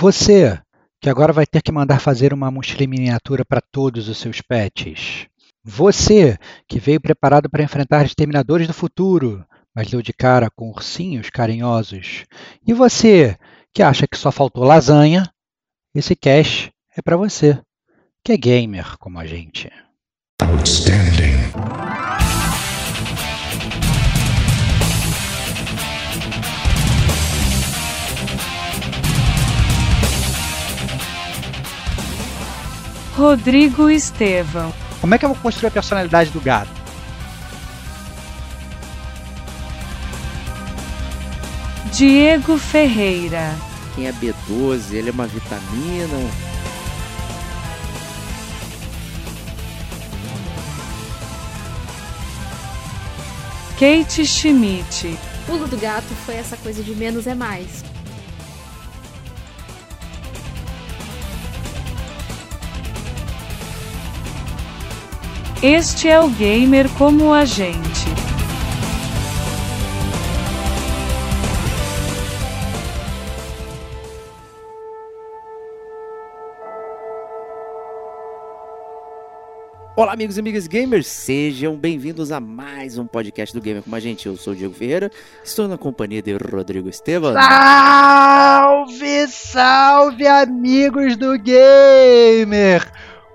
[0.00, 0.58] Você,
[0.98, 5.26] que agora vai ter que mandar fazer uma mochila miniatura para todos os seus pets.
[5.62, 9.44] Você, que veio preparado para enfrentar exterminadores do futuro,
[9.74, 12.24] mas deu de cara com ursinhos carinhosos.
[12.66, 13.36] E você,
[13.74, 15.30] que acha que só faltou lasanha,
[15.94, 17.60] esse cash é para você,
[18.24, 19.70] que é gamer como a gente.
[20.40, 21.99] Outstanding.
[33.20, 34.72] Rodrigo Estevão.
[34.98, 36.70] Como é que eu vou construir a personalidade do gato?
[41.92, 43.54] Diego Ferreira.
[43.94, 44.94] Quem é B12?
[44.94, 46.16] Ele é uma vitamina?
[53.78, 55.18] Kate Schmidt.
[55.44, 57.89] Pulo do gato foi essa coisa de menos é mais.
[65.62, 68.08] Este é o gamer como a gente.
[79.94, 84.00] Olá, amigos e amigas gamers, sejam bem-vindos a mais um podcast do Gamer com a
[84.00, 84.24] gente.
[84.24, 85.10] Eu sou o Diego Ferreira,
[85.44, 87.34] estou na companhia de Rodrigo Estevam.
[87.34, 92.90] Salve, salve, amigos do Gamer!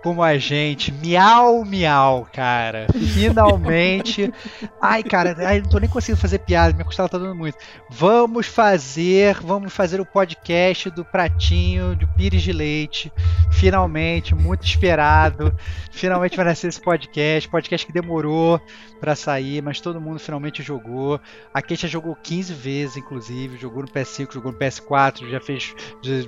[0.06, 0.92] Como a gente.
[0.92, 2.86] Miau, miau, cara.
[3.16, 4.32] Finalmente.
[4.80, 7.58] Ai, cara, ai, não tô nem conseguindo fazer piada, minha costela tá dando muito.
[7.90, 13.12] Vamos fazer, vamos fazer o podcast do Pratinho de Pires de Leite.
[13.52, 15.52] Finalmente, muito esperado.
[15.90, 17.50] Finalmente vai nascer esse podcast.
[17.50, 18.62] Podcast que demorou
[19.00, 21.20] para sair, mas todo mundo finalmente jogou.
[21.54, 23.58] A Kate jogou 15 vezes, inclusive.
[23.58, 25.74] Jogou no PS5, jogou no PS4, já fez.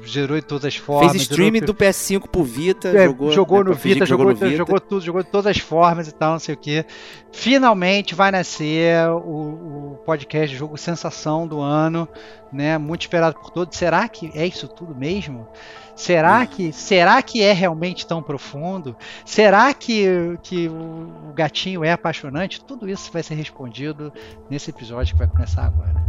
[0.03, 1.12] Gerou de todas as formas.
[1.12, 3.31] Fez streaming do PS5 pro Vita, é, jogou.
[3.31, 4.57] Jogou no Vita, jogou, jogou, Vita.
[4.57, 6.85] jogou tudo, jogou de todas as formas e tal, não sei o que.
[7.31, 12.07] Finalmente vai nascer o, o podcast jogo sensação do ano,
[12.51, 12.77] né?
[12.77, 13.77] Muito esperado por todos.
[13.77, 15.47] Será que é isso tudo mesmo?
[15.95, 18.95] Será que, será que é realmente tão profundo?
[19.25, 22.63] Será que, que o gatinho é apaixonante?
[22.63, 24.13] Tudo isso vai ser respondido
[24.50, 26.06] nesse episódio que vai começar agora.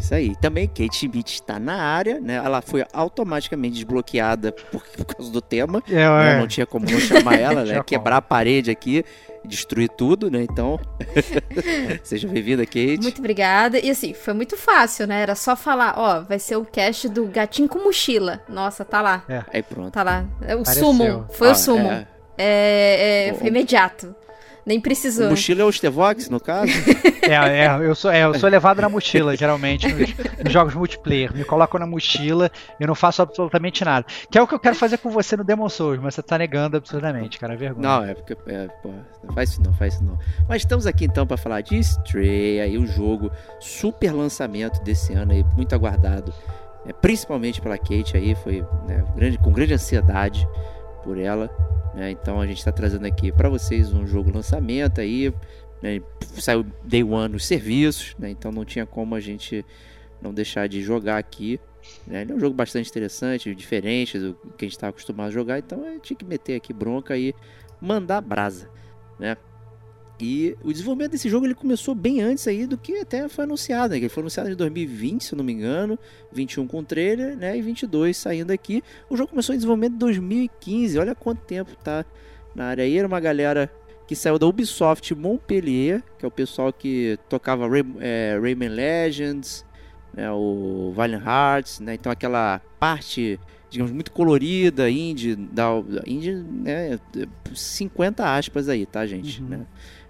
[0.00, 0.34] Isso aí.
[0.36, 2.36] Também Kate Schmidt está na área, né?
[2.36, 5.82] Ela foi automaticamente desbloqueada por, por causa do tema.
[5.88, 6.38] É, né?
[6.38, 7.82] Não tinha como não chamar ela, né?
[7.84, 9.04] Quebrar a parede aqui,
[9.44, 10.42] destruir tudo, né?
[10.42, 10.80] Então,
[12.02, 13.00] seja bem-vinda, Kate.
[13.02, 13.78] Muito obrigada.
[13.78, 15.20] E assim, foi muito fácil, né?
[15.20, 18.40] Era só falar, ó, vai ser o cast do gatinho com mochila.
[18.48, 19.22] Nossa, tá lá.
[19.28, 19.44] É.
[19.52, 19.92] Aí pronto.
[19.92, 20.24] Tá lá.
[20.40, 21.26] É o sumo.
[21.30, 21.88] Foi ah, o sumo.
[21.90, 22.06] É,
[22.38, 24.14] é, é, foi imediato.
[24.70, 25.26] Nem precisou.
[25.26, 26.70] O mochila é o Stevox, no caso?
[27.28, 30.14] é, é, eu sou, é, eu sou levado na mochila, geralmente, nos,
[30.44, 31.34] nos, jogos multiplayer.
[31.34, 32.48] Me colocam na mochila
[32.78, 34.06] e eu não faço absolutamente nada.
[34.30, 36.38] Que é o que eu quero fazer com você no Demon Souls, mas você tá
[36.38, 37.54] negando absurdamente, cara.
[37.54, 37.88] É vergonha.
[37.88, 38.36] Não, é porque.
[38.46, 40.16] É, porra, não faz isso não, faz isso não.
[40.48, 45.32] Mas estamos aqui então para falar de Stray, aí o jogo super lançamento desse ano
[45.32, 46.32] aí, muito aguardado.
[46.86, 50.46] É, principalmente pela Kate aí, foi né, grande, com grande ansiedade
[51.02, 51.50] por ela.
[51.94, 52.10] Né?
[52.10, 55.32] Então a gente está trazendo aqui para vocês um jogo lançamento aí.
[55.82, 56.00] Né?
[56.20, 58.30] Saiu Day One nos serviços, né?
[58.30, 59.64] então não tinha como a gente
[60.20, 61.58] não deixar de jogar aqui.
[62.06, 62.22] Né?
[62.22, 65.58] Ele é um jogo bastante interessante, diferente do que a gente está acostumado a jogar,
[65.58, 67.34] então eu tinha que meter aqui bronca e
[67.80, 68.68] mandar brasa.
[69.18, 69.36] Né?
[70.24, 73.92] E o desenvolvimento desse jogo ele começou bem antes aí do que até foi anunciado,
[73.92, 73.98] né?
[73.98, 75.98] Ele foi anunciado em 2020, se eu não me engano,
[76.32, 77.56] 21 com trailer, né?
[77.56, 78.82] E 22 saindo aqui.
[79.08, 80.98] O jogo começou em desenvolvimento em 2015.
[80.98, 82.04] Olha quanto tempo tá
[82.54, 82.98] na área aí.
[82.98, 83.70] Era uma galera
[84.06, 89.64] que saiu da Ubisoft Montpellier, que é o pessoal que tocava Ray, é, Rayman Legends,
[90.12, 90.30] né?
[90.30, 91.94] O Valiant Hearts, né?
[91.94, 93.38] Então aquela parte
[93.70, 95.68] digamos, muito colorida, indie, da,
[96.04, 96.98] indie, né,
[97.54, 99.48] 50 aspas aí, tá, gente, uhum.
[99.48, 99.66] né?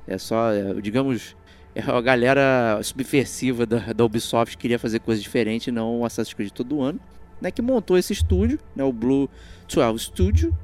[0.06, 1.36] É só, é, digamos,
[1.74, 6.50] é a galera subversiva da, da Ubisoft queria fazer coisas diferentes, não o Assassin's Creed
[6.50, 7.00] todo ano,
[7.40, 7.50] né?
[7.50, 8.82] Que montou esse estúdio, né?
[8.82, 9.28] O Blue
[9.72, 10.56] 12 Studio,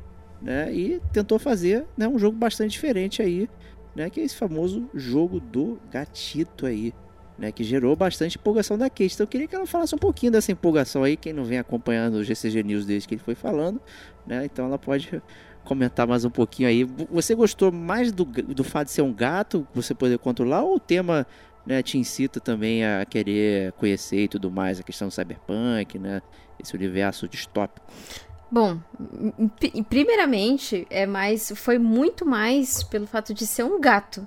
[0.42, 0.72] né?
[0.74, 3.48] E tentou fazer né, um jogo bastante diferente aí,
[3.94, 4.10] né?
[4.10, 6.92] Que é esse famoso jogo do gatito aí,
[7.38, 9.14] né, que gerou bastante empolgação da Kate.
[9.14, 12.14] Então eu queria que ela falasse um pouquinho dessa empolgação aí, quem não vem acompanhando
[12.14, 13.80] o GCG News desde que ele foi falando,
[14.26, 14.44] né?
[14.44, 15.22] Então ela pode
[15.66, 16.84] comentar mais um pouquinho aí.
[17.10, 20.80] Você gostou mais do, do fato de ser um gato, você poder controlar, ou o
[20.80, 21.26] tema
[21.66, 26.22] né, te incita também a querer conhecer e tudo mais, a questão do cyberpunk, né?
[26.58, 27.84] Esse universo distópico?
[28.50, 28.78] Bom,
[29.90, 34.26] primeiramente, é mais, foi muito mais pelo fato de ser um gato.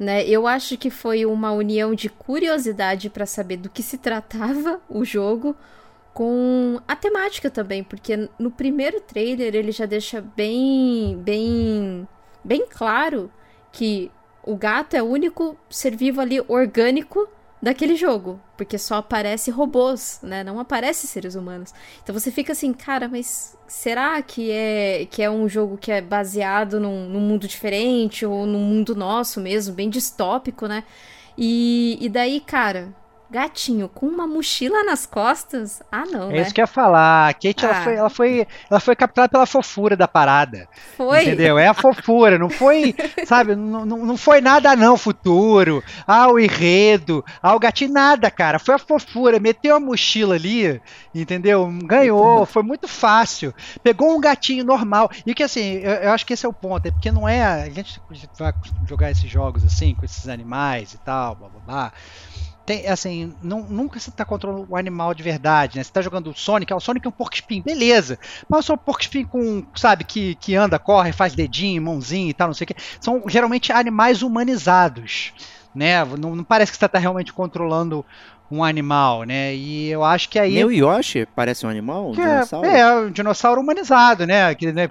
[0.00, 0.26] Né?
[0.26, 5.04] Eu acho que foi uma união de curiosidade para saber do que se tratava o
[5.04, 5.54] jogo
[6.14, 12.08] com a temática também, porque no primeiro trailer ele já deixa bem, bem,
[12.42, 13.30] bem claro
[13.72, 14.12] que
[14.44, 17.28] o gato é o único ser vivo ali orgânico
[17.60, 20.44] daquele jogo, porque só aparece robôs, né?
[20.44, 21.74] Não aparece seres humanos.
[22.02, 26.00] Então você fica assim, cara, mas será que é que é um jogo que é
[26.00, 30.84] baseado num, num mundo diferente ou num mundo nosso mesmo, bem distópico, né?
[31.36, 32.94] E, e daí, cara,
[33.34, 35.82] gatinho com uma mochila nas costas?
[35.90, 36.40] Ah, não, É né?
[36.42, 37.28] isso que eu ia falar.
[37.30, 37.82] A Kate, ela, Ah.
[37.82, 40.68] foi, ela, foi, ela foi captada pela fofura da parada.
[40.96, 41.22] Foi.
[41.22, 41.58] Entendeu?
[41.58, 42.94] É a fofura, não foi,
[43.26, 48.30] sabe, não, não não foi nada não, futuro, ah, o enredo, ah, o gatinho, nada,
[48.30, 50.80] cara, foi a fofura, meteu a mochila ali,
[51.14, 51.66] entendeu?
[51.84, 53.52] Ganhou, foi muito fácil,
[53.82, 56.86] pegou um gatinho normal, e que assim, eu, eu acho que esse é o ponto,
[56.86, 58.00] é porque não é, a gente
[58.38, 58.52] vai
[58.86, 61.92] jogar esses jogos assim, com esses animais e tal, blá blá blá,
[62.66, 65.84] tem, assim, não- nunca você tá controlando o animal de verdade, né?
[65.84, 68.18] Você tá jogando o Sonic, ah, o Sonic é um porco espinho, beleza.
[68.48, 72.30] Mas eu sou um porco espinho com, sabe, que, que anda, corre, faz dedinho, mãozinha
[72.30, 72.74] e tal, não sei o que.
[73.00, 75.32] São geralmente animais humanizados,
[75.74, 76.04] né?
[76.04, 78.04] Não, não parece que você tá realmente controlando
[78.50, 79.54] um animal, né?
[79.54, 80.54] E eu acho que aí.
[80.54, 82.68] Nem o Yoshi parece um animal, um que dinossauro.
[82.68, 84.54] é, é, um dinossauro humanizado, né?
[84.54, 84.88] Que né,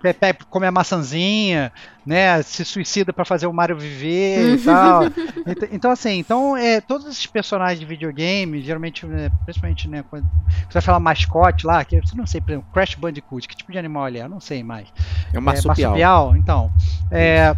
[0.50, 1.72] come a maçãzinha,
[2.06, 2.42] né?
[2.42, 5.04] Se suicida pra fazer o Mario viver e tal.
[5.46, 10.24] Então, então, assim, então, é, todos esses personagens de videogame, geralmente, né, principalmente, né, quando
[10.68, 13.72] você vai falar mascote lá, que eu não sei, por exemplo, Crash Bandicoot, que tipo
[13.72, 14.24] de animal ele é?
[14.24, 14.88] Eu não sei mais.
[15.34, 16.36] É um É, marsupial.
[16.38, 16.72] então.
[17.12, 17.54] É,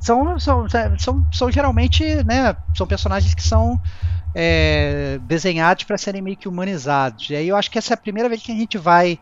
[0.00, 0.66] são, são,
[0.98, 3.80] são, são geralmente, né, são personagens que são
[4.34, 7.30] é, desenhados para serem meio que humanizados.
[7.30, 9.18] E aí eu acho que essa é a primeira vez que a gente vai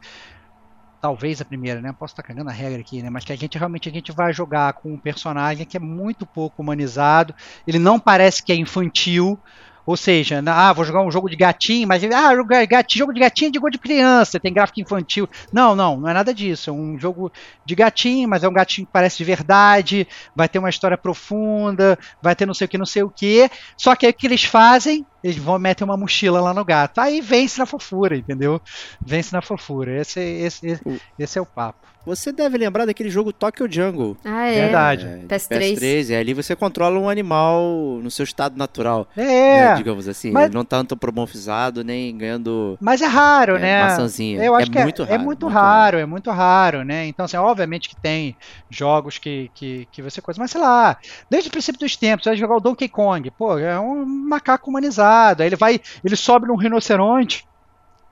[1.01, 1.93] talvez a primeira, né?
[1.93, 3.09] Posso estar cagando a regra aqui, né?
[3.11, 6.27] Mas que a gente realmente a gente vai jogar com um personagem que é muito
[6.27, 7.35] pouco humanizado.
[7.67, 9.41] Ele não parece que é infantil.
[9.87, 12.35] Ou seja, ah, vou jogar um jogo de gatinho, mas ah,
[12.67, 15.29] gatinho, jogo de gatinho é de jogo de criança, tem gráfico infantil.
[15.53, 16.71] Não, não, não é nada disso.
[16.71, 17.31] É um jogo
[17.65, 21.97] de gatinho, mas é um gatinho que parece de verdade, vai ter uma história profunda,
[22.21, 23.49] vai ter não sei o que, não sei o que.
[23.79, 25.07] Só que aí o que eles fazem?
[25.27, 27.01] Eles vão meter uma mochila lá no gato.
[27.01, 28.61] Aí vence na fofura, entendeu?
[29.05, 30.01] Vence na fofura.
[30.01, 31.87] Esse, esse, esse, esse é o papo.
[32.07, 34.17] Você deve lembrar daquele jogo Tokyo Jungle.
[34.25, 34.61] Ah, é.
[34.63, 35.07] Verdade.
[35.07, 35.75] É, de PS3.
[35.75, 36.11] PS3.
[36.11, 37.61] E ali você controla um animal
[38.01, 39.09] no seu estado natural.
[39.17, 40.31] É, né, digamos assim.
[40.31, 43.83] mas- Ele não tá antropomorfizado nem ganhando mas é raro, é, né?
[43.83, 44.45] maçãzinha.
[44.45, 45.15] Eu acho é que muito é, raro.
[45.21, 47.07] é muito raro, é muito raro, né?
[47.07, 48.37] Então, assim, obviamente que tem
[48.71, 50.97] jogos que, que, que você coisa, mas sei lá,
[51.29, 54.71] desde o princípio dos tempos, você vai jogar o Donkey Kong, pô, é um macaco
[54.71, 57.47] humanizado, aí ele vai, ele sobe num rinoceronte,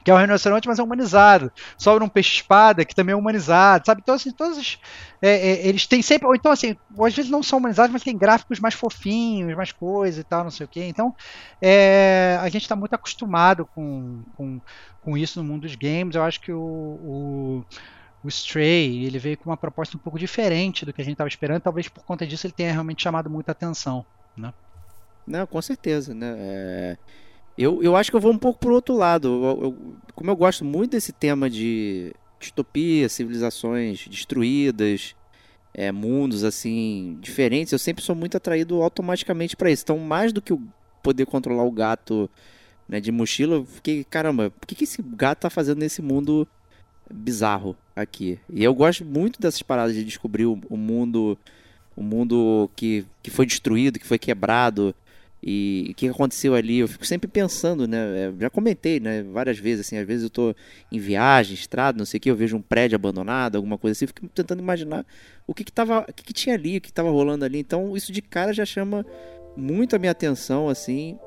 [0.05, 4.03] que é um rinoceronte, mas é humanizado, sobe num peixe-espada, que também é humanizado, sabe?
[4.03, 4.79] Então, assim, todos os,
[5.23, 8.17] é, é, eles têm sempre, ou então, assim, às vezes não são humanizados, mas tem
[8.17, 11.15] gráficos mais fofinhos, mais coisa e tal, não sei o quê, então,
[11.61, 14.61] é, a gente está muito acostumado com, com,
[15.05, 16.17] com isso no mundo dos games.
[16.17, 17.65] Eu acho que o, o,
[18.23, 21.29] o Stray ele veio com uma proposta um pouco diferente do que a gente estava
[21.29, 21.61] esperando.
[21.61, 24.05] Talvez por conta disso ele tenha realmente chamado muita atenção.
[25.27, 26.35] Não, com certeza, né?
[26.39, 26.97] É,
[27.59, 29.29] Eu, eu acho que eu vou um pouco pro outro lado.
[29.29, 35.15] Eu- eu- como eu gosto muito desse tema de distopia, civilizações destruídas,
[35.75, 39.85] é, mundos assim diferentes, eu sempre sou muito atraído automaticamente para isso.
[39.85, 40.63] Então, mais do que o
[41.03, 42.31] poder controlar o gato
[42.89, 46.49] né, de mochila, eu fiquei, caramba, por que, que esse gato tá fazendo nesse mundo
[47.13, 48.39] bizarro aqui?
[48.51, 51.39] E eu gosto muito dessas paradas de descobrir o, o mundo,
[51.97, 54.95] o mundo que, que foi destruído, que foi quebrado
[55.47, 56.79] e o que aconteceu ali.
[56.79, 58.29] Eu fico sempre pensando, né?
[58.29, 59.23] é, Já comentei, né?
[59.23, 60.55] Várias vezes, assim, às vezes eu tô
[60.91, 64.07] em viagem, estrada, não sei o que, eu vejo um prédio abandonado, alguma coisa assim,
[64.07, 65.05] eu fico tentando imaginar
[65.47, 67.59] o que que tava, o que que tinha ali, o que que tava rolando ali.
[67.59, 69.05] Então, isso de cara já chama
[69.55, 71.19] muito a minha atenção, assim.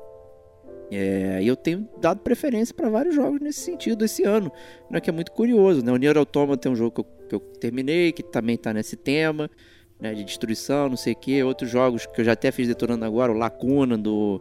[0.90, 4.50] É, eu tenho dado preferência para vários jogos nesse sentido esse ano,
[4.90, 5.92] né, que é muito curioso, né?
[5.92, 8.96] O Nier Automata é um jogo que eu, que eu terminei, que também tá nesse
[8.96, 9.50] tema,
[10.00, 11.42] né, de destruição, não sei o que.
[11.42, 14.40] Outros jogos que eu já até fiz detonando agora, o Lacuna do,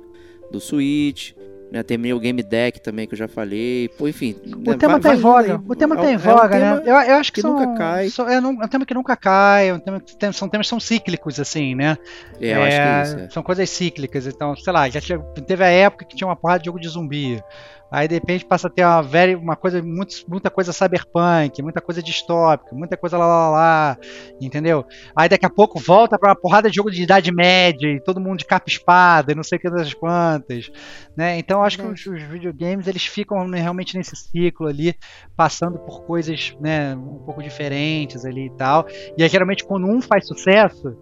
[0.52, 1.34] do Switch,
[1.72, 1.84] né?
[1.84, 3.90] Terminei o Game Deck também, que eu já falei.
[3.98, 4.36] Pô, enfim.
[4.66, 5.62] O tema tá em voga.
[5.68, 6.82] O tema tá em voga, né?
[6.86, 8.10] Eu, eu acho que, que são, nunca cai.
[8.10, 9.70] são- é, não- é um tema que nunca cai.
[9.70, 11.98] é um tema que são temas que são cíclicos, assim, né?
[12.42, 13.18] É, eu acho que é isso.
[13.26, 13.30] é.
[13.30, 14.26] São coisas cíclicas.
[14.28, 16.88] Então, sei lá, já tinha- teve a época que tinha uma porrada de jogo de
[16.88, 17.42] zumbi.
[17.90, 21.80] Aí de repente passa a ter uma, velha, uma coisa, muito, muita coisa cyberpunk, muita
[21.80, 23.98] coisa distópica, muita coisa lá lá lá,
[24.42, 24.86] entendeu?
[25.16, 28.20] Aí daqui a pouco volta pra uma porrada de jogo de idade média e todo
[28.20, 30.70] mundo de capa espada e não sei o que das quantas,
[31.16, 31.40] né?
[31.40, 34.96] Então eu acho que os, os videogames eles ficam realmente nesse ciclo ali,
[35.36, 38.88] passando por coisas, né, um pouco diferentes ali e tal.
[39.18, 40.98] E aí, geralmente quando um faz sucesso,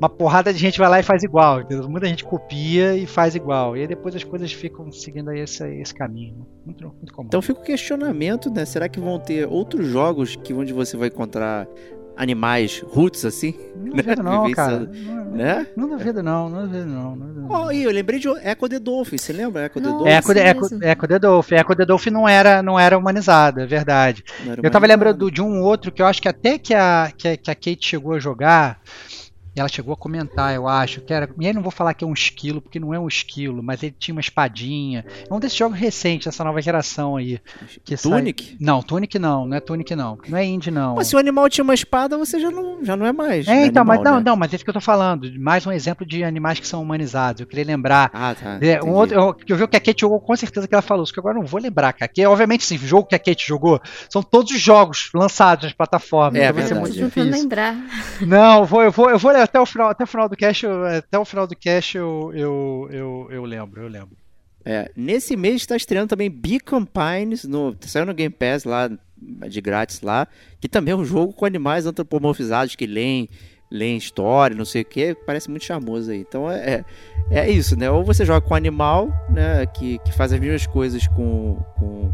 [0.00, 1.60] uma porrada de gente vai lá e faz igual.
[1.60, 1.88] Entendeu?
[1.88, 3.76] Muita gente copia e faz igual.
[3.76, 6.46] E aí depois as coisas ficam seguindo aí esse, esse caminho.
[6.64, 7.26] Muito, muito comum.
[7.26, 8.64] Então fica o questionamento, né?
[8.64, 11.66] Será que vão ter outros jogos que onde você vai encontrar
[12.18, 13.54] animais roots assim?
[13.76, 14.02] não né?
[14.02, 14.78] duvido não, cara.
[14.80, 15.66] Não, Né?
[15.76, 17.16] não duvido não, não duvido não.
[17.16, 17.48] não duvido não.
[17.66, 19.88] Oh, e eu lembrei de Echo the Dolphin, você lembra Echo the.
[19.88, 20.08] Dolphin?
[20.10, 20.84] Echo, the- isso Echo, mesmo.
[20.84, 21.54] Echo the Dolphin.
[21.54, 24.24] Echo the Dolphin não era, não era humanizada, é verdade.
[24.46, 27.28] Era Eu tava lembrando de um outro que eu acho que até que a, que
[27.28, 28.80] a, que a Kate chegou a jogar,
[29.60, 31.28] ela chegou a comentar, eu acho, que era.
[31.38, 33.82] E aí não vou falar que é um esquilo, porque não é um esquilo, mas
[33.82, 35.04] ele tinha uma espadinha.
[35.28, 37.40] É um desses jogos recentes dessa nova geração aí.
[37.84, 38.56] Que sai- Tunic?
[38.60, 40.18] Não, Tunic não, não é Tunic não.
[40.28, 40.94] Não é indie não.
[40.96, 43.46] Mas se o animal tinha uma espada, você já não, já não é mais.
[43.48, 44.24] É, então, mas animal, não, né?
[44.30, 45.28] não, mas é isso que eu tô falando.
[45.38, 47.40] Mais um exemplo de animais que são humanizados.
[47.40, 48.10] Eu queria lembrar.
[48.12, 48.58] Ah, tá.
[48.60, 50.82] É, um outro, eu, eu vi o que a Kate jogou, com certeza que ela
[50.82, 52.10] falou, só que agora eu não vou lembrar, cara.
[52.12, 55.72] Que, obviamente, sim, o jogo que a Kate jogou são todos os jogos lançados nas
[55.72, 56.40] plataformas.
[56.40, 57.30] É, então vai ser muito difícil.
[57.30, 57.76] lembrar.
[58.20, 60.36] Não, eu vou, eu vou, eu vou ler até o final, até o final do
[60.36, 64.16] cast, eu- até o final do cast eu, eu, eu, eu lembro, eu lembro.
[64.64, 68.90] É, nesse mês está estreando também Beacon Pines, no, saiu no Game Pass lá,
[69.48, 70.28] de grátis lá,
[70.60, 73.28] que também é um jogo com animais antropomorfizados que leem,
[73.70, 76.18] leem história, não sei o que, parece muito charmoso aí.
[76.20, 76.84] Então é,
[77.30, 77.90] é, é isso, né?
[77.90, 82.12] Ou você joga com animal, né, que, que faz as mesmas coisas com, com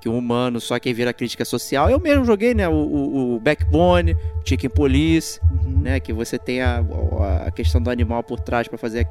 [0.00, 1.90] que um humano, só que aí vira crítica social.
[1.90, 5.80] Eu mesmo joguei, né, o, o, o Backbone, Chicken Police, Uhum.
[5.82, 6.00] né?
[6.00, 6.82] Que você tem a,
[7.46, 9.06] a questão do animal por trás para fazer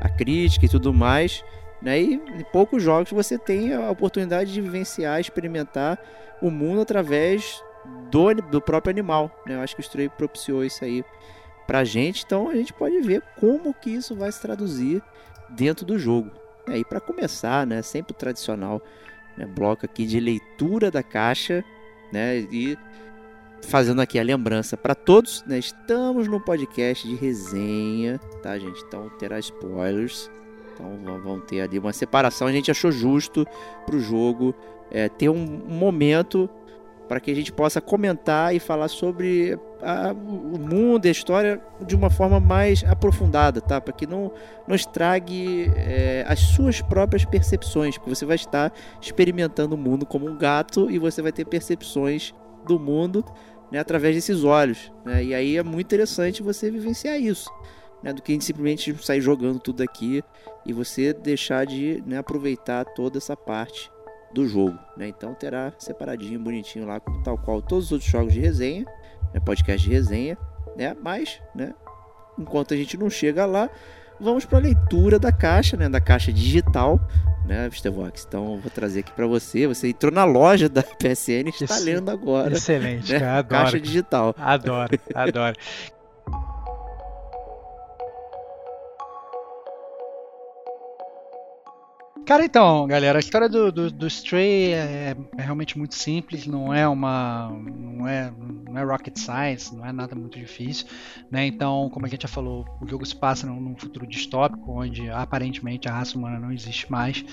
[0.00, 1.44] a, a crítica e tudo mais.
[1.80, 2.00] Né?
[2.00, 5.98] E em poucos jogos você tem a oportunidade de vivenciar, experimentar
[6.40, 7.62] o mundo através
[8.10, 9.30] do, do próprio animal.
[9.46, 9.56] Né?
[9.56, 11.04] Eu acho que o Stray propiciou isso aí
[11.66, 12.22] pra gente.
[12.24, 15.02] Então a gente pode ver como que isso vai se traduzir
[15.48, 16.30] dentro do jogo.
[16.68, 17.82] E aí para começar, né?
[17.82, 18.80] Sempre o tradicional
[19.36, 19.46] né?
[19.46, 21.64] bloco aqui de leitura da caixa,
[22.12, 22.38] né?
[22.50, 22.76] E
[23.62, 25.58] fazendo aqui a lembrança para todos, né?
[25.58, 28.82] Estamos no podcast de resenha, tá, gente?
[28.86, 30.30] Então terá spoilers.
[30.74, 32.46] Então vão- ter ali uma separação.
[32.46, 33.46] A gente achou justo
[33.86, 34.54] pro jogo
[34.90, 35.36] é, ter um
[35.68, 36.48] momento
[37.12, 41.60] para que a gente possa comentar e falar sobre a- o mundo e a história
[41.86, 43.78] de uma forma mais aprofundada, tá?
[43.82, 44.32] Para que não,
[44.66, 50.26] não estrague é, as suas próprias percepções, porque você vai estar experimentando o mundo como
[50.26, 52.32] um gato e você vai ter percepções
[52.66, 53.22] do mundo
[53.70, 54.90] né, através desses olhos.
[55.04, 55.22] né?
[55.22, 57.50] E aí é muito interessante você vivenciar isso.
[58.02, 60.24] Né, do que a gente simplesmente sair jogando tudo aqui
[60.64, 63.91] e você deixar de né, aproveitar toda essa parte
[64.32, 64.78] do jogo.
[64.96, 65.08] né?
[65.08, 68.84] Então terá separadinho, bonitinho lá, tal qual todos os outros jogos de resenha,
[69.32, 70.36] né, podcast de resenha,
[70.76, 70.96] né?
[71.02, 71.74] Mas, né,
[72.38, 73.68] enquanto a gente não chega lá,
[74.20, 77.00] vamos para a leitura da caixa, né, da caixa digital,
[77.46, 78.24] né, Vistevox?
[78.26, 79.66] Então vou trazer aqui para você.
[79.66, 81.84] Você entrou na loja da PSN e está Isso.
[81.84, 82.54] lendo agora.
[82.54, 83.48] Excelente, né, adoro.
[83.48, 84.34] Caixa digital.
[84.38, 85.56] Adoro, adoro.
[92.24, 96.72] Cara, então, galera, a história do, do, do Stray é, é realmente muito simples, não
[96.72, 97.50] é uma.
[97.50, 98.32] não é,
[98.68, 100.86] não é rocket science, não é nada muito difícil.
[101.30, 101.46] Né?
[101.46, 105.10] Então, como a gente já falou, o jogo se passa num, num futuro distópico, onde
[105.10, 107.24] aparentemente a raça humana não existe mais.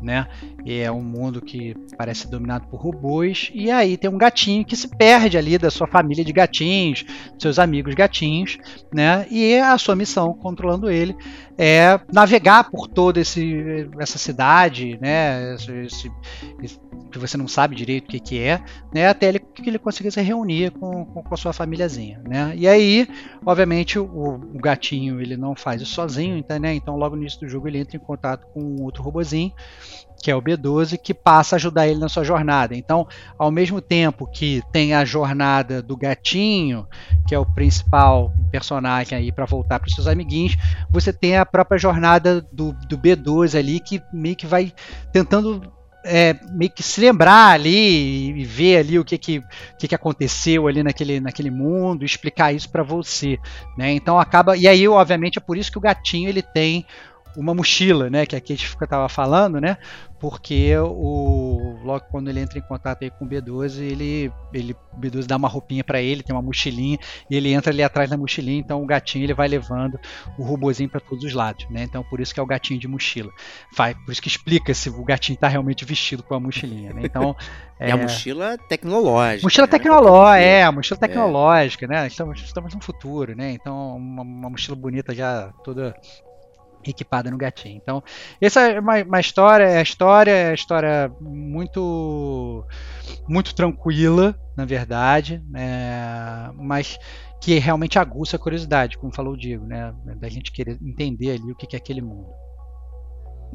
[0.00, 0.26] Né?
[0.64, 3.50] E é um mundo que parece dominado por robôs.
[3.52, 7.04] E aí tem um gatinho que se perde ali da sua família de gatinhos,
[7.38, 8.58] seus amigos gatinhos,
[8.92, 9.26] né?
[9.30, 11.16] E a sua missão, controlando ele,
[11.58, 14.37] é navegar por toda essa cidade,
[15.00, 15.54] né?
[15.54, 16.10] Esse,
[16.62, 16.80] esse-
[17.10, 18.60] que você não sabe direito o que, que é,
[18.94, 19.08] né?
[19.08, 22.52] Até ele, que ele consiga se reunir com, com, com a sua famíliazinha, né?
[22.54, 23.08] E aí,
[23.46, 26.74] obviamente, o, o gatinho ele não faz isso sozinho, então, né?
[26.74, 29.52] Então, logo no início do jogo ele entra em contato com outro robozinho
[30.20, 32.74] que é o B12, que passa a ajudar ele na sua jornada.
[32.74, 33.06] Então,
[33.38, 36.86] ao mesmo tempo que tem a jornada do gatinho,
[37.26, 40.56] que é o principal personagem aí para voltar para os seus amiguinhos,
[40.90, 44.72] você tem a própria jornada do, do B12 ali, que meio que vai
[45.12, 45.72] tentando
[46.04, 49.42] é, meio que se lembrar ali e ver ali o que que,
[49.78, 53.38] que, que aconteceu ali naquele, naquele mundo, explicar isso para você,
[53.76, 53.92] né?
[53.92, 56.86] Então acaba e aí obviamente é por isso que o gatinho ele tem
[57.36, 59.76] uma mochila, né, que a Kate estava falando, né,
[60.18, 65.00] porque o logo quando ele entra em contato aí com o B12, ele, ele o
[65.00, 66.98] B12 dá uma roupinha para ele, tem uma mochilinha
[67.30, 69.98] e ele entra ali atrás da mochilinha, então o gatinho ele vai levando
[70.36, 71.84] o robozinho para todos os lados, né?
[71.84, 73.30] Então por isso que é o gatinho de mochila.
[73.76, 77.02] Vai, por isso que explica se o gatinho está realmente vestido com a mochilinha, né?
[77.04, 77.36] Então
[77.80, 79.46] É, a mochila tecnológica.
[79.46, 79.70] Mochila né?
[79.70, 82.06] tecnológica, é, a mochila tecnológica, né?
[82.08, 83.52] Estamos, estamos no futuro, né?
[83.52, 85.94] Então, uma, uma mochila bonita já toda
[86.84, 87.76] equipada no gatinho.
[87.76, 88.02] Então,
[88.40, 92.64] essa é uma, uma história, é a história, é a história muito
[93.28, 96.98] muito tranquila, na verdade, é, mas
[97.40, 101.52] que realmente aguça a curiosidade, como falou o Diego, né, da gente querer entender ali
[101.52, 102.28] o que é aquele mundo.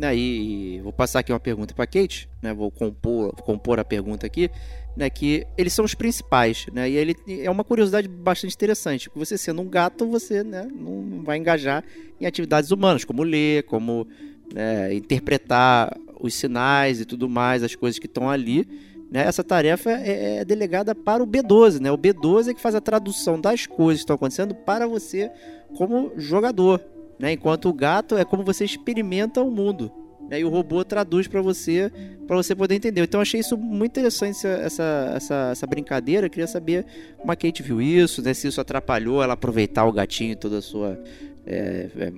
[0.02, 2.54] Aí, vou passar aqui uma pergunta para Kate, né?
[2.54, 4.50] Vou compor, compor a pergunta aqui,
[4.98, 5.10] né?
[5.10, 6.90] Que eles são os principais, né?
[6.90, 9.10] E ele é uma curiosidade bastante interessante.
[9.16, 10.68] Você sendo um gato, você, né?
[10.74, 11.84] Não vai engajar
[12.20, 14.08] em atividades humanas, como ler, como
[14.54, 18.68] né, interpretar os sinais e tudo mais, as coisas que estão ali.
[19.12, 19.22] Né?
[19.22, 21.92] Essa tarefa é, é delegada para o B12, né?
[21.92, 25.30] O B12 é que faz a tradução das coisas que estão acontecendo para você
[25.78, 26.84] como jogador,
[27.20, 27.34] né?
[27.34, 29.91] Enquanto o gato é como você experimenta o mundo.
[30.29, 30.39] Né?
[30.39, 31.91] E o robô traduz para você,
[32.27, 33.01] para você poder entender.
[33.01, 36.27] Então achei isso muito interessante essa, essa, essa brincadeira.
[36.27, 36.86] Eu queria saber
[37.17, 38.34] como a Kate viu isso, né?
[38.34, 41.00] Se isso atrapalhou ela aproveitar o gatinho toda a sua
[41.46, 42.13] é, é,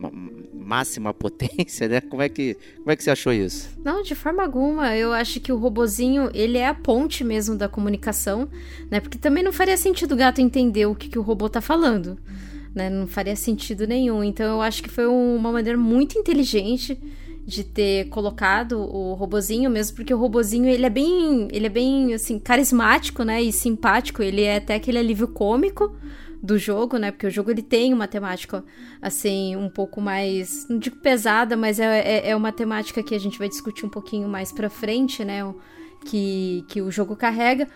[0.54, 2.02] máxima potência, né?
[2.02, 3.70] Como é que como é que você achou isso?
[3.84, 4.96] Não, de forma alguma.
[4.96, 8.48] Eu acho que o robozinho ele é a ponte mesmo da comunicação,
[8.90, 9.00] né?
[9.00, 12.18] Porque também não faria sentido o gato entender o que, que o robô tá falando
[12.76, 12.90] né?
[12.90, 14.24] Não faria sentido nenhum.
[14.24, 17.00] Então eu acho que foi uma maneira muito inteligente
[17.46, 22.14] de ter colocado o robozinho mesmo, porque o robozinho ele é bem, ele é bem
[22.14, 25.96] assim carismático, né, e simpático, ele é até aquele alívio cômico
[26.42, 27.12] do jogo, né?
[27.12, 28.64] Porque o jogo ele tem uma temática
[29.02, 33.20] assim um pouco mais, não digo pesada, mas é, é, é uma temática que a
[33.20, 35.42] gente vai discutir um pouquinho mais para frente, né?
[36.06, 37.68] Que, que o jogo carrega.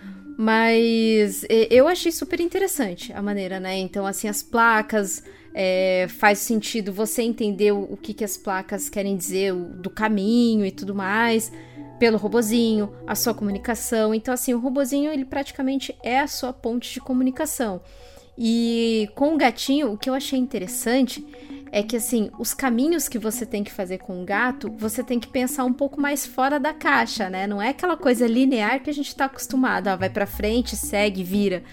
[0.41, 3.77] Mas eu achei super interessante a maneira, né?
[3.77, 5.21] Então, assim, as placas.
[5.51, 10.63] É, faz sentido você entender o, que, que as placas querem dizer, o, do caminho
[10.63, 11.51] e tudo mais,
[11.97, 14.13] pelo robozinho, a sua comunicação.
[14.13, 17.81] Então, assim, o robozinho, ele praticamente é a sua ponte de comunicação.
[18.37, 21.25] E com o gatinho, o que eu achei interessante
[21.71, 25.19] é que assim, os caminhos que você tem que fazer com o gato, você tem
[25.19, 27.47] que pensar um pouco mais fora da caixa, né?
[27.47, 31.23] Não é aquela coisa linear que a gente tá acostumado, ó, vai para frente, segue,
[31.23, 31.63] vira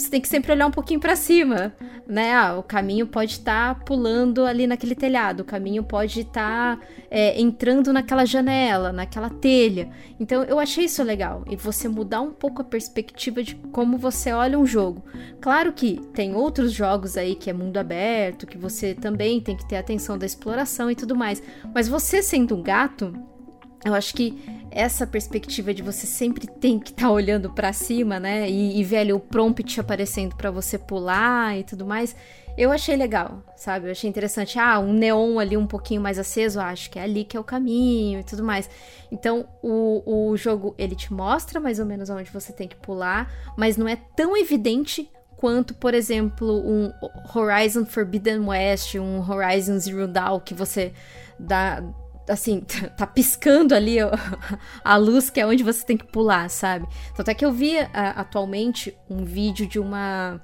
[0.00, 1.74] você tem que sempre olhar um pouquinho para cima,
[2.06, 2.32] né?
[2.34, 6.86] Ah, o caminho pode estar tá pulando ali naquele telhado, o caminho pode estar tá,
[7.10, 9.90] é, entrando naquela janela, naquela telha.
[10.18, 14.32] Então eu achei isso legal e você mudar um pouco a perspectiva de como você
[14.32, 15.04] olha um jogo.
[15.40, 19.68] Claro que tem outros jogos aí que é mundo aberto, que você também tem que
[19.68, 21.42] ter atenção da exploração e tudo mais,
[21.74, 23.12] mas você sendo um gato,
[23.84, 24.38] eu acho que
[24.70, 28.48] essa perspectiva de você sempre tem que estar tá olhando para cima, né?
[28.48, 32.14] E, e velho, o prompt aparecendo para você pular e tudo mais.
[32.58, 33.86] Eu achei legal, sabe?
[33.86, 34.58] Eu achei interessante.
[34.58, 37.44] Ah, um neon ali um pouquinho mais aceso, acho que é ali que é o
[37.44, 38.68] caminho e tudo mais.
[39.10, 43.32] Então, o, o jogo, ele te mostra mais ou menos onde você tem que pular,
[43.56, 46.92] mas não é tão evidente quanto, por exemplo, um
[47.34, 50.92] Horizon Forbidden West, um Horizon Zero Dawn, que você
[51.38, 51.82] dá,
[52.30, 52.60] assim,
[52.96, 53.96] tá piscando ali
[54.84, 56.86] a luz que é onde você tem que pular, sabe?
[57.14, 60.40] Tanto é que eu vi atualmente um vídeo de uma.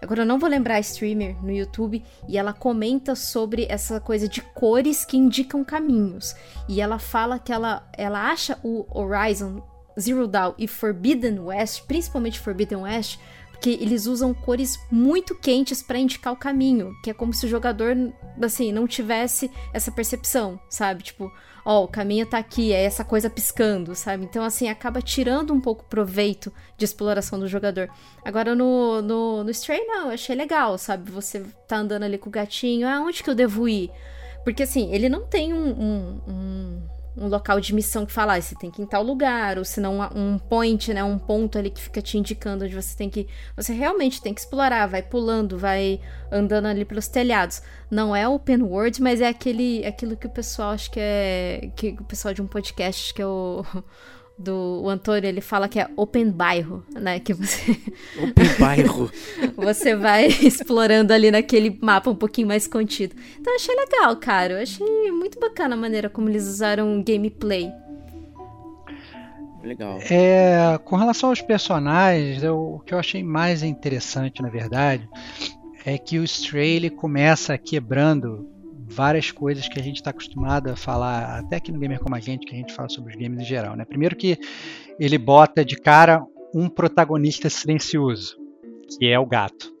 [0.00, 4.28] Agora eu não vou lembrar a streamer no YouTube e ela comenta sobre essa coisa
[4.28, 6.36] de cores que indicam caminhos.
[6.68, 9.60] E ela fala que ela, ela acha o Horizon
[9.98, 13.18] Zero Dawn e Forbidden West, principalmente Forbidden West,
[13.60, 17.48] que eles usam cores muito quentes para indicar o caminho, que é como se o
[17.48, 17.96] jogador
[18.40, 21.02] assim não tivesse essa percepção, sabe?
[21.02, 21.32] Tipo,
[21.64, 24.24] ó, o caminho tá aqui, é essa coisa piscando, sabe?
[24.24, 27.90] Então assim acaba tirando um pouco proveito de exploração do jogador.
[28.24, 31.10] Agora no no, no Stray não, eu achei legal, sabe?
[31.10, 33.90] Você tá andando ali com o gatinho, ah, onde que eu devo ir?
[34.44, 36.82] Porque assim, ele não tem um, um, um
[37.20, 39.64] um local de missão que fala, ah, você tem que ir em tal lugar, ou
[39.64, 43.10] se não um point, né, um ponto ali que fica te indicando onde você tem
[43.10, 43.26] que,
[43.56, 46.00] você realmente tem que explorar, vai pulando, vai
[46.30, 47.60] andando ali pelos telhados.
[47.90, 51.96] Não é open world, mas é aquele, aquilo que o pessoal acho que é, que
[52.00, 53.64] o pessoal de um podcast que é o
[54.38, 57.18] do o Antônio, ele fala que é open bairro, né?
[57.18, 57.72] Que você.
[58.22, 59.10] Open bairro.
[59.56, 63.16] você vai explorando ali naquele mapa um pouquinho mais contido.
[63.40, 64.54] Então eu achei legal, cara.
[64.54, 67.68] Eu achei muito bacana a maneira como eles usaram o gameplay.
[69.62, 69.98] Legal.
[70.08, 75.08] É, com relação aos personagens, eu, o que eu achei mais interessante, na verdade,
[75.84, 78.48] é que o Stray ele começa quebrando
[78.88, 82.20] várias coisas que a gente está acostumado a falar, até aqui no Gamer Como a
[82.20, 83.76] Gente, que a gente fala sobre os games em geral.
[83.76, 83.84] Né?
[83.84, 84.38] Primeiro que
[84.98, 86.24] ele bota de cara
[86.54, 88.36] um protagonista silencioso,
[88.98, 89.72] que é o gato.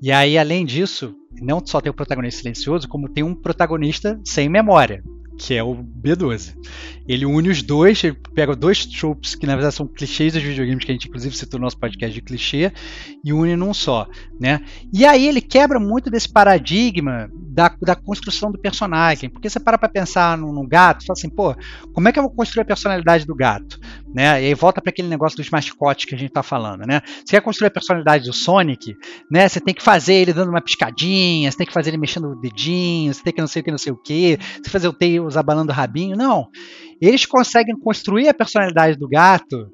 [0.00, 4.48] E aí, além disso, não só tem o protagonista silencioso, como tem um protagonista sem
[4.48, 5.02] memória,
[5.38, 6.54] que é o B12.
[7.06, 10.84] ele une os dois, ele pega dois tropes que na verdade são clichês dos videogames
[10.84, 12.72] que a gente inclusive citou no nosso podcast de clichê
[13.24, 14.08] e une num só,
[14.40, 14.60] né?
[14.92, 19.78] E aí ele quebra muito desse paradigma da, da construção do personagem, porque você para
[19.78, 21.54] para pensar no, no gato, fala assim, pô,
[21.92, 23.78] como é que eu vou construir a personalidade do gato,
[24.16, 24.42] né?
[24.42, 27.02] E aí volta para aquele negócio dos mascotes que a gente tá falando, né?
[27.04, 28.96] Você quer construir a personalidade do Sonic,
[29.30, 29.46] né?
[29.46, 32.40] Você tem que fazer ele dando uma piscadinha, você tem que fazer ele mexendo o
[32.40, 34.92] dedinho, você tem que não sei o que, não sei o que, você fazer o
[34.94, 36.48] Tails abalando o rabinho, não.
[36.98, 39.70] Eles conseguem construir a personalidade do gato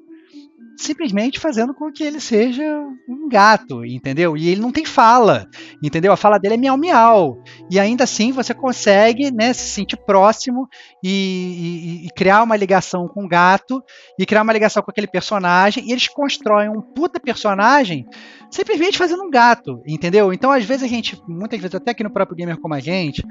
[0.77, 2.63] simplesmente fazendo com que ele seja
[3.07, 4.35] um gato, entendeu?
[4.35, 5.47] E ele não tem fala,
[5.81, 6.11] entendeu?
[6.11, 7.41] A fala dele é miau miau.
[7.69, 10.67] E ainda assim você consegue né, se sentir próximo
[11.03, 13.83] e, e, e, criar uma ligação com o gato
[14.17, 15.85] e criar uma ligação com aquele personagem.
[15.87, 18.05] E eles constroem um puta personagem
[18.53, 20.31] simplesmente fazendo um gato, entendeu?
[20.31, 23.25] Então às vezes a gente, muitas vezes até aqui no próprio gamer como a gente,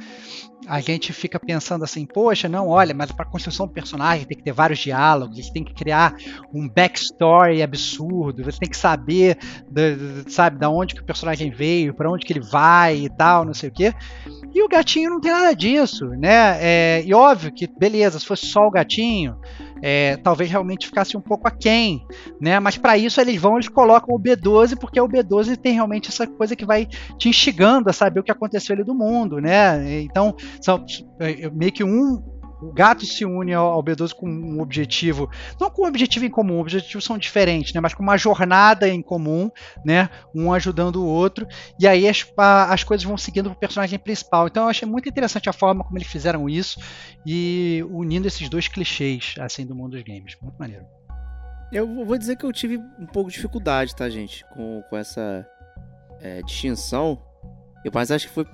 [0.66, 4.42] a gente fica pensando assim, poxa, não, olha, mas para construção do personagem tem que
[4.42, 6.16] ter vários diálogos, gente tem que criar
[6.52, 9.38] um backstory absurdo, você tem que saber,
[10.26, 13.54] sabe, da onde que o personagem veio, para onde que ele vai e tal, não
[13.54, 13.94] sei o quê.
[14.52, 16.58] E o gatinho não tem nada disso, né?
[16.60, 19.36] É, e óbvio que, beleza, se fosse só o gatinho,
[19.82, 22.06] é, talvez realmente ficasse um pouco aquém,
[22.40, 22.60] né?
[22.60, 26.26] Mas para isso eles vão, eles colocam o B12, porque o B12 tem realmente essa
[26.26, 26.86] coisa que vai
[27.18, 30.00] te instigando a saber o que aconteceu ali do mundo, né?
[30.02, 30.84] Então, são
[31.18, 32.22] é, meio que um
[32.62, 35.28] o gato se une ao, B12 com um objetivo,
[35.60, 39.02] não com um objetivo em comum, objetivos são diferentes, né, mas com uma jornada em
[39.02, 39.50] comum,
[39.84, 41.46] né, um ajudando o outro,
[41.78, 44.46] e aí as, as coisas vão seguindo o personagem principal.
[44.46, 46.80] Então eu achei muito interessante a forma como eles fizeram isso
[47.26, 50.36] e unindo esses dois clichês assim do mundo dos games.
[50.40, 50.84] Muito maneiro.
[51.72, 55.46] Eu vou dizer que eu tive um pouco de dificuldade, tá, gente, com, com essa
[56.20, 57.18] é, distinção.
[57.82, 58.46] Eu, mas acho que foi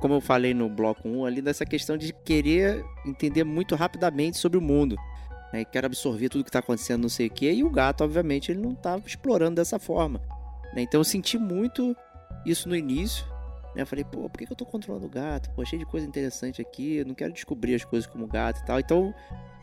[0.00, 4.58] como eu falei no bloco 1 ali, dessa questão de querer entender muito rapidamente sobre
[4.58, 4.96] o mundo.
[5.52, 5.64] Né?
[5.64, 7.52] Quero absorver tudo que está acontecendo, não sei o quê.
[7.52, 10.20] E o gato, obviamente, ele não estava explorando dessa forma.
[10.74, 10.82] Né?
[10.82, 11.96] Então eu senti muito
[12.44, 13.24] isso no início.
[13.74, 13.82] Né?
[13.82, 15.50] Eu falei, pô, por que eu estou controlando o gato?
[15.50, 16.96] Pô, cheio de coisa interessante aqui.
[16.96, 18.78] Eu não quero descobrir as coisas como gato e tal.
[18.78, 19.14] Então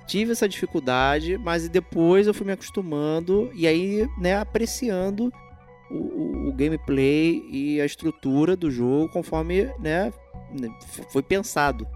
[0.05, 5.31] tive essa dificuldade, mas depois eu fui me acostumando e aí, né, apreciando
[5.93, 10.11] o, o, gameplay e a estrutura do jogo conforme né,
[10.59, 10.69] né,
[11.11, 11.87] foi pensado.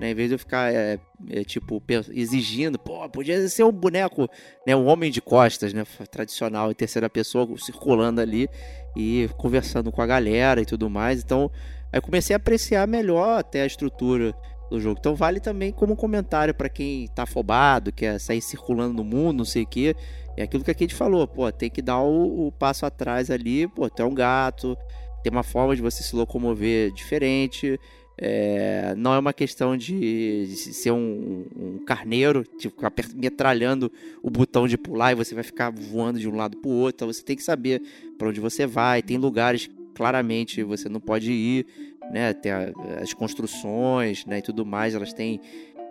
[0.00, 0.10] Né?
[0.10, 0.98] Em vez de eu ficar, é,
[1.30, 4.28] é, tipo, exigindo, pô, podia ser um boneco,
[4.66, 4.74] né?
[4.74, 5.84] Um homem de costas, né?
[6.10, 8.48] Tradicional, em terceira pessoa, circulando ali
[8.96, 11.22] e conversando com a galera e tudo mais.
[11.22, 11.50] Então,
[11.92, 14.34] aí comecei a apreciar melhor até a estrutura
[14.68, 14.98] do jogo.
[14.98, 19.44] Então, vale também como comentário para quem tá afobado, quer sair circulando no mundo, não
[19.44, 19.94] sei o quê.
[20.36, 23.68] É aquilo que a Kate falou, pô, tem que dar o, o passo atrás ali,
[23.68, 24.76] pô, tem um gato,
[25.22, 27.78] tem uma forma de você se locomover diferente.
[28.16, 32.80] É, não é uma questão de, de ser um, um, carneiro, tipo,
[33.16, 33.90] metralhando
[34.22, 36.96] o botão de pular e você vai ficar voando de um lado para o outro.
[36.96, 37.82] Então você tem que saber
[38.16, 39.02] para onde você vai.
[39.02, 41.66] Tem lugares claramente você não pode ir,
[42.12, 42.32] né?
[42.32, 44.38] Tem a, as construções, né?
[44.38, 44.94] E tudo mais.
[44.94, 45.40] Elas têm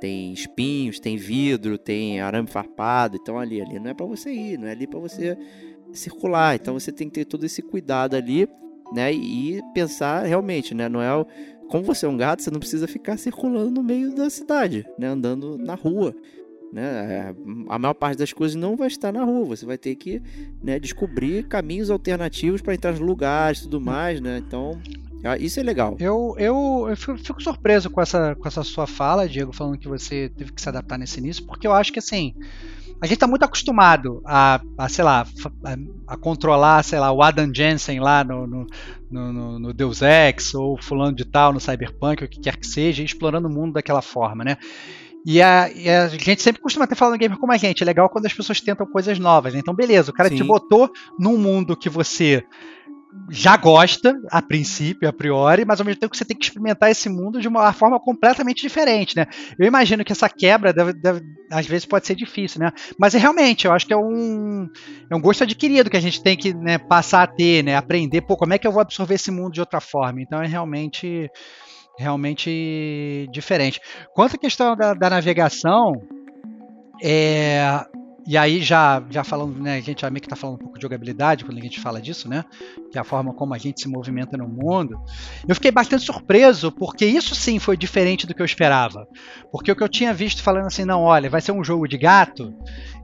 [0.03, 3.15] tem espinhos, tem vidro, tem arame farpado.
[3.15, 5.37] Então ali, ali não é para você ir, não é ali para você
[5.93, 6.55] circular.
[6.55, 8.45] Então você tem que ter todo esse cuidado ali,
[8.93, 9.13] né?
[9.13, 10.89] E pensar realmente, né?
[10.89, 11.25] Não é
[11.69, 15.07] como você é um gato, você não precisa ficar circulando no meio da cidade, né?
[15.07, 16.13] Andando na rua.
[16.73, 17.33] Né?
[17.69, 19.45] A maior parte das coisas não vai estar na rua.
[19.45, 20.21] Você vai ter que
[20.61, 24.43] né, descobrir caminhos alternativos para entrar nos lugares tudo mais, né?
[24.45, 24.81] Então,
[25.39, 25.95] isso é legal.
[25.99, 29.87] Eu, eu, eu fico, fico, surpreso com essa, com essa sua fala, Diego, falando que
[29.87, 32.33] você teve que se adaptar nesse início, porque eu acho que assim
[33.01, 35.27] a gente está muito acostumado a, a sei lá,
[35.65, 38.67] a, a, controlar, sei lá, o Adam Jensen lá no, no,
[39.11, 43.03] no, no, Deus Ex, ou fulano de tal no Cyberpunk, o que quer que seja,
[43.03, 44.57] explorando o mundo daquela forma, né?
[45.25, 47.81] E a, e a, gente sempre costuma ter falado no gamer como a gente.
[47.81, 49.53] É legal quando as pessoas tentam coisas novas.
[49.53, 49.59] Né?
[49.59, 50.35] Então, beleza, o cara Sim.
[50.35, 52.43] te botou num mundo que você
[53.29, 56.91] já gosta, a princípio, a priori, mas ao mesmo tempo que você tem que experimentar
[56.91, 59.25] esse mundo de uma forma completamente diferente, né?
[59.57, 61.21] Eu imagino que essa quebra deve, deve,
[61.51, 62.71] às vezes pode ser difícil, né?
[62.99, 64.69] Mas é realmente, eu acho que é um,
[65.09, 67.75] é um gosto adquirido que a gente tem que né, passar a ter, né?
[67.75, 70.21] Aprender, pô, como é que eu vou absorver esse mundo de outra forma?
[70.21, 71.29] Então é realmente,
[71.97, 73.79] realmente diferente.
[74.13, 75.93] Quanto à questão da, da navegação,
[77.01, 77.85] é,
[78.25, 80.77] e aí, já, já falando, né, a gente já meio que está falando um pouco
[80.77, 82.45] de jogabilidade quando a gente fala disso, né?
[82.93, 85.01] Que é a forma como a gente se movimenta no mundo.
[85.47, 89.07] Eu fiquei bastante surpreso, porque isso sim foi diferente do que eu esperava.
[89.51, 91.97] Porque o que eu tinha visto falando assim, não, olha, vai ser um jogo de
[91.97, 92.53] gato,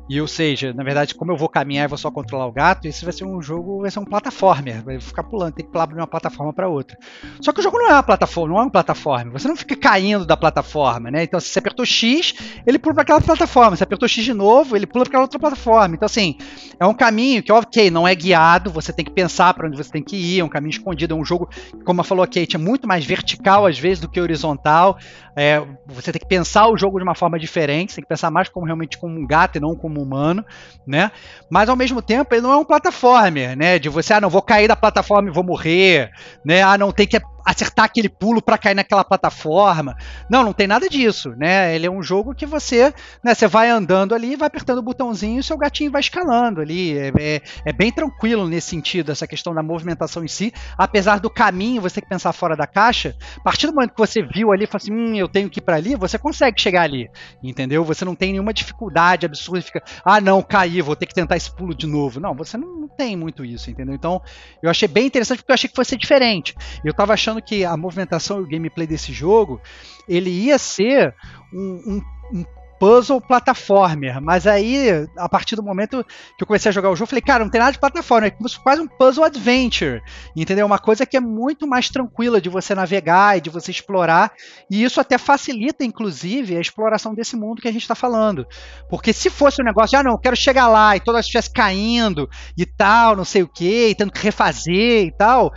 [0.10, 2.88] E ou seja, na verdade, como eu vou caminhar e vou só controlar o gato,
[2.88, 5.86] esse vai ser um jogo, vai ser um plataformer, vai ficar pulando, tem que pular
[5.86, 6.98] de uma plataforma para outra.
[7.40, 9.32] Só que o jogo não é uma plataforma, não é uma plataforma.
[9.32, 11.22] Você não fica caindo da plataforma, né?
[11.24, 12.34] Então, se você apertou X,
[12.66, 13.76] ele pula para aquela plataforma.
[13.76, 15.94] Se apertou X de novo, ele pula para aquela outra plataforma.
[15.94, 16.36] Então, assim,
[16.80, 19.92] é um caminho que, ok, não é guiado, você tem que pensar para onde você
[19.92, 21.50] tem que ir, é um caminho escondido, é um jogo,
[21.86, 24.98] como falou a Kate, é muito mais vertical às vezes do que horizontal.
[25.36, 28.30] É, você tem que pensar o jogo de uma forma diferente, você tem que pensar
[28.30, 30.44] mais como realmente como um gato e não como um humano,
[30.86, 31.12] né?
[31.50, 33.80] Mas ao mesmo tempo ele não é um plataformer, né?
[33.80, 36.12] De você, ah, não vou cair da plataforma e vou morrer,
[36.44, 36.62] né?
[36.62, 39.96] Ah, não tem que acertar aquele pulo para cair naquela plataforma.
[40.30, 41.76] Não, não tem nada disso, né?
[41.76, 45.40] Ele é um jogo que você, né, você vai andando ali, vai apertando o botãozinho
[45.40, 46.98] e seu gatinho vai escalando ali.
[46.98, 50.54] É, é, é, bem tranquilo nesse sentido, essa questão da movimentação em si.
[50.78, 53.16] Apesar do caminho, você tem que pensar fora da caixa.
[53.38, 55.62] A partir do momento que você viu ali e assim, hum, eu tenho que ir
[55.62, 57.10] para ali, você consegue chegar ali,
[57.42, 57.84] entendeu?
[57.84, 61.52] Você não tem nenhuma dificuldade absurda, fica, ah, não, caí, vou ter que tentar esse
[61.52, 62.20] pulo de novo.
[62.20, 63.96] Não, você não, não tem muito isso, entendeu?
[63.96, 64.22] Então,
[64.62, 66.56] eu achei bem interessante porque eu achei que fosse diferente.
[66.84, 69.62] Eu tava achando achando que a movimentação e o gameplay desse jogo
[70.08, 71.14] ele ia ser
[71.54, 72.02] um,
[72.34, 72.46] um, um
[72.80, 76.04] puzzle plataformer, mas aí, a partir do momento
[76.38, 78.36] que eu comecei a jogar o jogo, falei, cara, não tem nada de plataforma, é
[78.64, 80.02] quase um puzzle adventure,
[80.34, 80.66] entendeu?
[80.66, 84.32] Uma coisa que é muito mais tranquila de você navegar e de você explorar,
[84.72, 88.48] e isso até facilita, inclusive, a exploração desse mundo que a gente está falando.
[88.90, 92.30] Porque se fosse um negócio, ah, não, eu quero chegar lá e todas estivesse caindo
[92.58, 95.52] e tal, não sei o que, tendo que refazer e tal,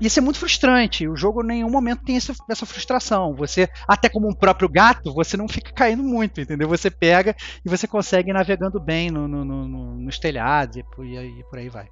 [0.00, 1.08] isso é muito frustrante.
[1.08, 3.34] O jogo em nenhum momento tem essa, essa, frustração.
[3.34, 6.68] Você, até como um próprio gato, você não fica caindo muito, entendeu?
[6.68, 11.04] Você pega e você consegue ir navegando bem no, no, no, nos telhados e por,
[11.04, 11.88] e por aí vai.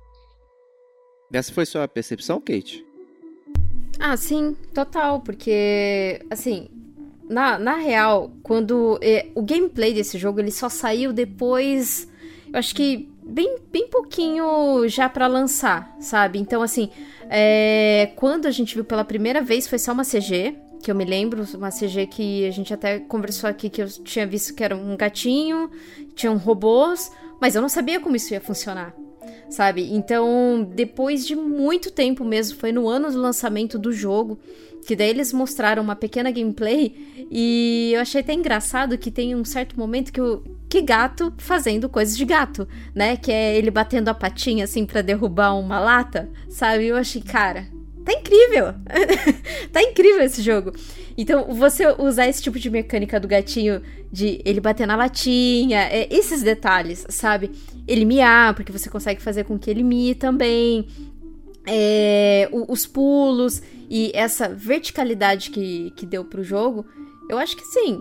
[1.32, 2.84] Essa foi sua percepção, Kate?
[3.98, 6.68] Ah, sim, total, porque, assim,
[7.28, 12.08] na, na real, quando é, o gameplay desse jogo ele só saiu depois,
[12.52, 16.38] eu acho que bem, bem pouquinho já para lançar, sabe?
[16.38, 16.90] Então, assim,
[17.28, 21.04] é, quando a gente viu pela primeira vez foi só uma CG, que eu me
[21.04, 24.74] lembro, uma CG que a gente até conversou aqui, que eu tinha visto que era
[24.74, 25.70] um gatinho,
[26.14, 28.94] tinham robôs, mas eu não sabia como isso ia funcionar,
[29.48, 29.94] sabe?
[29.94, 34.38] Então, depois de muito tempo mesmo, foi no ano do lançamento do jogo,
[34.86, 39.44] que daí eles mostraram uma pequena gameplay e eu achei até engraçado que tem um
[39.44, 43.16] certo momento que o que gato fazendo coisas de gato, né?
[43.16, 46.86] Que é ele batendo a patinha assim para derrubar uma lata, sabe?
[46.86, 47.66] Eu achei, cara,
[48.04, 48.72] tá incrível.
[49.72, 50.72] tá incrível esse jogo.
[51.18, 56.06] Então, você usar esse tipo de mecânica do gatinho de ele bater na latinha, é,
[56.08, 57.50] esses detalhes, sabe?
[57.86, 60.86] Ele miar, porque você consegue fazer com que ele mie também.
[61.66, 66.86] É, os pulos e essa verticalidade que, que deu pro jogo,
[67.28, 68.00] eu acho que sim.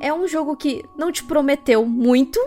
[0.00, 2.40] É um jogo que não te prometeu muito.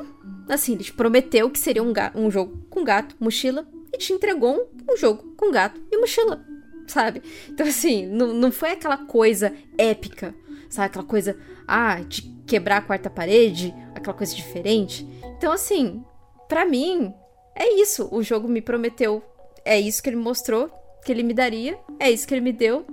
[0.50, 4.56] Assim, ele te prometeu que seria um, um jogo com gato, mochila, e te entregou
[4.56, 6.46] um, um jogo com gato e mochila,
[6.88, 7.22] sabe?
[7.50, 10.36] Então, assim, não, não foi aquela coisa épica,
[10.70, 10.88] sabe?
[10.88, 11.38] Aquela coisa,
[11.68, 15.08] ah, de quebrar a quarta parede, aquela coisa diferente.
[15.38, 16.04] Então, assim,
[16.48, 17.14] para mim,
[17.56, 18.10] é isso.
[18.12, 19.24] O jogo me prometeu.
[19.64, 20.70] É isso que ele mostrou
[21.04, 22.86] que ele me daria, é isso que ele me deu,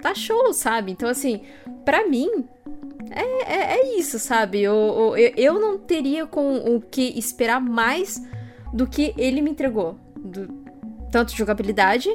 [0.00, 0.90] tá show, sabe?
[0.90, 1.42] Então, assim,
[1.84, 2.48] para mim,
[3.14, 4.60] é, é, é, isso, sabe?
[4.60, 8.22] Eu, eu, eu não teria com o que esperar mais
[8.72, 9.98] do que ele me entregou.
[10.16, 10.62] Do,
[11.10, 12.08] tanto de jogabilidade,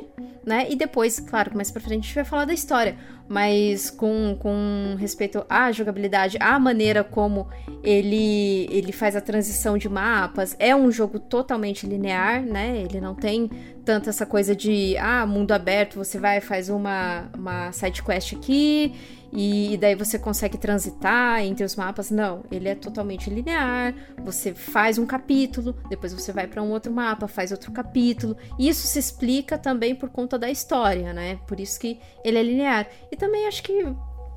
[0.45, 0.67] né?
[0.69, 4.95] E depois, claro, mais pra frente a gente vai falar da história mas com, com
[4.97, 7.47] respeito à jogabilidade, à maneira como
[7.83, 12.81] ele, ele faz a transição de mapas, é um jogo totalmente linear, né?
[12.81, 13.49] Ele não tem
[13.83, 18.93] tanto essa coisa de, ah, mundo aberto, você vai faz uma, uma side quest aqui
[19.31, 22.09] e daí você consegue transitar entre os mapas.
[22.09, 23.93] Não, ele é totalmente linear.
[24.23, 28.37] Você faz um capítulo, depois você vai para um outro mapa, faz outro capítulo.
[28.57, 31.39] Isso se explica também por conta da história, né?
[31.47, 32.87] Por isso que ele é linear.
[33.11, 33.85] E também acho que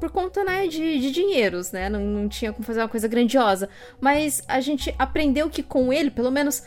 [0.01, 1.89] por conta né, de, de dinheiros, né?
[1.89, 3.69] Não, não tinha como fazer uma coisa grandiosa.
[4.01, 6.63] Mas a gente aprendeu que com ele, pelo menos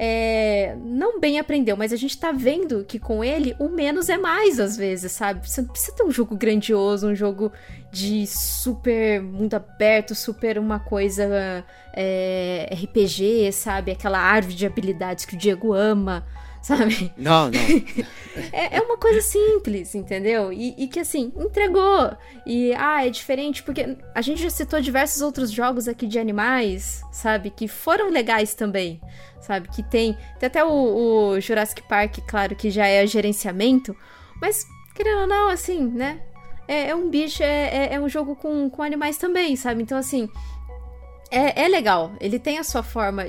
[0.00, 4.16] é, não bem aprendeu, mas a gente tá vendo que com ele o menos é
[4.16, 5.48] mais às vezes, sabe?
[5.50, 7.50] Você não precisa ter um jogo grandioso, um jogo
[7.90, 13.90] de super mundo aberto, super uma coisa é, RPG, sabe?
[13.90, 16.24] Aquela árvore de habilidades que o Diego ama
[16.60, 17.12] sabe?
[17.16, 17.60] Não, não.
[18.52, 20.52] é, é, uma coisa simples, entendeu?
[20.52, 22.10] E, e, que assim, entregou.
[22.46, 27.02] E, ah, é diferente, porque a gente já citou diversos outros jogos aqui de animais,
[27.12, 27.50] sabe?
[27.50, 29.00] Que foram legais também,
[29.40, 29.68] sabe?
[29.68, 30.16] Que tem.
[30.38, 30.70] Tem até o,
[31.32, 33.96] o Jurassic Park, claro, que já é gerenciamento,
[34.40, 36.20] mas, querendo ou não, assim, né?
[36.66, 39.82] É, é um bicho, é, é, é um jogo com, com animais também, sabe?
[39.82, 40.28] Então, assim.
[41.30, 42.12] É, é legal.
[42.20, 43.26] Ele tem a sua forma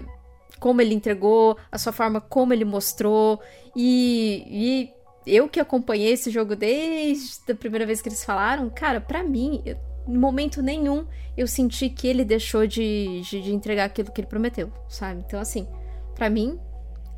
[0.60, 3.40] como ele entregou, a sua forma como ele mostrou.
[3.76, 4.94] E, e
[5.26, 9.64] eu que acompanhei esse jogo desde a primeira vez que eles falaram, cara, para mim,
[10.08, 11.06] em momento nenhum
[11.38, 15.24] eu senti que ele deixou de, de, de entregar aquilo que ele prometeu, sabe?
[15.26, 15.68] Então, assim,
[16.16, 16.60] para mim,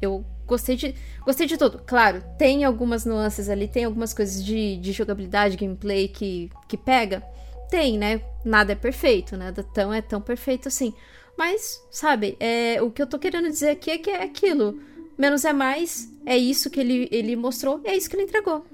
[0.02, 0.94] eu gostei de,
[1.26, 1.82] gostei de tudo.
[1.86, 7.24] Claro, tem algumas nuances ali, tem algumas coisas de, de jogabilidade, gameplay que, que pega.
[7.70, 8.22] Tem, né?
[8.44, 10.94] Nada é perfeito, nada tão é tão perfeito assim.
[11.38, 14.80] Mas, sabe, é, o que eu tô querendo dizer aqui é que é aquilo.
[15.18, 18.66] Menos é mais, é isso que ele, ele mostrou, é isso que ele entregou.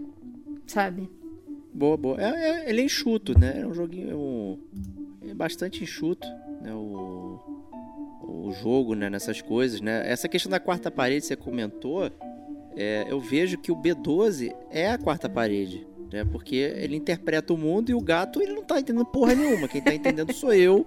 [0.65, 1.09] Sabe?
[1.73, 2.21] Boa, boa.
[2.21, 3.61] É, é, ele é enxuto, né?
[3.61, 4.09] É um joguinho.
[4.09, 4.59] É, um,
[5.29, 6.27] é bastante enxuto,
[6.61, 6.73] né?
[6.73, 7.39] O,
[8.23, 9.09] o jogo, né?
[9.09, 10.09] Nessas coisas, né?
[10.09, 12.11] Essa questão da quarta parede, você comentou.
[12.75, 15.85] É, eu vejo que o B12 é a quarta parede.
[16.11, 16.25] Né?
[16.25, 19.67] Porque ele interpreta o mundo e o gato ele não tá entendendo porra nenhuma.
[19.67, 20.85] Quem tá entendendo sou eu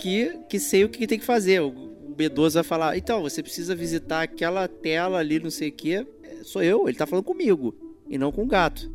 [0.00, 1.60] que, que sei o que tem que fazer.
[1.60, 1.72] O
[2.16, 6.06] B12 vai falar, então, você precisa visitar aquela tela ali, não sei o que.
[6.42, 7.74] Sou eu, ele tá falando comigo,
[8.08, 8.90] e não com o gato.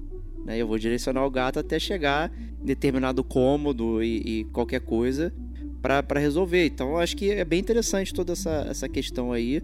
[0.45, 0.57] Né?
[0.57, 2.31] Eu vou direcionar o gato até chegar
[2.61, 5.33] em determinado cômodo e, e qualquer coisa
[5.81, 6.65] para resolver.
[6.65, 9.61] Então, eu acho que é bem interessante toda essa, essa questão aí,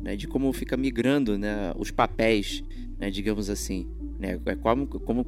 [0.00, 2.62] né, de como fica migrando né, os papéis,
[3.00, 3.88] né, digamos assim.
[4.18, 4.38] Né?
[4.44, 5.24] É como, como,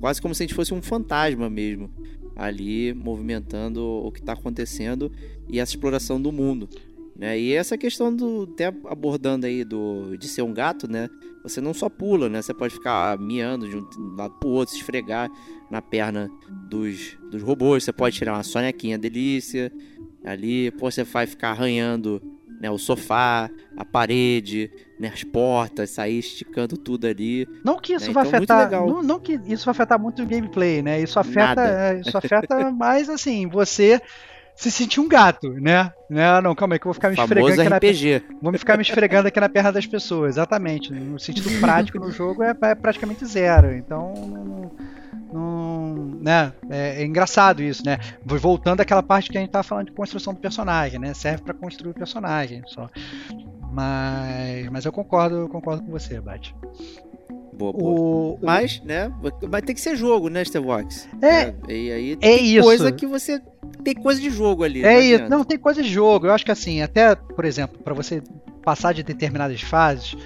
[0.00, 1.88] quase como se a gente fosse um fantasma mesmo
[2.34, 5.12] ali movimentando o que está acontecendo
[5.48, 6.68] e essa exploração do mundo.
[7.16, 7.38] Né?
[7.38, 11.08] E essa questão do até abordando aí do de ser um gato, né?
[11.42, 12.40] Você não só pula, né?
[12.40, 15.30] Você pode ficar miando de um lado pro outro, se esfregar
[15.70, 16.30] na perna
[16.68, 17.84] dos, dos robôs.
[17.84, 19.70] Você pode tirar uma sonequinha delícia
[20.24, 20.70] ali.
[20.70, 22.22] Pô, você vai ficar arranhando
[22.62, 27.48] né, o sofá, a parede, né, as portas, sair esticando tudo ali.
[27.64, 28.12] Não que isso né?
[28.12, 31.00] vai então, afetar, não, não, que isso vai afetar muito o gameplay, né?
[31.00, 34.00] Isso afeta, é, isso afeta mais assim, você
[34.54, 35.92] se sentir um gato, né?
[36.08, 36.24] né?
[36.24, 38.14] Ah, não, calma aí que eu vou ficar me Famoso esfregando RPG.
[38.14, 40.92] aqui na Vou me ficar me esfregando aqui na perna das pessoas, exatamente.
[40.92, 43.74] No sentido prático no jogo é, é praticamente zero.
[43.74, 44.70] Então, não,
[45.32, 46.52] não, né?
[46.70, 47.98] É, é, engraçado isso, né?
[48.24, 51.14] Voltando àquela parte que a gente tava falando de construção do personagem, né?
[51.14, 52.88] Serve para construir o personagem só.
[53.70, 56.54] Mas, mas eu concordo, eu concordo com você, Bate.
[57.52, 58.00] Boa, boa.
[58.00, 59.12] O, mas, né?
[59.42, 61.08] Vai ter que ser jogo, né, Stevox?
[61.20, 61.28] É.
[61.28, 62.64] é e aí é tem isso.
[62.64, 63.40] coisa que você
[63.84, 64.84] tem coisa de jogo ali.
[64.84, 65.28] É isso.
[65.28, 66.26] Não, tem coisa de jogo.
[66.26, 68.22] Eu acho que assim, até, por exemplo, para você
[68.62, 70.16] passar de determinadas fases,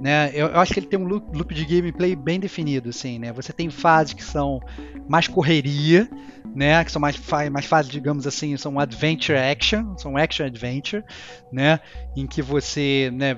[0.00, 0.30] né?
[0.34, 3.32] Eu, eu, acho que ele tem um loop, loop, de gameplay bem definido, assim, né?
[3.32, 4.60] Você tem fases que são
[5.08, 6.08] mais correria,
[6.54, 6.84] né?
[6.84, 7.16] Que são mais,
[7.50, 11.04] mais fases, digamos assim, são adventure action, são action adventure,
[11.52, 11.78] né?
[12.16, 13.36] Em que você, né?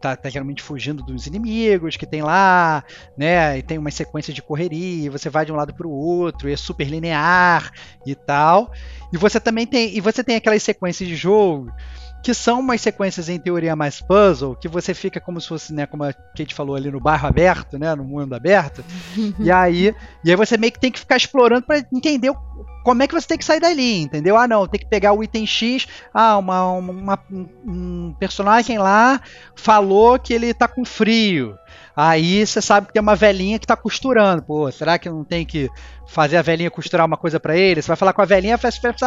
[0.00, 2.82] Tá, tá geralmente fugindo dos inimigos que tem lá,
[3.16, 3.58] né?
[3.58, 6.48] E tem uma sequência de correria, e você vai de um lado para o outro,
[6.48, 7.70] e é super linear
[8.04, 8.72] e tal.
[9.12, 11.70] E você também tem, e você tem aquelas sequências de jogo
[12.22, 15.86] que são umas sequências em teoria mais puzzle, que você fica como se fosse, né,
[15.86, 18.84] como a Kate falou ali no bairro aberto, né, no mundo aberto.
[19.38, 22.32] e aí, e aí você meio que tem que ficar explorando para entender
[22.84, 24.36] como é que você tem que sair dali, entendeu?
[24.36, 25.86] Ah, não, tem que pegar o item X.
[26.12, 29.20] Ah, uma, uma um personagem lá
[29.54, 31.56] falou que ele tá com frio.
[31.94, 34.42] Aí você sabe que tem uma velhinha que tá costurando.
[34.42, 35.68] Pô, será que não tem que
[36.10, 37.80] fazer a velhinha costurar uma coisa para ele?
[37.80, 39.06] Você vai falar com a velhinha, vai pensar,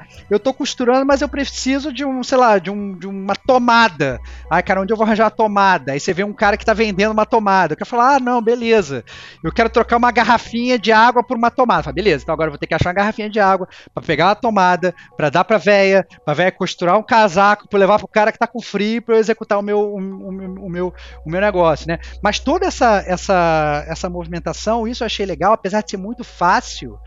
[0.30, 4.20] eu tô costurando, mas eu preciso de um, sei lá, de, um, de uma tomada.
[4.48, 5.92] Ai, cara, onde eu vou arranjar a tomada?
[5.92, 7.72] Aí você vê um cara que tá vendendo uma tomada.
[7.72, 9.04] Eu quero falar, ah, não, beleza.
[9.42, 11.82] Eu quero trocar uma garrafinha de água por uma tomada.
[11.82, 14.30] Fala, beleza, então agora eu vou ter que achar uma garrafinha de água para pegar
[14.30, 18.30] a tomada, para dar pra véia, pra véia costurar um casaco, pra levar pro cara
[18.30, 20.94] que tá com frio pra eu executar o meu, o, o, o meu,
[21.26, 21.98] o meu negócio, né?
[22.22, 26.43] Mas toda essa, essa, essa movimentação, isso eu achei legal, apesar de ser muito fácil
[26.44, 26.98] fácil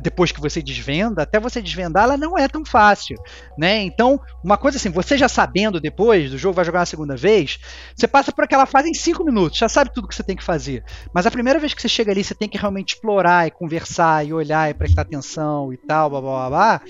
[0.00, 3.16] depois que você desvenda, até você desvendar, ela não é tão fácil,
[3.58, 3.82] né?
[3.82, 7.58] Então, uma coisa assim, você já sabendo depois do jogo, vai jogar uma segunda vez,
[7.94, 10.44] você passa por aquela fase em cinco minutos, já sabe tudo que você tem que
[10.44, 10.82] fazer.
[11.12, 14.26] Mas a primeira vez que você chega ali, você tem que realmente explorar e conversar
[14.26, 16.82] e olhar e prestar atenção e tal, blá blá blá, blá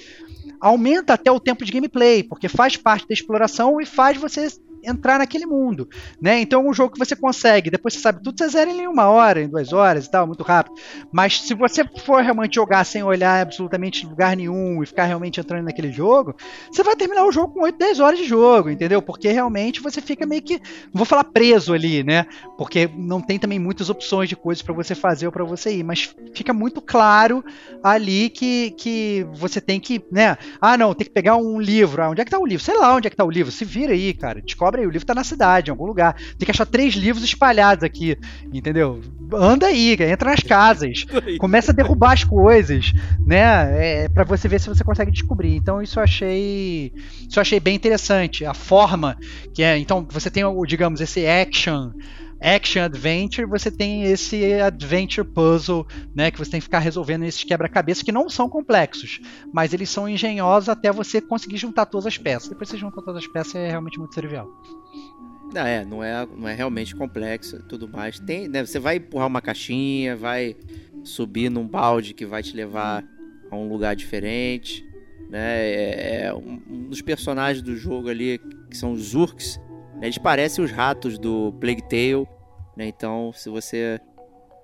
[0.61, 4.46] aumenta até o tempo de gameplay, porque faz parte da exploração e faz você
[4.83, 5.88] entrar naquele mundo,
[6.21, 6.40] né?
[6.40, 9.09] Então é um jogo que você consegue, depois você sabe tudo, você zera em uma
[9.09, 10.75] hora, em duas horas e tal, muito rápido.
[11.12, 15.64] Mas se você for realmente jogar sem olhar absolutamente lugar nenhum e ficar realmente entrando
[15.64, 16.35] naquele jogo,
[16.71, 19.03] você vai terminar o jogo com 8, 10 horas de jogo, entendeu?
[19.03, 20.61] Porque realmente você fica meio que,
[20.93, 22.27] vou falar preso ali, né?
[22.57, 25.83] Porque não tem também muitas opções de coisas para você fazer ou para você ir,
[25.85, 27.45] mas fica muito claro
[27.83, 30.37] ali que, que você tem que, né?
[30.61, 32.03] Ah, não, tem que pegar um livro.
[32.03, 32.64] Ah, onde é que tá o livro?
[32.64, 33.53] Sei lá onde é que tá o livro.
[33.53, 34.40] Se vira aí, cara.
[34.40, 36.15] Descobre descobre, aí o livro tá na cidade, em algum lugar.
[36.15, 38.17] Tem que achar três livros espalhados aqui,
[38.53, 39.01] entendeu?
[39.33, 41.05] Anda aí, entra nas casas,
[41.39, 42.93] começa a derrubar as coisas,
[43.27, 44.05] né?
[44.05, 45.55] É, para você ver se você consegue descobrir.
[45.55, 46.93] Então isso eu achei,
[47.29, 48.45] isso eu achei bem interessante.
[48.45, 49.16] A forma
[49.53, 51.91] que é, então você tem o, digamos, esse action
[52.41, 57.45] action adventure, você tem esse adventure puzzle, né, que você tem que ficar resolvendo esses
[57.45, 59.20] quebra-cabeça que não são complexos,
[59.53, 62.49] mas eles são engenhosos até você conseguir juntar todas as peças.
[62.49, 64.49] Depois você junta todas as peças é realmente muito trivial.
[65.53, 68.18] Não, é, não é, não é realmente complexo tudo mais.
[68.20, 70.57] Tem, né, você vai empurrar uma caixinha, vai
[71.03, 73.05] subir num balde que vai te levar
[73.51, 74.86] a um lugar diferente,
[75.28, 75.61] né?
[75.61, 79.59] É, é um, um dos personagens do jogo ali, que são os Urks?
[80.01, 82.26] Eles parecem os ratos do Plague Tale,
[82.76, 82.86] né?
[82.86, 84.01] Então, se você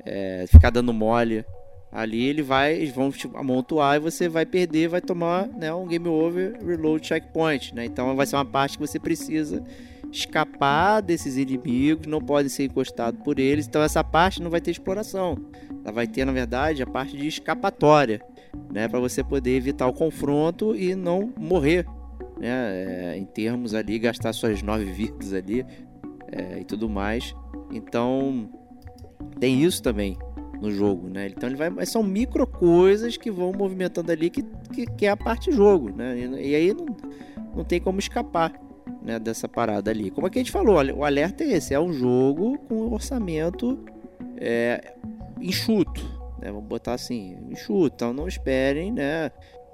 [0.05, 1.45] é, ficar dando mole
[1.93, 5.87] ali, ele vai, eles vão te amontoar e você vai perder, vai tomar né, um
[5.87, 7.85] game over, reload checkpoint, né?
[7.85, 9.63] Então, vai ser uma parte que você precisa
[10.11, 13.67] escapar desses inimigos, não podem ser encostados por eles.
[13.67, 15.37] Então, essa parte não vai ter exploração.
[15.85, 18.21] Ela vai ter, na verdade, a parte de escapatória,
[18.73, 18.89] né?
[18.89, 21.87] Para você poder evitar o confronto e não morrer
[22.39, 25.65] né, é, em termos ali, gastar suas nove vidas ali
[26.31, 27.35] é, e tudo mais.
[27.73, 28.49] Então
[29.39, 30.17] tem isso também
[30.61, 31.29] no jogo, né?
[31.29, 35.17] Então ele vai, são micro coisas que vão movimentando ali que, que, que é a
[35.17, 36.19] parte jogo, né?
[36.19, 36.87] E, e, aí não,
[37.55, 38.53] não tem como escapar
[39.03, 40.11] né, dessa parada ali.
[40.11, 43.85] Como é que a gente falou, o alerta é esse, é um jogo com orçamento
[44.39, 44.95] é,
[45.41, 46.03] enxuto,
[46.41, 46.51] né?
[46.51, 47.95] Vamos botar assim, enxuto.
[47.95, 49.31] Então não esperem, né?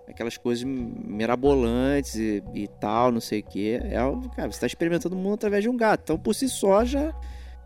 [0.08, 3.74] Aquelas coisas mirabolantes e, e tal, não sei o que.
[3.74, 3.96] É,
[4.36, 6.02] cara, você está experimentando o mundo através de um gato.
[6.04, 7.12] Então, por si só, já,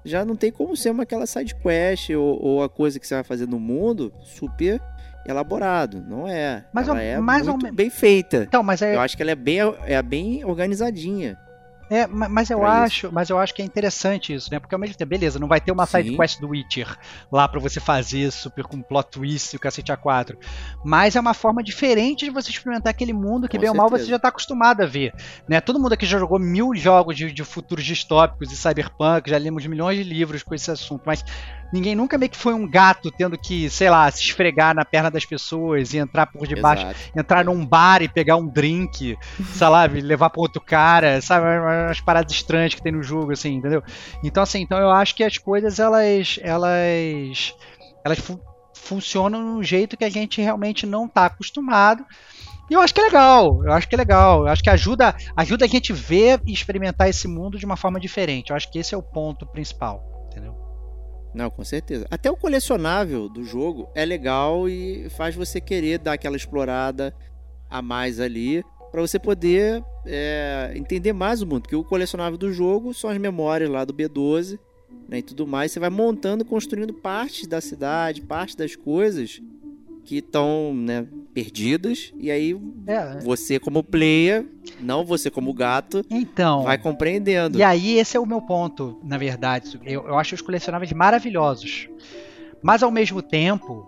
[0.05, 3.15] já não tem como ser uma aquela side quest ou, ou a coisa que você
[3.15, 4.81] vai fazer no mundo super
[5.27, 6.65] elaborado, não é.
[6.73, 8.45] Mas, ela é mais muito bem feita.
[8.45, 8.95] Então, mas é...
[8.95, 11.37] Eu acho que ela é bem, é bem organizadinha.
[11.89, 13.15] É, mas eu acho, isso.
[13.15, 14.59] mas eu acho que é interessante isso, né?
[14.59, 16.97] Porque ao mesmo tempo, beleza, não vai ter uma side quest do Witcher
[17.31, 20.37] lá para você fazer super com plot twist e o cacete A4.
[20.85, 23.85] Mas é uma forma diferente de você experimentar aquele mundo que, com bem certeza.
[23.85, 25.15] ou mal, você já tá acostumado a ver.
[25.49, 25.61] Né?
[25.61, 29.65] Todo mundo aqui já jogou mil jogos de, de futuros distópicos e cyberpunk, já lemos
[29.67, 31.25] milhões de livros com esse assunto, mas
[31.73, 35.11] ninguém nunca meio que foi um gato tendo que, sei lá, se esfregar na perna
[35.11, 37.19] das pessoas e entrar por debaixo, Exato.
[37.19, 39.17] entrar num bar e pegar um drink,
[39.55, 43.83] sabe, levar para outro cara, sabe, umas paradas estranhas que tem no jogo, assim, entendeu?
[44.23, 47.55] Então, assim, então eu acho que as coisas, elas, elas,
[48.05, 48.41] elas fu
[48.75, 52.07] funcionam de um jeito que a gente realmente não tá acostumado.
[52.71, 55.15] E eu acho que é legal, eu acho que é legal, eu acho que ajuda,
[55.37, 58.51] ajuda a gente ver e experimentar esse mundo de uma forma diferente.
[58.51, 60.66] Eu acho que esse é o ponto principal, entendeu?
[61.37, 62.07] Não, com certeza.
[62.11, 67.15] Até o colecionável do jogo é legal e faz você querer dar aquela explorada
[67.69, 71.63] a mais ali para você poder é, entender mais o mundo.
[71.63, 74.59] Porque o colecionável do jogo são as memórias lá do B12
[75.07, 75.73] né, e tudo mais.
[75.73, 79.43] Você vai montando, construindo partes da cidade, partes das coisas
[80.07, 82.15] que estão né, perdidas.
[82.17, 83.19] E aí é.
[83.21, 84.47] você como player,
[84.81, 87.59] não você como gato, então, vai compreendendo.
[87.59, 89.79] E aí esse é o meu ponto, na verdade.
[89.85, 91.89] Eu, eu acho os colecionáveis maravilhosos.
[92.63, 93.87] Mas ao mesmo tempo,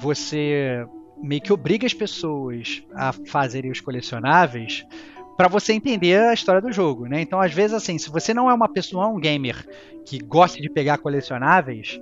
[0.00, 0.84] você
[1.22, 4.84] meio que obriga as pessoas a fazerem os colecionáveis
[5.36, 7.20] para você entender a história do jogo, né?
[7.20, 9.66] Então, às vezes, assim, se você não é uma pessoa, um gamer
[10.04, 12.00] que gosta de pegar colecionáveis,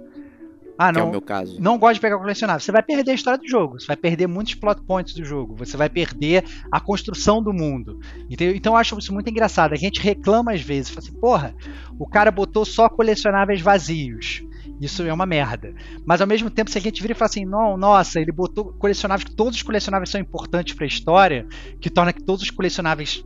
[0.78, 1.60] ah, não, é o meu caso.
[1.60, 2.60] Não gosta de pegar colecionável.
[2.60, 3.80] Você vai perder a história do jogo.
[3.80, 5.56] Você vai perder muitos plot points do jogo.
[5.56, 7.98] Você vai perder a construção do mundo.
[8.30, 8.54] Entendeu?
[8.54, 9.72] Então eu acho isso muito engraçado.
[9.72, 10.90] A gente reclama às vezes.
[10.90, 11.54] Fala assim, porra,
[11.98, 14.44] o cara botou só colecionáveis vazios.
[14.80, 15.74] Isso é uma merda.
[16.06, 18.66] Mas ao mesmo tempo, se a gente vira e fala assim, não, nossa, ele botou
[18.74, 21.44] colecionáveis, que todos os colecionáveis são importantes para a história,
[21.80, 23.24] que torna que todos os colecionáveis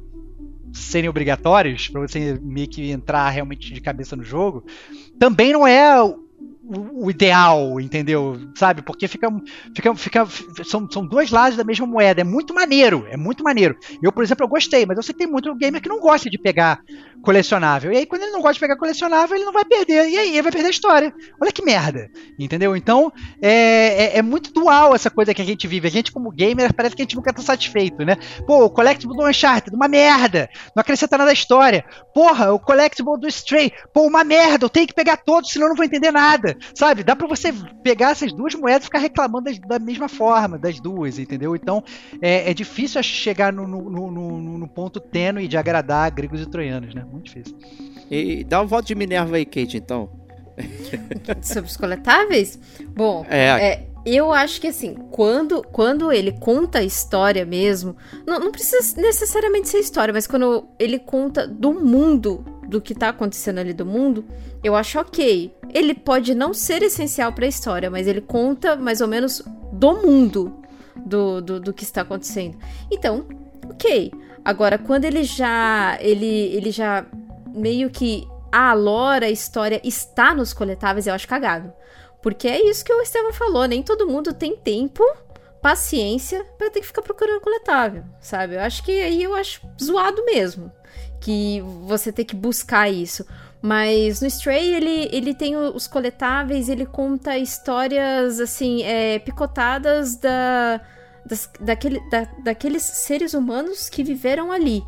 [0.72, 4.64] serem obrigatórios para você meio que entrar realmente de cabeça no jogo,
[5.18, 5.92] também não é
[6.64, 8.38] o, ideal, entendeu?
[8.54, 8.82] Sabe?
[8.82, 9.28] Porque fica,
[9.74, 10.26] fica, fica
[10.64, 12.20] são, são dois lados da mesma moeda.
[12.20, 13.76] É muito maneiro, é muito maneiro.
[14.02, 16.30] Eu, por exemplo, eu gostei, mas eu sei que tem muito gamer que não gosta
[16.30, 16.80] de pegar
[17.22, 17.92] colecionável.
[17.92, 20.08] E aí, quando ele não gosta de pegar colecionável, ele não vai perder.
[20.08, 21.14] E aí, ele vai perder a história.
[21.40, 22.08] Olha que merda,
[22.38, 22.76] entendeu?
[22.76, 25.88] Então, é, é, é muito dual essa coisa que a gente vive.
[25.88, 28.16] A gente, como gamer, parece que a gente nunca tá satisfeito, né?
[28.46, 30.48] Pô, o Collectible do Uncharted, uma merda.
[30.76, 31.84] Não acrescenta nada à história.
[32.14, 34.64] Porra, o Collectible do Stray, pô, uma merda.
[34.64, 36.51] Eu tenho que pegar todos, senão eu não vou entender nada.
[36.74, 37.02] Sabe?
[37.02, 40.80] Dá pra você pegar essas duas moedas e ficar reclamando das, da mesma forma, das
[40.80, 41.54] duas, entendeu?
[41.54, 41.82] Então
[42.20, 46.94] é, é difícil chegar no, no, no, no, ponto tênue de agradar gregos e troianos,
[46.94, 47.04] né?
[47.10, 47.56] Muito difícil.
[48.10, 50.10] E dá um voto de Minerva aí, Kate, então.
[51.42, 52.58] Sobre os coletáveis?
[52.94, 57.96] Bom, é, é eu acho que assim, quando, quando ele conta a história mesmo,
[58.26, 63.10] não, não precisa necessariamente ser história, mas quando ele conta do mundo do que tá
[63.10, 64.24] acontecendo ali do mundo,
[64.64, 65.54] eu acho ok.
[65.74, 69.92] Ele pode não ser essencial para a história, mas ele conta mais ou menos do
[69.92, 70.56] mundo
[70.96, 72.56] do, do, do que está acontecendo.
[72.90, 73.26] Então,
[73.68, 74.10] ok.
[74.42, 75.98] Agora, quando ele já.
[76.00, 77.04] Ele, ele já
[77.54, 78.26] meio que.
[78.50, 81.72] A lore, a história está nos coletáveis, eu acho cagado.
[82.22, 85.02] Porque é isso que o Estevam falou, nem todo mundo tem tempo,
[85.62, 88.56] paciência para ter que ficar procurando coletável, sabe?
[88.56, 90.70] Eu acho que aí eu acho zoado mesmo
[91.22, 93.24] que você tem que buscar isso.
[93.62, 100.80] Mas no Stray ele, ele tem os coletáveis, ele conta histórias assim, é, picotadas da,
[101.24, 104.82] das, daquele, da, daqueles seres humanos que viveram ali.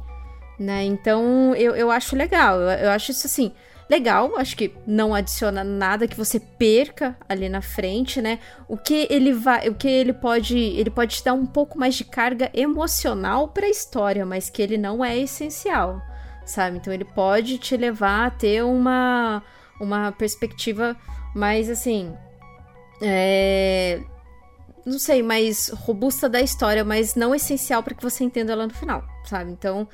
[0.58, 0.84] Né?
[0.84, 3.52] Então eu, eu acho legal, eu, eu acho isso assim
[3.88, 8.38] legal, acho que não adiciona nada que você perca ali na frente, né?
[8.66, 11.94] O que ele vai, o que ele pode, ele pode te dar um pouco mais
[11.94, 16.00] de carga emocional para a história, mas que ele não é essencial
[16.44, 16.78] sabe?
[16.78, 19.42] Então ele pode te levar a ter uma,
[19.80, 20.96] uma perspectiva
[21.34, 22.14] mais assim.
[23.02, 24.00] É,
[24.84, 28.74] não sei, mais robusta da história, mas não essencial para que você entenda ela no
[28.74, 29.50] final, sabe?
[29.50, 29.88] Então,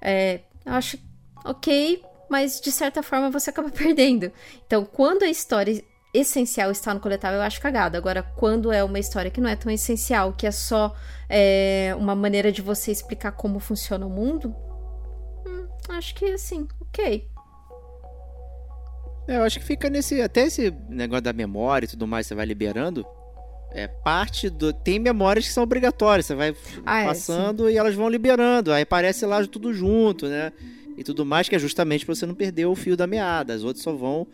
[0.00, 0.98] é, eu acho
[1.44, 4.32] ok, mas de certa forma você acaba perdendo.
[4.66, 5.82] Então, quando a história
[6.14, 7.96] essencial está no coletável, eu acho cagado.
[7.96, 10.94] Agora, quando é uma história que não é tão essencial, que é só
[11.28, 14.54] é, uma maneira de você explicar como funciona o mundo,
[15.88, 17.28] acho que assim, ok.
[19.28, 20.20] É, eu acho que fica nesse.
[20.22, 23.04] Até esse negócio da memória e tudo mais, você vai liberando.
[23.72, 24.72] É parte do.
[24.72, 26.26] Tem memórias que são obrigatórias.
[26.26, 28.72] Você vai ah, é, passando é, e elas vão liberando.
[28.72, 30.52] Aí aparece lá tudo junto, né?
[30.96, 33.52] E tudo mais, que é justamente pra você não perder o fio da meada.
[33.52, 34.26] As outras só vão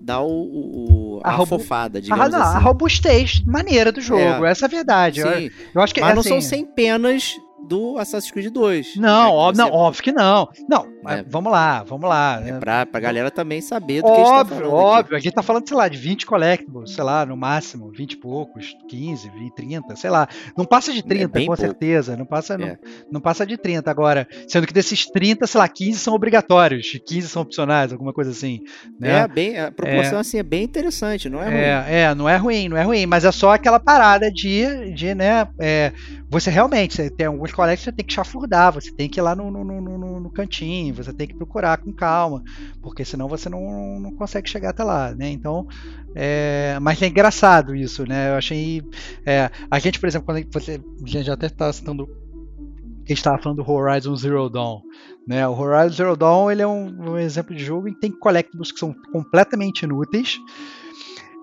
[0.00, 2.56] dar o, o a, a afofada, digamos a, assim.
[2.56, 4.50] A robustez maneira do jogo, é.
[4.50, 5.22] essa é a verdade.
[5.22, 5.28] Sim.
[5.28, 7.36] Eu, eu acho que Mas é não assim, são sem penas
[7.68, 8.96] do Assassin's Creed 2.
[8.96, 9.70] Não, óbvio, você...
[9.70, 10.48] não óbvio que não.
[10.68, 11.22] Não, é.
[11.22, 12.42] vamos lá, vamos lá.
[12.44, 14.74] É pra, pra galera também saber do óbvio, que a gente tá falando.
[14.74, 15.14] Óbvio, aqui.
[15.14, 18.16] a gente tá falando, sei lá, de 20 collectibles, sei lá, no máximo, 20 e
[18.16, 20.28] poucos, 15, 20, 30, sei lá.
[20.56, 21.60] Não passa de 30, é com pouco.
[21.60, 22.16] certeza.
[22.16, 22.58] Não passa, é.
[22.58, 22.78] não,
[23.12, 24.26] não, passa de 30 agora.
[24.46, 28.60] Sendo que desses 30, sei lá, 15 são obrigatórios, 15 são opcionais, alguma coisa assim.
[28.98, 29.20] Né?
[29.20, 31.92] É, bem, a proporção assim é bem interessante, não é, é ruim.
[31.92, 35.48] É, não é ruim, não é ruim, mas é só aquela parada de, de né,
[35.58, 35.92] é,
[36.30, 39.34] você realmente, você tem alguns que você tem que chafurdar, você tem que ir lá
[39.34, 42.42] no, no, no, no, cantinho, você tem que procurar com calma,
[42.82, 45.30] porque senão você não, não consegue chegar até lá, né?
[45.30, 45.66] Então,
[46.14, 48.30] é, mas é engraçado isso, né?
[48.30, 48.82] Eu achei.
[49.24, 50.80] É, a gente, por exemplo, quando você.
[51.02, 52.04] A gente já até está citando.
[52.04, 54.82] A gente estava falando do Horizon Zero Dawn.
[55.26, 55.46] Né?
[55.48, 58.70] O Horizon Zero Dawn ele é um, um exemplo de jogo em que tem collectibles
[58.70, 60.38] que são completamente inúteis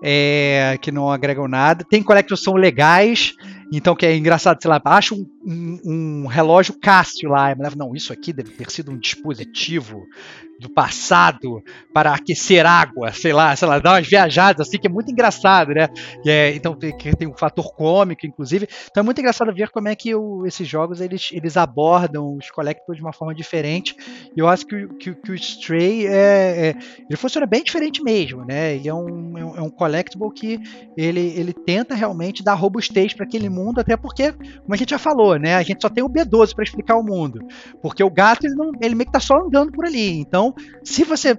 [0.02, 1.84] é, que não agregam nada.
[1.84, 3.34] Tem collectors são legais,
[3.72, 8.12] então que é engraçado, sei lá, acha um, um, um relógio Cássio lá, não, isso
[8.12, 10.02] aqui deve ter sido um dispositivo
[10.58, 14.90] do passado para aquecer água, sei lá, sei lá, dar umas viajadas assim, que é
[14.90, 15.88] muito engraçado, né?
[16.26, 18.66] É, então tem, tem um fator cômico, inclusive.
[18.90, 22.50] Então é muito engraçado ver como é que o, esses jogos eles, eles abordam os
[22.50, 23.94] collectibles de uma forma diferente.
[24.34, 26.74] E eu acho que, que, que o Stray é, é,
[27.08, 28.76] ele funciona bem diferente mesmo, né?
[28.76, 30.58] Ele é um, é um é collectible que
[30.96, 34.98] ele, ele tenta realmente dar robustez para aquele mundo, até porque, como a gente já
[34.98, 35.56] falou, né?
[35.56, 37.40] A gente só tem o B12 para explicar o mundo,
[37.82, 40.18] porque o gato ele, não, ele meio que tá só andando por ali.
[40.18, 41.36] Então então, se você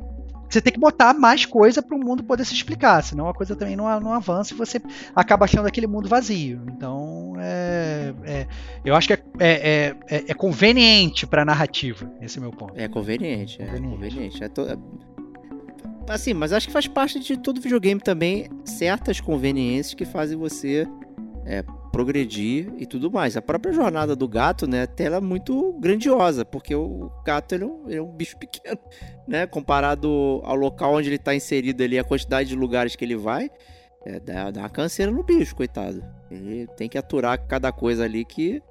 [0.50, 3.54] você tem que botar mais coisa para o mundo poder se explicar, senão a coisa
[3.54, 4.82] também não, não avança e você
[5.14, 6.62] acaba achando aquele mundo vazio.
[6.70, 8.48] Então, é, é
[8.86, 12.52] eu acho que é, é, é, é conveniente para a narrativa, esse é o meu
[12.52, 12.74] ponto.
[12.78, 14.42] É conveniente, é conveniente.
[14.42, 14.66] É to...
[16.08, 20.88] Assim, mas acho que faz parte de todo videogame também certas conveniências que fazem você
[21.48, 23.38] é, progredir e tudo mais.
[23.38, 27.68] A própria jornada do gato, né, ela é muito grandiosa, porque o gato ele é,
[27.68, 28.78] um, ele é um bicho pequeno,
[29.26, 33.16] né, comparado ao local onde ele está inserido ali, a quantidade de lugares que ele
[33.16, 33.50] vai,
[34.06, 36.04] é, dá, dá uma canseira no bicho, coitado.
[36.30, 38.62] Ele tem que aturar cada coisa ali que,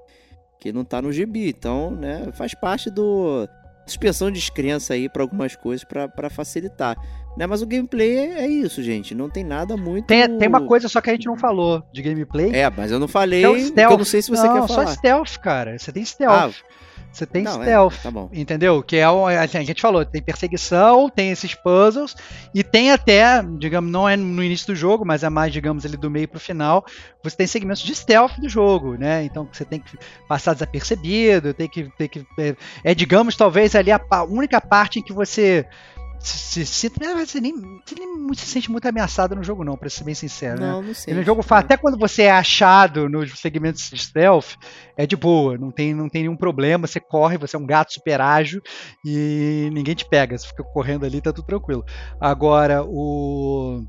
[0.60, 1.48] que não tá no gibi.
[1.48, 3.48] Então, né, faz parte do
[3.86, 6.96] suspensão de descrença aí para algumas coisas para facilitar.
[7.36, 7.46] Né?
[7.46, 9.14] Mas o gameplay é isso, gente.
[9.14, 10.06] Não tem nada muito.
[10.06, 12.50] Tem, tem uma coisa só que a gente não falou de gameplay.
[12.54, 13.44] É, mas eu não falei.
[13.44, 14.86] É eu não sei se você não, quer falar.
[14.86, 15.78] Só stealth, cara.
[15.78, 16.54] Você tem stealth.
[16.54, 16.76] Ah,
[17.16, 18.82] você tem não, é, stealth, é, tá entendeu?
[18.82, 22.14] Que é o, assim, a gente falou, tem perseguição, tem esses puzzles
[22.54, 25.96] e tem até, digamos, não é no início do jogo, mas é mais, digamos, ali
[25.96, 26.84] do meio pro final,
[27.22, 29.24] você tem segmentos de stealth do jogo, né?
[29.24, 29.96] Então você tem que
[30.28, 34.98] passar desapercebido, tem que, tem que é, é digamos, talvez ali a, a única parte
[34.98, 35.66] em que você
[36.26, 37.54] se, se, você, nem,
[37.84, 40.60] você nem se sente muito ameaçado no jogo, não, pra ser bem sincero.
[40.60, 40.88] Não, né?
[40.88, 41.14] não sei.
[41.14, 44.56] No jogo, até quando você é achado nos segmentos de stealth,
[44.96, 46.86] é de boa, não tem, não tem nenhum problema.
[46.86, 48.60] Você corre, você é um gato super ágil
[49.04, 50.36] e ninguém te pega.
[50.36, 51.84] Você fica correndo ali, tá tudo tranquilo.
[52.20, 53.84] Agora, o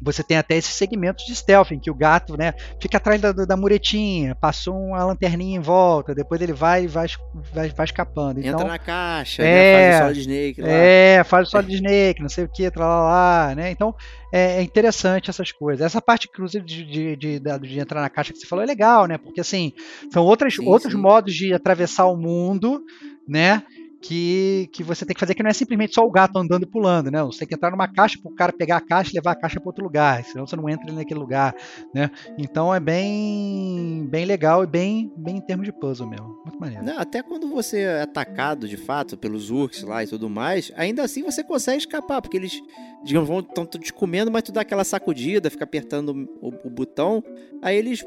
[0.00, 3.32] você tem até esses segmentos de stealth, em que o gato né, fica atrás da,
[3.32, 7.06] da muretinha, passou uma lanterninha em volta, depois ele vai e vai,
[7.52, 8.38] vai, vai escapando.
[8.38, 10.68] Então, Entra na caixa, é, né, faz o Solid Snake lá.
[10.68, 13.70] É, faz o Solid Snake, não sei o que, lá, né?
[13.70, 13.94] Então
[14.32, 15.84] é, é, interessante essas coisas.
[15.84, 18.66] Essa parte, inclusive, de, de, de, de, de entrar na caixa que você falou é
[18.66, 19.18] legal, né?
[19.18, 19.72] Porque assim,
[20.12, 20.98] são outras, sim, outros sim.
[20.98, 22.82] modos de atravessar o mundo,
[23.26, 23.62] né?
[24.00, 26.66] Que, que você tem que fazer, que não é simplesmente só o gato andando e
[26.66, 27.22] pulando, né?
[27.24, 29.34] Você tem que entrar numa caixa para o cara pegar a caixa e levar a
[29.34, 31.54] caixa para outro lugar, senão você não entra naquele lugar,
[31.92, 32.10] né?
[32.36, 36.40] Então é bem bem legal e bem, bem em termos de puzzle mesmo.
[36.44, 36.84] Muito maneiro.
[36.84, 41.02] Não, até quando você é atacado de fato pelos urks lá e tudo mais, ainda
[41.02, 42.60] assim você consegue escapar, porque eles,
[43.04, 47.22] digamos, vão estão te comendo, mas tu dá aquela sacudida, fica apertando o, o botão,
[47.62, 48.04] aí eles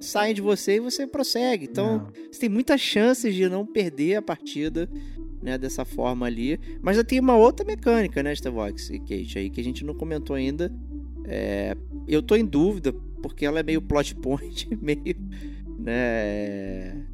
[0.00, 1.66] saem de você e você prossegue.
[1.70, 4.88] Então, você tem muitas chances de não perder a partida
[5.42, 6.58] né, dessa forma ali.
[6.80, 9.94] Mas já tem uma outra mecânica, né, Starvox e Kate, aí, que a gente não
[9.94, 10.72] comentou ainda.
[11.24, 11.76] É,
[12.06, 12.92] eu tô em dúvida,
[13.22, 15.16] porque ela é meio plot point, meio.
[15.78, 17.04] Né,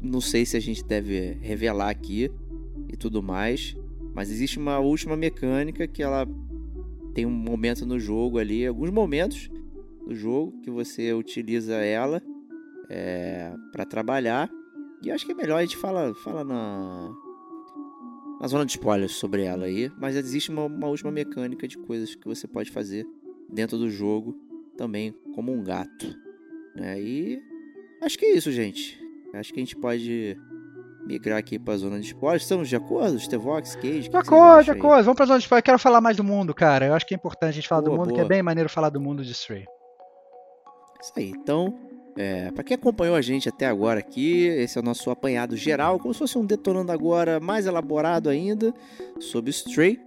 [0.00, 2.30] não sei se a gente deve revelar aqui
[2.88, 3.76] e tudo mais.
[4.14, 6.28] Mas existe uma última mecânica que ela
[7.14, 9.50] tem um momento no jogo ali, alguns momentos
[10.06, 12.22] do jogo que você utiliza ela
[12.88, 14.50] é, para trabalhar
[15.02, 17.12] e acho que é melhor a gente fala, fala na,
[18.40, 19.90] na zona de spoilers sobre ela aí.
[19.98, 23.04] Mas existe uma, uma última mecânica de coisas que você pode fazer
[23.50, 24.32] dentro do jogo
[24.76, 26.06] também como um gato.
[26.76, 27.00] Né?
[27.00, 27.42] E
[28.00, 28.96] acho que é isso, gente.
[29.34, 30.36] Acho que a gente pode
[31.04, 32.42] migrar aqui para a zona de spoilers.
[32.44, 33.18] Estamos de acordo?
[33.18, 34.08] Stevox, Cage?
[34.08, 35.02] De acordo, de acordo.
[35.02, 35.64] Vamos para a zona de spoilers.
[35.64, 36.86] Quero falar mais do mundo, cara.
[36.86, 38.20] Eu acho que é importante a gente falar boa, do mundo, boa.
[38.20, 39.66] que é bem maneiro falar do mundo de Stray.
[41.02, 41.30] Isso aí.
[41.30, 41.74] Então,
[42.16, 45.98] é, para quem acompanhou a gente até agora aqui, esse é o nosso apanhado geral,
[45.98, 48.72] como se fosse um detonando agora mais elaborado ainda
[49.18, 49.98] sobre Stray,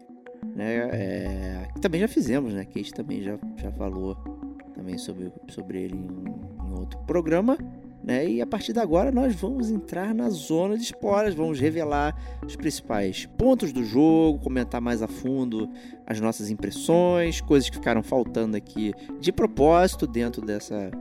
[0.55, 0.89] né?
[0.91, 2.63] É, que também já fizemos, né?
[2.63, 4.15] Kate também já, já falou
[4.73, 7.57] também sobre, sobre ele em, em outro programa.
[8.05, 8.27] Né?
[8.29, 12.55] E a partir de agora nós vamos entrar na zona de spoilers, vamos revelar os
[12.55, 15.67] principais pontos do jogo, comentar mais a fundo
[16.05, 20.91] as nossas impressões, coisas que ficaram faltando aqui de propósito dentro dessa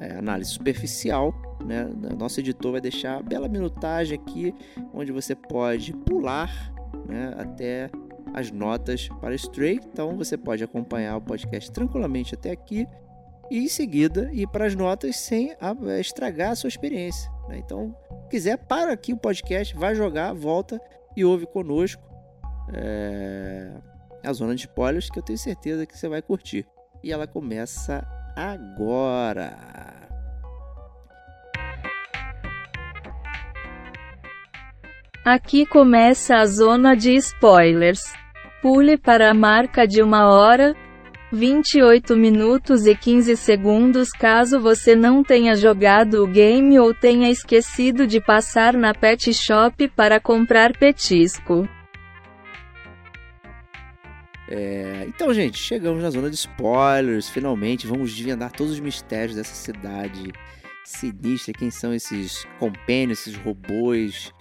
[0.00, 1.34] é, análise superficial.
[1.62, 1.90] Né?
[2.18, 4.54] Nosso editor vai deixar a bela minutagem aqui,
[4.94, 6.72] onde você pode pular
[7.06, 7.90] né, até
[8.32, 9.78] as notas para Stray.
[9.92, 12.88] Então você pode acompanhar o podcast tranquilamente até aqui
[13.50, 15.54] e em seguida ir para as notas sem
[15.98, 17.30] estragar a sua experiência.
[17.48, 17.58] Né?
[17.58, 17.94] Então,
[18.30, 20.80] quiser, para aqui o podcast, vai jogar, volta
[21.16, 22.02] e ouve conosco
[22.72, 23.72] é...
[24.24, 26.66] a zona de spoilers que eu tenho certeza que você vai curtir.
[27.02, 29.56] E ela começa agora.
[35.24, 38.04] Aqui começa a zona de spoilers.
[38.62, 40.74] Pule para a marca de uma hora,
[41.32, 48.06] 28 minutos e 15 segundos caso você não tenha jogado o game ou tenha esquecido
[48.06, 51.68] de passar na pet shop para comprar petisco.
[54.48, 57.28] É, então, gente, chegamos na zona de spoilers.
[57.28, 60.32] Finalmente, vamos desvendar todos os mistérios dessa cidade
[60.84, 61.52] sinistra.
[61.52, 64.32] Quem são esses companions, esses robôs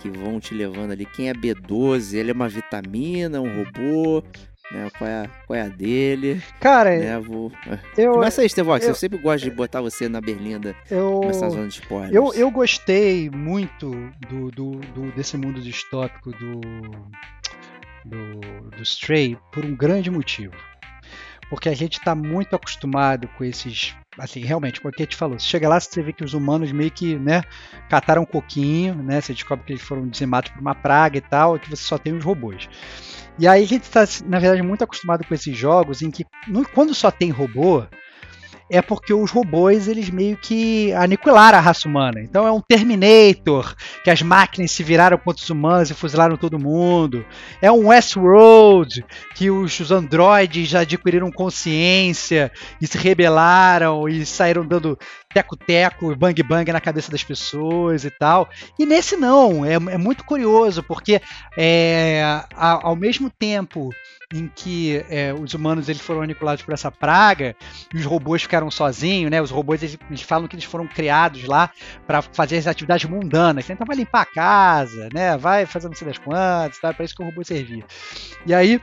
[0.00, 1.06] que vão te levando ali?
[1.06, 2.14] Quem é B12?
[2.14, 4.24] Ele é uma vitamina, um robô?
[4.72, 4.88] Né?
[4.98, 6.42] Qual, é a, qual é a dele?
[6.60, 7.18] Cara, né?
[7.20, 7.52] Vou...
[7.96, 8.84] eu, começa aí, Stevox.
[8.84, 12.12] Eu, eu, sempre gosto de botar você na berlinda eu, zona de spoilers.
[12.12, 13.90] Eu, eu gostei muito
[14.28, 16.60] do, do, do desse mundo distópico do
[18.06, 20.54] do, do Stray por um grande motivo.
[21.50, 23.94] Porque a gente está muito acostumado com esses.
[24.18, 26.90] Assim, realmente, como a gente falou, você chega lá, você vê que os humanos meio
[26.90, 27.42] que né,
[27.88, 29.20] cataram um coquinho, né?
[29.20, 31.98] Você descobre que eles foram dizimados por uma praga e tal, e que você só
[31.98, 32.68] tem os robôs.
[33.38, 36.24] E aí a gente está, na verdade, muito acostumado com esses jogos em que,
[36.72, 37.84] quando só tem robô,
[38.70, 42.20] é porque os robôs eles meio que aniquilaram a raça humana.
[42.20, 46.58] Então é um Terminator, que as máquinas se viraram contra os humanos e fuzilaram todo
[46.58, 47.24] mundo.
[47.62, 49.04] É um Westworld,
[49.34, 52.50] que os, os androides já adquiriram consciência
[52.80, 54.98] e se rebelaram e saíram dando
[55.32, 58.48] teco-teco, bang-bang na cabeça das pessoas e tal.
[58.78, 61.20] E nesse não, é, é muito curioso, porque
[61.56, 62.22] é,
[62.54, 63.90] ao mesmo tempo
[64.32, 67.54] em que é, os humanos eles foram aniquilados por essa praga,
[67.94, 69.40] e os robôs ficaram sozinhos, né?
[69.40, 71.70] Os robôs eles, eles falam que eles foram criados lá
[72.06, 73.68] para fazer as atividades mundanas.
[73.70, 75.36] Então vai limpar a casa, né?
[75.36, 76.92] Vai fazer não sei das quantas, tá?
[76.92, 77.84] para isso que o robô servia.
[78.44, 78.80] E aí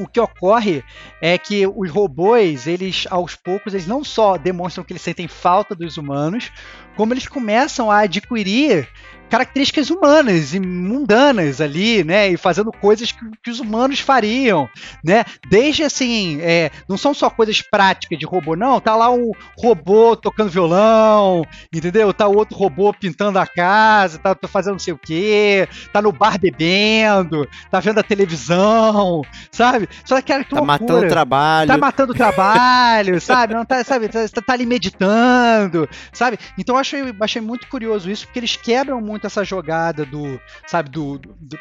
[0.00, 0.82] o que ocorre
[1.20, 5.74] é que os robôs, eles aos poucos, eles não só demonstram que eles sentem falta
[5.74, 6.50] dos humanos,
[6.96, 8.88] como eles começam a adquirir
[9.30, 12.28] características humanas e mundanas ali, né?
[12.28, 14.68] E fazendo coisas que, que os humanos fariam,
[15.04, 15.24] né?
[15.48, 18.80] Desde assim, é, não são só coisas práticas de robô, não.
[18.80, 22.12] Tá lá um robô tocando violão, entendeu?
[22.12, 26.38] Tá outro robô pintando a casa, tá, fazendo não sei o quê, tá no bar
[26.38, 29.22] bebendo, tá vendo a televisão,
[29.52, 29.88] sabe?
[30.04, 31.68] Só que, que tá matando trabalho.
[31.68, 33.54] Tá matando trabalho, sabe?
[33.54, 34.08] Não tá, sabe?
[34.08, 36.36] Tá, tá, ali meditando, sabe?
[36.58, 41.18] Então achei, achei muito curioso isso, porque eles quebram muito essa jogada do, sabe, do,
[41.18, 41.58] do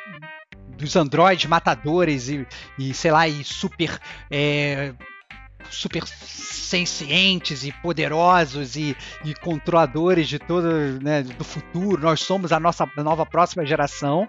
[0.80, 2.48] dos androides matadores e,
[2.78, 4.00] e, sei lá, e super.
[4.32, 4.94] É,
[5.70, 10.68] super sencientes e poderosos e, e controladores de todo
[11.02, 12.02] né, do futuro.
[12.02, 14.28] Nós somos a nossa nova próxima geração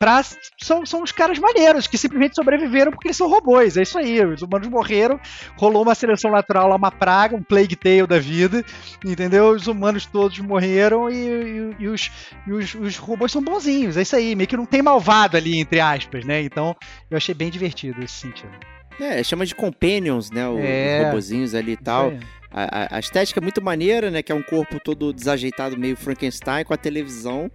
[0.00, 0.22] pra,
[0.58, 3.76] são, são os caras maneiros, que simplesmente sobreviveram porque eles são robôs.
[3.76, 4.24] É isso aí.
[4.24, 5.20] Os humanos morreram,
[5.58, 8.64] rolou uma seleção natural lá, uma praga, um plague tale da vida,
[9.04, 9.50] entendeu?
[9.50, 12.10] Os humanos todos morreram e, e, e, os,
[12.46, 13.98] e os, os, robôs são bonzinhos.
[13.98, 14.34] É isso aí.
[14.34, 16.40] Meio que não tem malvado ali, entre aspas, né?
[16.40, 16.74] Então
[17.10, 18.52] eu achei bem divertido esse sentido.
[18.98, 20.48] É, chama de companions, né?
[20.48, 22.14] Os é, robozinhos ali e tal.
[22.50, 24.22] A, a, a, estética é muito maneira, né?
[24.22, 27.50] Que é um corpo todo desajeitado, meio Frankenstein, com a televisão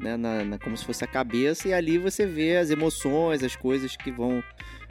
[0.00, 3.54] né, na, na, como se fosse a cabeça, e ali você vê as emoções, as
[3.54, 4.42] coisas que vão,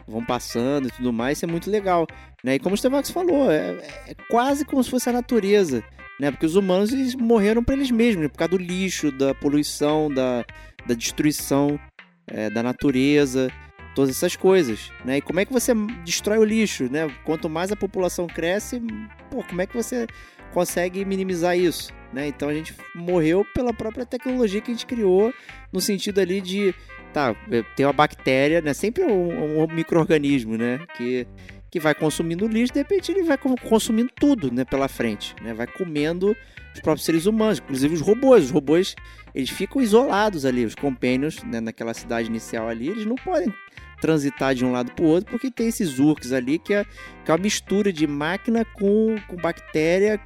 [0.08, 2.08] vão passando e tudo mais, isso é muito legal.
[2.44, 2.56] Né?
[2.56, 3.72] E como o Stevox falou, é,
[4.08, 5.84] é, quase como se fosse a natureza,
[6.20, 6.32] né?
[6.32, 10.46] porque os humanos eles morreram para eles mesmos, por causa do lixo, da poluição, da,
[10.88, 11.80] da destruição
[12.28, 13.52] é, da natureza,
[13.96, 14.92] todas essas coisas.
[15.04, 15.18] Né?
[15.18, 15.74] E como é que você
[16.06, 16.90] destrói o lixo?
[16.90, 17.10] Né?
[17.26, 18.82] Quanto mais a população cresce,
[19.30, 20.08] pô, como é que você
[20.54, 21.94] consegue minimizar isso?
[22.12, 22.28] Né?
[22.28, 25.34] Então a gente morreu pela própria tecnologia que a gente criou,
[25.72, 26.74] no sentido ali de,
[27.14, 27.36] tá,
[27.76, 28.74] tem uma bactéria, né?
[28.74, 30.80] Sempre um, um microorganismo, né?
[30.98, 31.28] Que,
[31.70, 34.66] que vai consumindo lixo, de repente ele vai consumindo tudo, né?
[34.66, 35.54] Pela frente, né?
[35.54, 36.36] Vai comendo
[36.74, 38.46] os próprios seres humanos, inclusive os robôs.
[38.46, 38.96] Os robôs,
[39.34, 41.60] eles ficam isolados ali, os companions, né?
[41.60, 43.54] Naquela cidade inicial ali, eles não podem
[44.00, 46.86] transitar de um lado para o outro, porque tem esses urks ali que é,
[47.26, 50.20] que é uma mistura de máquina com, com bactéria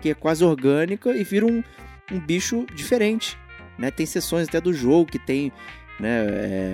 [0.00, 1.62] que é quase orgânica e vira um,
[2.10, 3.38] um bicho diferente.
[3.78, 3.90] Né?
[3.90, 5.52] Tem sessões até do jogo que tem,
[5.98, 6.26] né,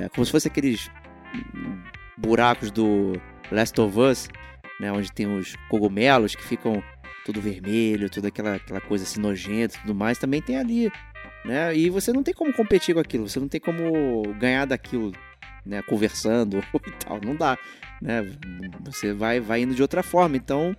[0.04, 0.90] é, como se fosse aqueles
[2.16, 3.20] buracos do
[3.50, 4.28] Last of Us,
[4.80, 6.82] né, onde tem os cogumelos que ficam
[7.24, 10.90] tudo vermelho, toda aquela, aquela coisa assim nojenta tudo mais, também tem ali.
[11.44, 11.76] Né?
[11.76, 15.12] E você não tem como competir com aquilo, você não tem como ganhar daquilo,
[15.64, 17.58] né, conversando e tal, não dá,
[18.00, 18.24] né?
[18.84, 20.36] Você vai vai indo de outra forma.
[20.36, 20.76] Então,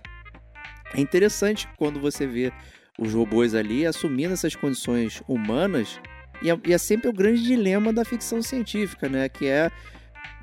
[0.94, 2.52] é interessante quando você vê
[2.98, 6.00] os robôs ali assumindo essas condições humanas,
[6.42, 9.28] e é, e é sempre o grande dilema da ficção científica, né?
[9.28, 9.70] Que é,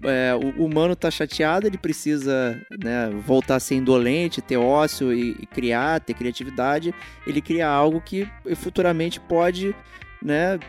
[0.04, 5.32] é o humano está chateado, ele precisa né, voltar a ser indolente, ter ócio e,
[5.40, 6.94] e, criar, ter criatividade.
[7.26, 9.76] Ele cria algo que futuramente pode
[10.22, 10.60] né,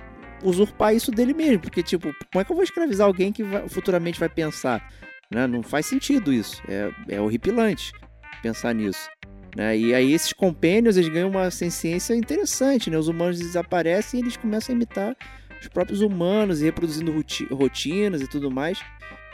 [0.43, 1.61] usurpar isso dele mesmo.
[1.61, 4.93] Porque, tipo, como é que eu vou escravizar alguém que vai, futuramente vai pensar?
[5.31, 5.47] Né?
[5.47, 6.63] Não faz sentido isso.
[6.69, 7.93] É, é horripilante
[8.43, 9.09] pensar nisso.
[9.57, 9.79] Né?
[9.79, 12.99] E aí esses compênios eles ganham uma ciência interessante, né?
[12.99, 15.17] Os humanos desaparecem e eles começam a imitar
[15.59, 17.11] os próprios humanos e reproduzindo
[17.51, 18.79] rotinas e tudo mais.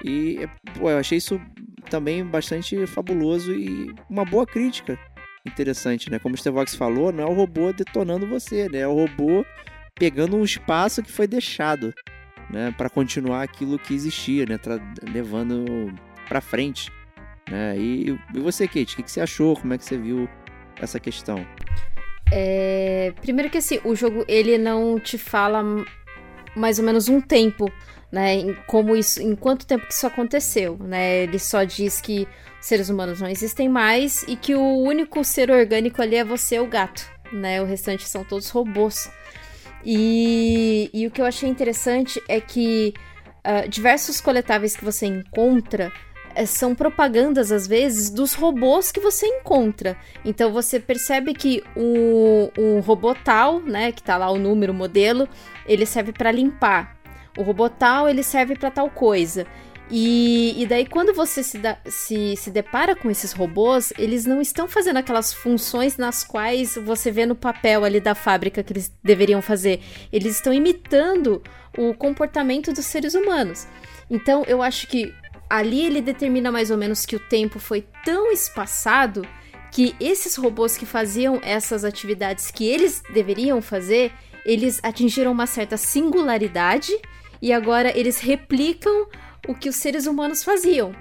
[0.05, 0.49] E
[0.79, 1.41] pô, eu achei isso
[1.91, 4.97] também bastante fabuloso e uma boa crítica
[5.45, 6.21] interessante, né?
[6.21, 8.79] Como o Stevox falou, não é o robô detonando você, né?
[8.79, 9.45] É o robô
[9.97, 11.93] pegando um espaço que foi deixado,
[12.49, 12.73] né?
[12.79, 14.57] Para continuar aquilo que existia, né?
[14.57, 15.93] Tra levando
[16.29, 16.93] para frente.
[17.51, 17.77] Né?
[17.79, 19.57] E, e você, Kate, o que, que você achou?
[19.57, 20.29] Como é que você viu
[20.81, 21.47] essa questão?
[22.33, 23.13] É...
[23.21, 25.63] Primeiro que assim, o jogo ele não te fala
[26.57, 27.71] mais ou menos um tempo,
[28.11, 28.35] né?
[28.35, 31.23] Em como isso, em quanto tempo que isso aconteceu, né?
[31.23, 32.27] Ele só diz que
[32.61, 36.67] seres humanos não existem mais e que o único ser orgânico ali é você, o
[36.67, 37.61] gato, né?
[37.61, 39.11] O restante são todos robôs.
[39.85, 42.95] E, e o que eu achei interessante é que
[43.45, 45.93] uh, diversos coletáveis que você encontra
[46.47, 49.97] são propagandas, às vezes, dos robôs que você encontra.
[50.25, 54.77] Então você percebe que o, o robô tal, né, que tá lá o número, o
[54.77, 55.29] modelo,
[55.67, 56.97] ele serve para limpar.
[57.37, 59.47] O robô tal, ele serve para tal coisa.
[59.95, 64.41] E, e, daí, quando você se, da, se, se depara com esses robôs, eles não
[64.41, 68.91] estão fazendo aquelas funções nas quais você vê no papel ali da fábrica que eles
[69.05, 69.83] deveriam fazer.
[70.11, 71.43] Eles estão imitando
[71.77, 73.67] o comportamento dos seres humanos.
[74.11, 75.13] Então, eu acho que
[75.53, 79.21] ali ele determina mais ou menos que o tempo foi tão espaçado
[79.71, 84.11] que esses robôs que faziam essas atividades que eles deveriam fazer,
[84.47, 86.91] eles atingiram uma certa singularidade
[87.43, 89.07] e agora eles replicam
[89.47, 90.95] o que os seres humanos faziam.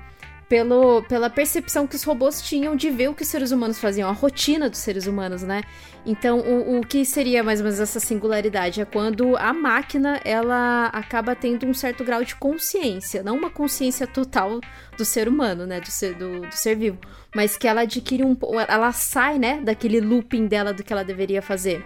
[0.51, 4.09] Pelo, pela percepção que os robôs tinham de ver o que os seres humanos faziam,
[4.09, 5.63] a rotina dos seres humanos, né?
[6.05, 8.81] Então, o, o que seria mais ou menos essa singularidade?
[8.81, 14.05] É quando a máquina, ela acaba tendo um certo grau de consciência, não uma consciência
[14.05, 14.59] total
[14.97, 15.79] do ser humano, né?
[15.79, 16.97] Do ser, do, do ser vivo,
[17.33, 18.35] mas que ela adquire um...
[18.67, 19.61] Ela sai, né?
[19.63, 21.81] Daquele looping dela do que ela deveria fazer.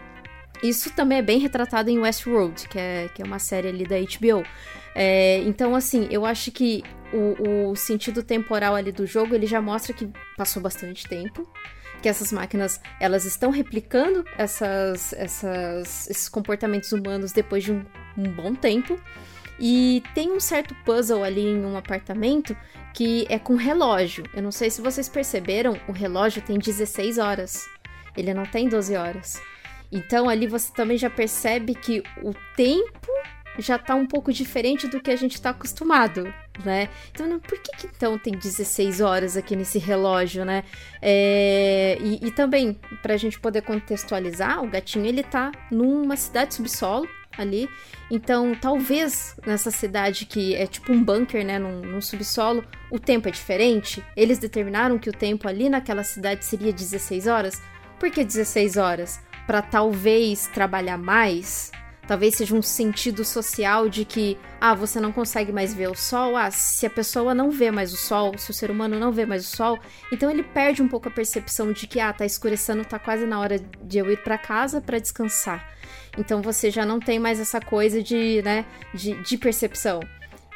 [0.64, 3.98] Isso também é bem retratado em Westworld, que é, que é uma série ali da
[4.00, 4.44] HBO.
[4.96, 6.84] É, então, assim, eu acho que
[7.16, 11.48] o, o, sentido temporal ali do jogo, ele já mostra que passou bastante tempo,
[12.02, 17.86] que essas máquinas, elas estão replicando essas, essas, esses comportamentos humanos depois de um,
[18.18, 19.00] um bom tempo.
[19.58, 22.56] E tem um certo puzzle ali em um apartamento
[22.94, 24.26] que é com relógio.
[24.34, 27.66] Eu não sei se vocês perceberam, o relógio tem 16 horas.
[28.18, 29.42] Ele não tem 12 horas.
[29.92, 33.08] Então ali você também já percebe que o tempo
[33.58, 36.34] já tá um pouco diferente do que a gente tá acostumado,
[36.64, 36.90] né?
[37.12, 40.64] Então, por que, que então tem 16 horas aqui nesse relógio, né?
[41.02, 47.08] É, e, e também, pra gente poder contextualizar, o gatinho ele tá numa cidade subsolo
[47.38, 47.70] ali.
[48.10, 53.28] Então, talvez nessa cidade que é tipo um bunker, né, num, num, subsolo, o tempo
[53.28, 54.04] é diferente.
[54.16, 57.62] Eles determinaram que o tempo ali naquela cidade seria 16 horas.
[58.00, 59.20] Por que 16 horas?
[59.46, 61.72] para talvez trabalhar mais,
[62.08, 66.36] talvez seja um sentido social de que, ah, você não consegue mais ver o sol,
[66.36, 69.26] ah, se a pessoa não vê mais o sol, se o ser humano não vê
[69.26, 69.80] mais o sol,
[70.12, 73.40] então ele perde um pouco a percepção de que, ah, tá escurecendo, tá quase na
[73.40, 75.74] hora de eu ir para casa para descansar.
[76.18, 80.00] Então você já não tem mais essa coisa de, né, de, de percepção.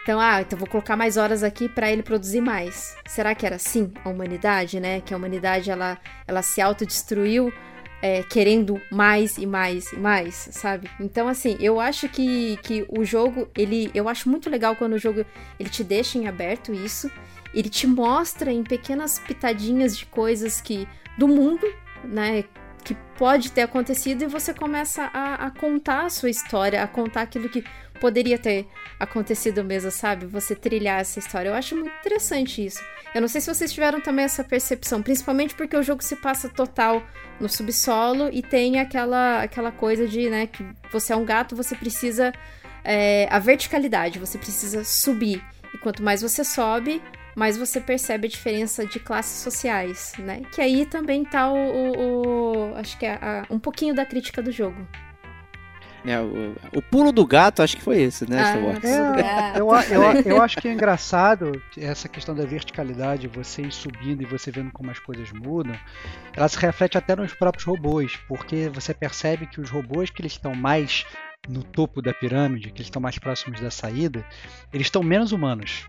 [0.10, 2.96] Então, ah, então vou colocar mais horas aqui para ele produzir mais.
[3.06, 5.02] Será que era assim a humanidade, né?
[5.02, 7.54] Que a humanidade ela, ela se autodestruiu
[8.02, 10.90] é, querendo mais e mais e mais, sabe?
[11.00, 13.92] Então, assim, eu acho que, que o jogo, ele.
[13.94, 15.26] Eu acho muito legal quando o jogo
[15.60, 17.12] ele te deixa em aberto isso.
[17.54, 20.88] Ele te mostra em pequenas pitadinhas de coisas que.
[21.18, 21.66] do mundo,
[22.04, 22.44] né?
[22.84, 27.24] Que pode ter acontecido e você começa a, a contar a sua história, a contar
[27.24, 27.64] aquilo que
[28.00, 28.68] poderia ter
[29.00, 30.26] acontecido mesmo, sabe?
[30.26, 31.50] Você trilhar essa história.
[31.50, 32.82] Eu acho muito interessante isso.
[33.14, 36.48] Eu não sei se vocês tiveram também essa percepção, principalmente porque o jogo se passa
[36.48, 37.04] total
[37.40, 41.76] no subsolo e tem aquela, aquela coisa de, né, que você é um gato, você
[41.76, 42.34] precisa.
[42.82, 45.44] É, a verticalidade, você precisa subir.
[45.74, 47.02] E quanto mais você sobe,
[47.36, 50.42] mais você percebe a diferença de classes sociais, né?
[50.54, 51.58] Que aí também tá o.
[51.58, 54.88] o, o acho que é a, um pouquinho da crítica do jogo.
[56.06, 60.22] É, o, o, pulo do gato, acho que foi esse, né, ah, é, eu, eu,
[60.34, 64.72] eu acho que é engraçado essa questão da verticalidade, você ir subindo e você vendo
[64.72, 65.76] como as coisas mudam,
[66.34, 70.32] ela se reflete até nos próprios robôs, porque você percebe que os robôs que eles
[70.32, 71.06] estão mais
[71.48, 74.26] no topo da pirâmide, que eles estão mais próximos da saída,
[74.74, 75.88] eles estão menos humanos.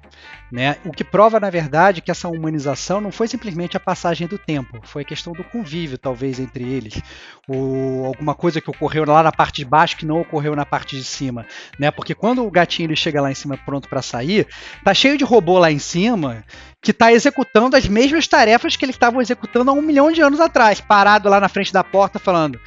[0.51, 0.76] Né?
[0.84, 4.80] O que prova, na verdade, que essa humanização não foi simplesmente a passagem do tempo,
[4.84, 7.03] foi a questão do convívio, talvez, entre eles.
[7.48, 10.96] Ou alguma coisa que ocorreu lá na parte de baixo que não ocorreu na parte
[10.96, 11.46] de cima.
[11.78, 11.90] Né?
[11.90, 14.46] Porque quando o gatinho ele chega lá em cima pronto para sair,
[14.84, 16.44] tá cheio de robô lá em cima
[16.82, 20.40] que está executando as mesmas tarefas que eles estavam executando há um milhão de anos
[20.40, 22.59] atrás, parado lá na frente da porta falando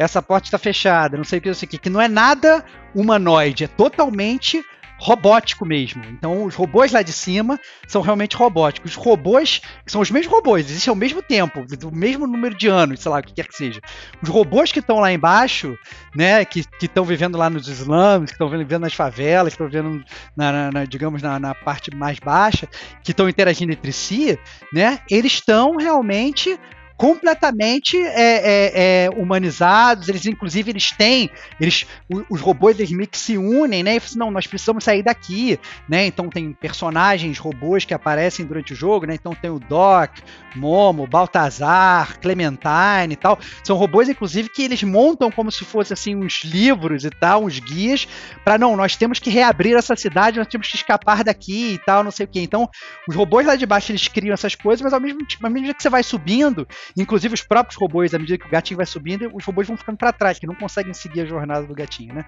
[0.00, 2.08] essa porta está fechada, não sei o que, não sei o que, que não é
[2.08, 4.64] nada humanoide, é totalmente
[4.98, 6.02] robótico mesmo.
[6.06, 8.92] Então, os robôs lá de cima são realmente robóticos.
[8.92, 13.00] Os robôs, são os mesmos robôs, existem ao mesmo tempo, do mesmo número de anos,
[13.00, 13.80] sei lá, o que quer que seja.
[14.22, 15.76] Os robôs que estão lá embaixo,
[16.14, 20.04] né, que estão vivendo lá nos slums, que estão vivendo nas favelas, que estão vivendo,
[20.36, 22.66] na, na, na, digamos, na parte mais baixa,
[23.02, 24.38] que estão interagindo entre si,
[24.72, 26.58] né, eles estão realmente
[27.00, 28.72] completamente é, é,
[29.06, 30.06] é, humanizados.
[30.10, 31.86] Eles, inclusive, eles têm, eles,
[32.28, 33.96] os robôs eles meio que se unem, né?
[33.96, 36.04] E falam, assim, não, nós precisamos sair daqui, né?
[36.04, 39.14] Então tem personagens robôs que aparecem durante o jogo, né?
[39.14, 40.10] Então tem o Doc,
[40.54, 43.38] Momo, Baltazar, Clementine e tal.
[43.64, 47.58] São robôs, inclusive, que eles montam como se fossem assim uns livros e tal, uns
[47.60, 48.06] guias,
[48.44, 52.04] para não, nós temos que reabrir essa cidade, nós temos que escapar daqui e tal,
[52.04, 52.40] não sei o que.
[52.40, 52.68] Então,
[53.08, 55.76] os robôs lá de baixo eles criam essas coisas, mas ao mesmo, ao mesmo tempo
[55.78, 59.30] que você vai subindo, Inclusive, os próprios robôs, à medida que o gatinho vai subindo,
[59.34, 62.24] os robôs vão ficando para trás, que não conseguem seguir a jornada do gatinho, né?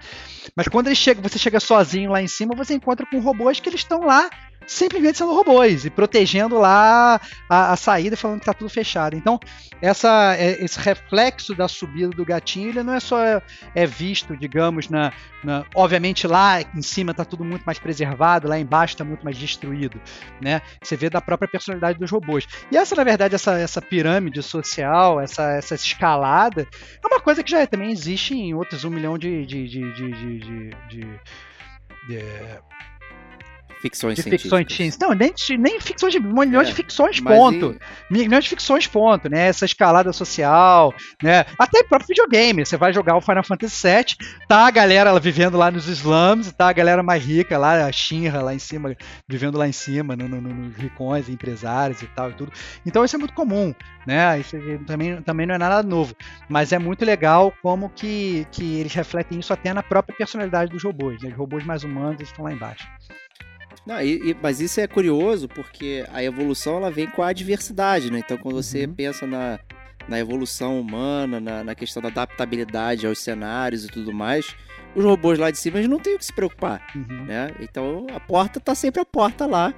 [0.56, 3.68] Mas quando ele chega, você chega sozinho lá em cima, você encontra com robôs que
[3.68, 4.28] eles estão lá
[4.66, 9.16] simplesmente sendo robôs e protegendo lá a, a saída, falando que tá tudo fechado.
[9.16, 9.38] Então,
[9.80, 13.18] essa, é, esse reflexo da subida do gatinho, ele não é só
[13.74, 18.58] é visto, digamos, na, na, obviamente lá em cima tá tudo muito mais preservado, lá
[18.58, 20.00] embaixo está muito mais destruído,
[20.40, 20.62] né?
[20.82, 22.46] Você vê da própria personalidade dos robôs.
[22.70, 26.66] E essa, na verdade, essa, essa pirâmide social, essa, essa escalada,
[27.02, 30.10] é uma coisa que já também existe em outros um milhão de, de, de, de,
[30.10, 31.20] de, de,
[32.08, 32.18] de
[33.82, 34.64] Ficções de científicas.
[34.64, 37.76] ficções Não, nem, nem ficções de milhões é, de ficções, ponto.
[38.10, 38.12] E...
[38.12, 39.48] Milhões de ficções, ponto, né?
[39.48, 41.44] Essa escalada social, né?
[41.58, 42.64] Até próprio videogame.
[42.64, 44.16] Você vai jogar o Final Fantasy VII,
[44.46, 47.90] tá a galera ela, vivendo lá nos slums, tá a galera mais rica lá, a
[47.90, 48.96] Shinra lá em cima,
[49.28, 52.52] vivendo lá em cima, no, no, no, nos ricões, empresários e tal e tudo.
[52.86, 53.74] Então isso é muito comum,
[54.06, 54.38] né?
[54.38, 54.56] Isso
[54.86, 56.14] também, também não é nada novo.
[56.48, 60.84] Mas é muito legal como que, que eles refletem isso até na própria personalidade dos
[60.84, 61.20] robôs.
[61.20, 61.30] Né?
[61.30, 62.86] Os robôs mais humanos estão lá embaixo.
[63.86, 68.10] Não, e, e, mas isso é curioso porque a evolução ela vem com a adversidade,
[68.10, 68.20] né?
[68.20, 68.94] Então quando você uhum.
[68.94, 69.58] pensa na,
[70.08, 74.54] na evolução humana, na, na, questão da adaptabilidade aos cenários e tudo mais,
[74.94, 77.24] os robôs lá de cima eles não têm o que se preocupar, uhum.
[77.24, 77.54] né?
[77.60, 79.74] Então a porta tá sempre a porta lá,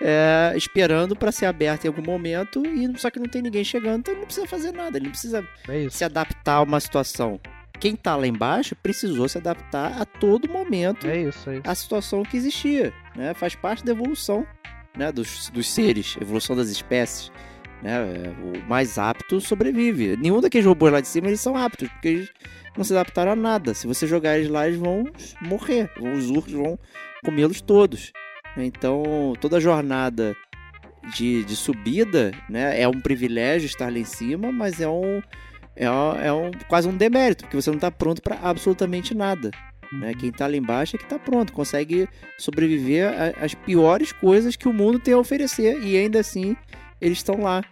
[0.00, 4.00] é, esperando para ser aberta em algum momento, e só que não tem ninguém chegando,
[4.00, 7.40] então ele não precisa fazer nada, ele não precisa é se adaptar a uma situação
[7.78, 11.62] quem tá lá embaixo precisou se adaptar a todo momento é isso, é isso.
[11.64, 12.92] à situação que existia.
[13.16, 13.34] Né?
[13.34, 14.46] Faz parte da evolução
[14.96, 15.12] né?
[15.12, 17.30] dos, dos seres, evolução das espécies.
[17.82, 17.92] Né?
[17.92, 20.16] É, o mais apto sobrevive.
[20.16, 22.28] Nenhum daqueles robôs lá de cima eles são aptos, porque eles
[22.76, 23.74] não se adaptaram a nada.
[23.74, 25.04] Se você jogar eles lá, eles vão
[25.40, 25.90] morrer.
[26.00, 26.78] Os ursos vão
[27.24, 28.12] comê-los todos.
[28.56, 30.34] Então, toda a jornada
[31.14, 35.22] de, de subida né, é um privilégio estar lá em cima, mas é um,
[35.78, 39.50] é, é um, quase um demérito, porque você não está pronto para absolutamente nada.
[39.92, 40.12] Né?
[40.14, 43.10] Quem está ali embaixo é que está pronto, consegue sobreviver
[43.40, 46.56] às piores coisas que o mundo tem a oferecer e ainda assim
[47.00, 47.64] eles estão lá.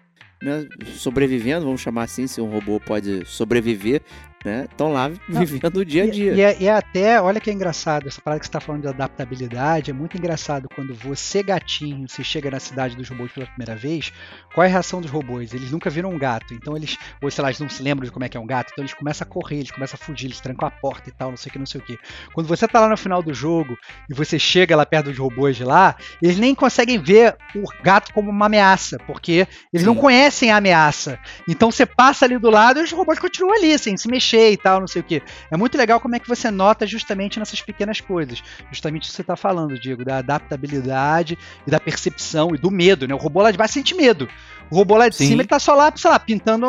[0.42, 4.02] Né, sobrevivendo, vamos chamar assim, se um robô pode sobreviver
[4.46, 4.68] né?
[4.70, 6.32] Estão lá vivendo o dia a dia.
[6.32, 8.82] E, é, e, é, até, olha que é engraçado, essa parada que você está falando
[8.82, 13.46] de adaptabilidade, é muito engraçado quando você, gatinho, você chega na cidade dos robôs pela
[13.46, 14.12] primeira vez,
[14.54, 15.52] qual é a reação dos robôs?
[15.52, 18.12] Eles nunca viram um gato, então eles, ou sei lá, eles não se lembram de
[18.12, 20.26] como é que é um gato, então eles começam a correr, eles começam a fugir,
[20.26, 21.98] eles trancam a porta e tal, não sei o que, não sei o que.
[22.32, 23.76] Quando você tá lá no final do jogo
[24.08, 28.12] e você chega lá perto dos robôs de lá, eles nem conseguem ver o gato
[28.14, 29.86] como uma ameaça, porque eles Sim.
[29.86, 31.18] não conhecem a ameaça.
[31.48, 34.52] Então você passa ali do lado e os robôs continuam ali, sem se mexer mexer
[34.52, 35.22] e tal, não sei o que.
[35.50, 38.42] É muito legal como é que você nota justamente nessas pequenas coisas.
[38.70, 43.08] Justamente isso que você está falando, Diego, da adaptabilidade e da percepção e do medo,
[43.08, 43.14] né?
[43.14, 44.28] O robô lá de baixo sente medo.
[44.70, 45.28] O robô lá de Sim.
[45.28, 46.66] cima ele tá só lá, sei lá, pintando,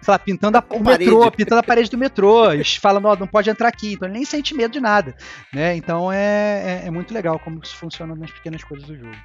[0.00, 1.10] sei lá, pintando a, o parede.
[1.10, 2.52] metrô, pintando a parede do metrô.
[2.52, 3.94] Eles falam, não, não pode entrar aqui.
[3.94, 5.14] Então ele nem sente medo de nada,
[5.52, 5.74] né?
[5.76, 9.16] Então é, é, é muito legal como isso funciona nas pequenas coisas do jogo.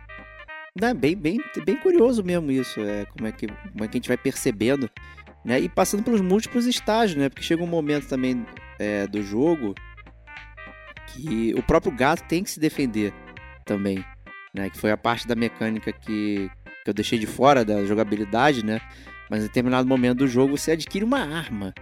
[0.81, 3.99] É bem, bem, bem curioso mesmo isso, é, como, é que, como é que a
[3.99, 4.89] gente vai percebendo
[5.45, 5.59] né?
[5.59, 7.29] E passando pelos múltiplos estágios, né?
[7.29, 8.45] Porque chega um momento também
[8.79, 9.75] é, do jogo
[11.07, 13.13] que o próprio gato tem que se defender
[13.63, 14.03] também,
[14.53, 14.69] né?
[14.71, 16.49] Que foi a parte da mecânica que,
[16.83, 18.81] que eu deixei de fora da jogabilidade, né?
[19.29, 21.73] Mas em determinado momento do jogo você adquire uma arma,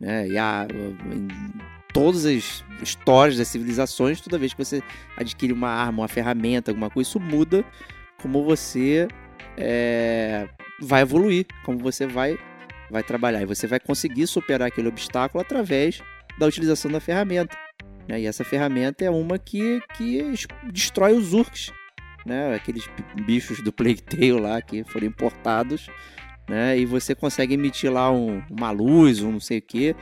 [0.00, 0.28] né?
[0.28, 0.66] E a,
[1.12, 1.28] em
[1.92, 4.80] todas as histórias das civilizações, toda vez que você
[5.16, 7.64] adquire uma arma, uma ferramenta, alguma coisa, isso muda
[8.22, 9.08] como você
[9.56, 10.48] é,
[10.80, 12.38] vai evoluir, como você vai
[12.90, 13.42] vai trabalhar.
[13.42, 16.02] E você vai conseguir superar aquele obstáculo através
[16.38, 17.56] da utilização da ferramenta.
[18.08, 18.22] Né?
[18.22, 20.22] E essa ferramenta é uma que, que
[20.72, 21.72] destrói os urks,
[22.24, 22.54] né?
[22.54, 22.88] aqueles
[23.26, 25.88] bichos do Plague Tale lá que foram importados.
[26.48, 26.78] Né?
[26.78, 29.94] E você consegue emitir lá um, uma luz, um não sei o que,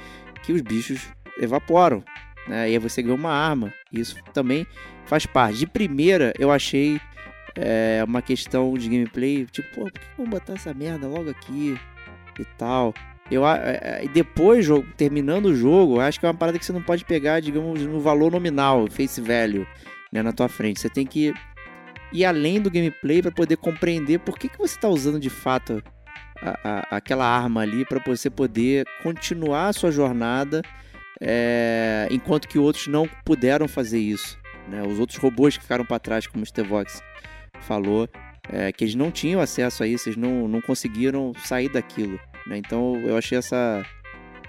[0.42, 1.00] que os bichos
[1.40, 2.04] evaporam.
[2.46, 2.70] Né?
[2.70, 3.72] E aí você ganha uma arma.
[3.92, 4.66] Isso também
[5.06, 5.58] faz parte.
[5.58, 7.00] De primeira, eu achei
[7.56, 11.76] é, uma questão de gameplay, tipo, pô, por que vamos botar essa merda logo aqui?
[12.42, 12.94] E tal.
[13.30, 14.66] Eu, é, é, e depois,
[14.96, 18.00] terminando o jogo, acho que é uma parada que você não pode pegar, digamos, no
[18.00, 19.66] valor nominal, face value,
[20.12, 20.80] né, na tua frente.
[20.80, 21.34] Você tem que
[22.12, 25.82] ir além do gameplay para poder compreender por que, que você está usando de fato
[26.40, 30.62] a, a, aquela arma ali para você poder continuar a sua jornada
[31.20, 34.38] é, enquanto que outros não puderam fazer isso.
[34.68, 34.82] Né?
[34.82, 37.02] Os outros robôs que ficaram para trás, como o Stevox
[37.60, 38.08] falou,
[38.50, 42.18] é, que eles não tinham acesso a isso, eles não, não conseguiram sair daquilo.
[42.46, 42.58] Né?
[42.58, 43.84] Então eu achei essa,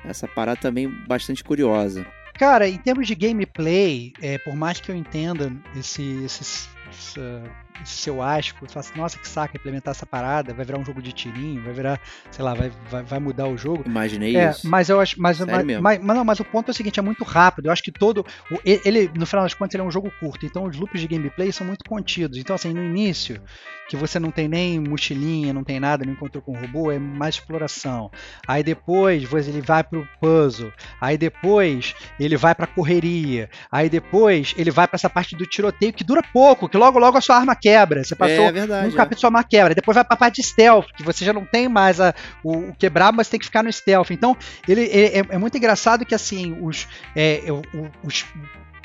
[0.06, 2.06] essa parada também bastante curiosa.
[2.38, 7.44] Cara, em termos de gameplay, é, por mais que eu entenda esse, esses essa,
[7.84, 10.86] esse seu asco, você fala assim, nossa, que saco implementar essa parada, vai virar um
[10.86, 12.00] jogo de tirinho, vai virar,
[12.32, 13.84] sei lá, vai, vai, vai mudar o jogo.
[13.86, 14.68] Imaginei É, isso.
[14.70, 17.04] mas eu acho, mas, mas, mas, mas não, mas o ponto é o seguinte, é
[17.04, 17.68] muito rápido.
[17.68, 18.26] Eu acho que todo,
[18.66, 21.52] ele, no final das contas, ele é um jogo curto, então os loops de gameplay
[21.52, 22.38] são muito contidos.
[22.38, 23.42] Então, assim, no início,
[23.90, 27.00] que você não tem nem mochilinha, não tem nada, não encontrou com o robô, é
[27.00, 28.12] mais exploração.
[28.48, 30.74] Aí depois você- ele vai pro puzzle.
[31.00, 33.50] Aí depois ele vai pra correria.
[33.72, 37.17] Aí depois ele vai pra essa parte do tiroteio que dura pouco, que logo logo
[37.17, 38.03] a sua arma quebra.
[38.03, 38.88] Você passou é verdade.
[38.88, 39.75] um capítulo sua arma quebra.
[39.75, 42.13] Depois vai pra parte de stealth, que você já não tem mais a,
[42.43, 44.11] o, o quebrar, mas tem que ficar no stealth.
[44.11, 44.36] Então,
[44.67, 47.51] ele, ele- é, é muito engraçado que assim, os, é, é,
[48.03, 48.25] os-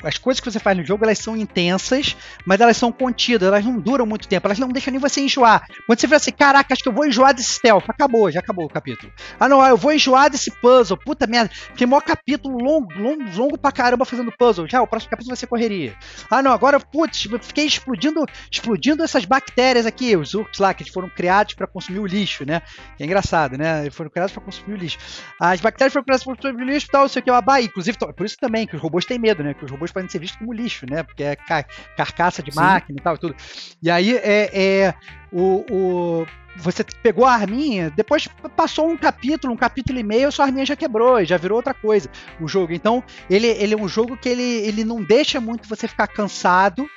[0.03, 3.65] as coisas que você faz no jogo, elas são intensas, mas elas são contidas, elas
[3.65, 5.65] não duram muito tempo, elas não deixam nem você enjoar.
[5.85, 8.65] Quando você fala assim, caraca, acho que eu vou enjoar desse stealth, acabou, já acabou
[8.65, 9.11] o capítulo.
[9.39, 13.57] Ah não, eu vou enjoar desse puzzle, puta merda, fiquei maior capítulo longo, longo, longo
[13.57, 15.95] pra caramba fazendo puzzle, já, o próximo capítulo vai ser correria.
[16.29, 21.09] Ah não, agora, putz, fiquei explodindo, explodindo essas bactérias aqui, os urks lá, que foram
[21.09, 22.61] criados pra consumir o lixo, né?
[22.97, 23.89] Que é engraçado, né?
[23.89, 24.97] Foram criados pra consumir o lixo.
[25.39, 27.61] As bactérias foram criadas para consumir o lixo e tal, sei o que, babá.
[27.61, 29.53] Inclusive, por isso também, que os robôs têm medo, né?
[29.53, 31.03] Que os robôs podem ser vistos como lixo, né?
[31.03, 31.65] Porque é ca-
[31.95, 32.59] carcaça de Sim.
[32.59, 33.35] máquina e tal, tudo.
[33.81, 34.93] E aí, é, é
[35.31, 40.45] o, o- você pegou a arminha, depois passou um capítulo, um capítulo e meio, sua
[40.45, 42.73] arminha já quebrou já virou outra coisa o jogo.
[42.73, 46.87] Então, ele, ele é um jogo que ele, ele não deixa muito você ficar cansado,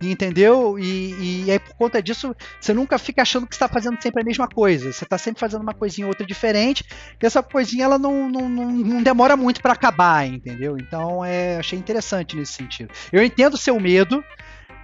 [0.00, 0.78] entendeu?
[0.78, 4.24] E, e aí, por conta disso, você nunca fica achando que está fazendo sempre a
[4.24, 4.92] mesma coisa.
[4.92, 6.84] Você está sempre fazendo uma coisinha ou outra diferente,
[7.20, 10.76] e essa coisinha ela não, não, não, não demora muito para acabar, entendeu?
[10.78, 12.92] Então, é, achei interessante nesse sentido.
[13.12, 14.22] Eu entendo seu medo.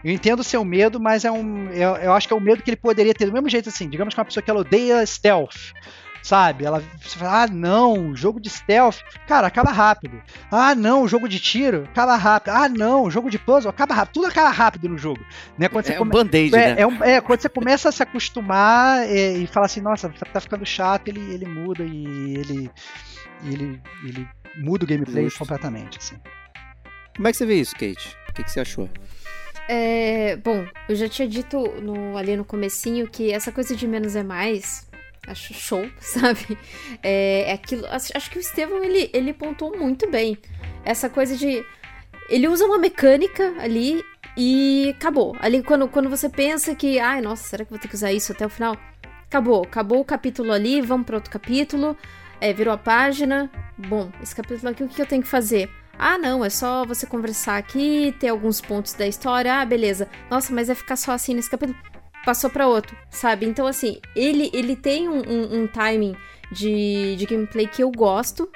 [0.04, 1.68] Eu entendo seu medo, mas é um.
[1.70, 3.88] Eu, eu acho que é um medo que ele poderia ter do mesmo jeito assim.
[3.88, 5.72] Digamos que uma pessoa que ela odeia stealth.
[6.22, 6.64] Sabe?
[6.64, 10.22] Ela você fala, ah, não, jogo de stealth, cara, acaba rápido.
[10.50, 12.52] Ah, não, jogo de tiro, acaba rápido.
[12.54, 14.14] Ah, não, jogo de puzzle, acaba rápido.
[14.14, 15.20] Tudo acaba rápido no jogo.
[15.58, 15.68] Né?
[15.68, 16.80] Quando você É um come- band-aid, é, né?
[16.82, 20.40] é um- é, quando você começa a se acostumar é, e fala assim, nossa, tá
[20.40, 22.70] ficando chato, ele, ele muda e ele,
[23.44, 25.40] ele, ele muda o gameplay Justo.
[25.40, 25.98] completamente.
[25.98, 26.16] Assim.
[27.16, 28.16] Como é que você vê isso, Kate?
[28.30, 28.88] O que, que você achou?
[29.68, 34.16] É, bom, eu já tinha dito no- ali no comecinho que essa coisa de menos
[34.16, 34.86] é mais,
[35.26, 36.58] acho show, sabe?
[37.02, 40.36] É, é aquilo, acho, acho que o Estevão, ele, ele pontuou muito bem.
[40.84, 41.64] Essa coisa de...
[42.28, 44.02] Ele usa uma mecânica ali
[44.36, 45.36] e acabou.
[45.40, 48.32] Ali quando, quando você pensa que, ai, nossa, será que vou ter que usar isso
[48.32, 48.76] até o final?
[49.26, 51.96] Acabou, acabou o capítulo ali, vamos para outro capítulo.
[52.40, 53.50] É, virou a página.
[53.76, 55.70] Bom, esse capítulo aqui, o que eu tenho que fazer?
[55.98, 59.54] Ah, não, é só você conversar aqui, ter alguns pontos da história.
[59.60, 60.08] Ah, beleza.
[60.30, 61.78] Nossa, mas vai ficar só assim nesse capítulo.
[62.24, 63.46] Passou pra outro, sabe?
[63.46, 66.14] Então, assim, ele, ele tem um, um- um timing
[66.52, 68.48] de, de gameplay que eu gosto,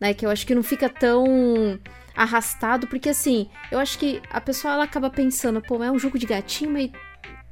[0.00, 0.12] né?
[0.12, 1.78] Que eu acho que não fica tão
[2.16, 6.18] arrastado, porque assim, eu acho que a pessoa ela acaba pensando, pô, é um jogo
[6.18, 6.90] de gatinho, mas,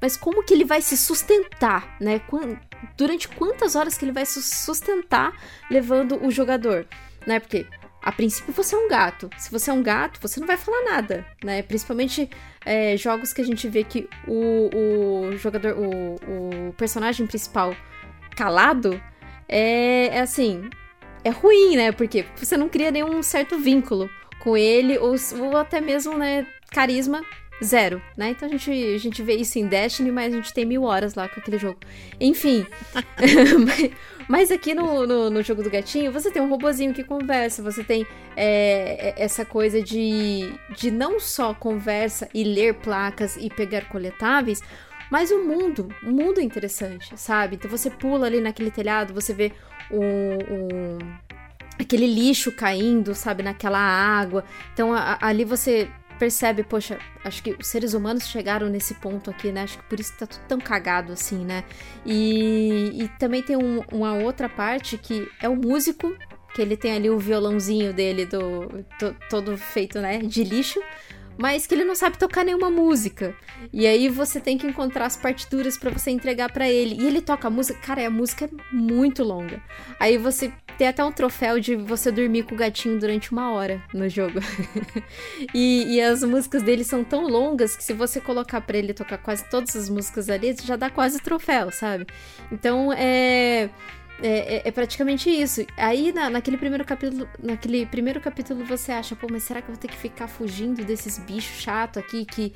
[0.01, 2.21] mas como que ele vai se sustentar, né?
[2.97, 5.33] Durante quantas horas que ele vai se sustentar
[5.71, 6.87] levando o jogador,
[7.27, 7.39] né?
[7.39, 7.67] Porque
[8.03, 9.31] a princípio você é um gato.
[9.39, 11.63] Se você é um gato, você não vai falar nada, né?
[11.63, 12.29] Principalmente
[12.65, 17.77] é, jogos que a gente vê que o, o jogador, o, o personagem principal
[18.37, 19.01] calado
[19.49, 20.69] é, é assim,
[21.23, 21.93] é ruim, né?
[21.93, 27.25] Porque você não cria nenhum certo vínculo com ele ou, ou até mesmo, né, carisma
[27.63, 28.31] zero, né?
[28.31, 31.15] Então a gente, a gente vê isso em Destiny, mas a gente tem mil horas
[31.15, 31.79] lá com aquele jogo.
[32.21, 32.67] Enfim,
[34.29, 37.83] mas- aqui no, no, no jogo do gatinho, você tem um robozinho que conversa, você
[37.85, 38.07] tem
[38.37, 44.61] é, é, essa coisa de, de não só conversa e ler placas e pegar coletáveis,
[45.11, 47.57] mas o mundo, o mundo é interessante, sabe?
[47.57, 49.53] Então você pula ali naquele telhado, você vê
[49.91, 50.99] o, o-
[51.79, 54.45] aquele lixo caindo, sabe, naquela água.
[54.73, 55.89] Então a- a- ali você
[56.23, 59.63] percebe, poxa, acho que os seres humanos chegaram nesse ponto aqui, né?
[59.65, 61.65] Acho que por isso que tá tudo tão cagado assim, né?
[62.07, 66.17] E, e também tem um- uma outra parte que é o músico,
[66.55, 70.81] que ele tem ali o violãozinho dele do to- todo feito, né, de lixo,
[71.39, 73.35] mas que ele não sabe tocar nenhuma música.
[73.73, 76.97] E aí você tem que encontrar as partituras pra você entregar pra ele.
[77.01, 79.61] E ele toca a música, cara, a música é muito longa.
[79.99, 83.83] Aí você tem até um troféu de você dormir com o gatinho durante uma hora
[83.93, 84.41] no jogo.
[85.55, 89.19] e, e as músicas dele são tão longas que se você colocar pra ele tocar
[89.19, 92.07] quase todas as músicas ali, já dá quase troféu, sabe?
[92.51, 93.71] Então é.
[94.21, 95.65] É, é- é praticamente isso.
[95.77, 99.75] Aí na- naquele primeiro capítulo, naquele primeiro capítulo você acha, pô, mas será que eu
[99.75, 102.55] vou ter que ficar fugindo desses bichos chato aqui que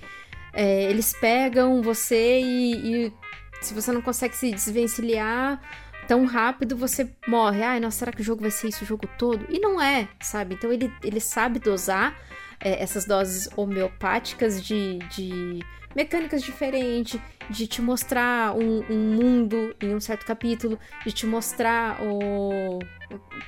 [0.52, 3.12] é, eles pegam você e, e
[3.61, 5.61] se você não consegue se desvencilhar
[6.07, 7.62] tão rápido, você morre.
[7.62, 9.44] Ai, nossa, será que o jogo vai ser isso o jogo todo?
[9.50, 10.54] E não é, sabe?
[10.54, 12.16] Então ele, ele sabe dosar
[12.61, 15.61] é, essas doses homeopáticas de, de
[15.96, 17.20] mecânicas diferentes,
[17.51, 22.78] de te mostrar um, um, mundo em um certo capítulo, de te mostrar o,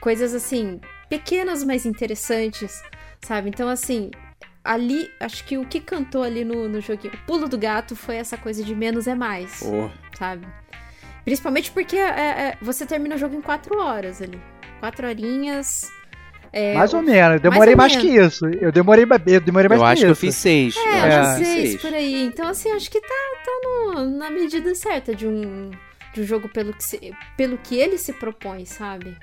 [0.00, 2.82] coisas assim, pequenas, mas interessantes,
[3.20, 3.48] sabe?
[3.48, 4.10] Então, assim,
[4.62, 8.16] ali, acho que o que cantou ali no, no joguinho, o pulo do gato, foi
[8.16, 9.90] essa coisa de menos é mais, oh.
[10.16, 10.46] sabe?
[11.24, 14.40] Principalmente porque é, é, você termina o jogo em quatro horas ali.
[14.80, 15.90] Quatro horinhas.
[16.52, 18.46] É, mais ou menos, eu demorei mais, mais que isso.
[18.46, 19.84] Eu demorei, eu demorei mais eu que isso.
[19.84, 20.76] Eu acho que eu fiz seis.
[20.76, 21.36] É, eu é.
[21.36, 22.22] seis, seis por aí.
[22.24, 23.08] Então, assim, acho que tá,
[23.44, 25.70] tá no, na medida certa de um,
[26.14, 29.16] de um jogo pelo que, se, pelo que ele se propõe, sabe?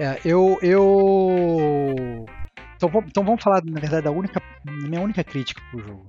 [0.00, 0.58] É, eu.
[0.62, 2.26] eu...
[2.76, 6.04] Então, então vamos falar, na verdade, da única, minha única crítica pro jogo.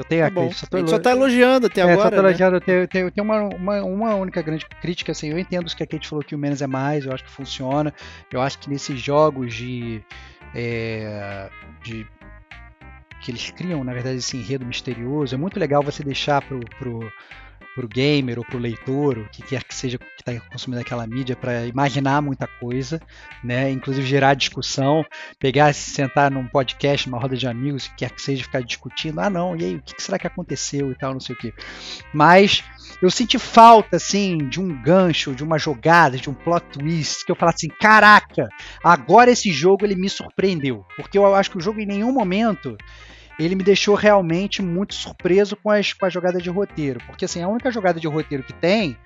[0.00, 2.02] Eu tenho tá a Só, só tá elogiando até é, agora.
[2.02, 2.28] Só né?
[2.28, 2.56] elogiando.
[2.56, 5.12] Eu tenho, eu tenho, eu tenho uma, uma, uma, única grande crítica.
[5.12, 7.06] Assim, eu entendo que a Kate falou que o menos é mais.
[7.06, 7.92] Eu acho que funciona.
[8.32, 10.02] Eu acho que nesses jogos de.
[10.54, 11.48] É,
[11.82, 12.06] de
[13.20, 15.34] que eles criam, na verdade, esse enredo misterioso.
[15.34, 17.12] É muito legal você deixar pro, pro,
[17.78, 20.80] para o gamer ou para o leitor, o que quer que seja que está consumindo
[20.80, 23.00] aquela mídia, para imaginar muita coisa,
[23.44, 23.70] né?
[23.70, 25.04] inclusive gerar discussão,
[25.38, 28.62] pegar, se sentar num podcast, numa roda de amigos, o que quer que seja, ficar
[28.62, 31.38] discutindo, ah não, e aí, o que será que aconteceu e tal, não sei o
[31.38, 31.54] que.
[32.12, 32.64] Mas
[33.00, 37.30] eu senti falta, assim, de um gancho, de uma jogada, de um plot twist, que
[37.30, 38.48] eu falasse assim, caraca,
[38.82, 42.76] agora esse jogo ele me surpreendeu, porque eu acho que o jogo em nenhum momento
[43.38, 47.00] ele me deixou realmente muito surpreso com, as, com a jogada de roteiro.
[47.06, 48.96] Porque assim, a única jogada de roteiro que tem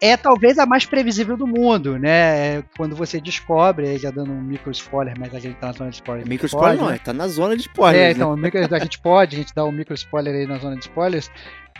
[0.00, 2.56] é talvez a mais previsível do mundo, né?
[2.56, 5.90] É quando você descobre, já dando um micro spoiler, mas a gente tá na zona
[5.90, 6.28] de spoiler.
[6.28, 6.98] Micro spoiler não, né?
[6.98, 8.00] tá na zona de spoiler.
[8.00, 8.50] É, então, né?
[8.52, 11.30] a gente pode, a gente dá um micro spoiler aí na zona de spoilers,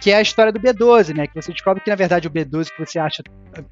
[0.00, 1.26] que é a história do B12, né?
[1.26, 3.22] Que você descobre que na verdade o B12 que você acha,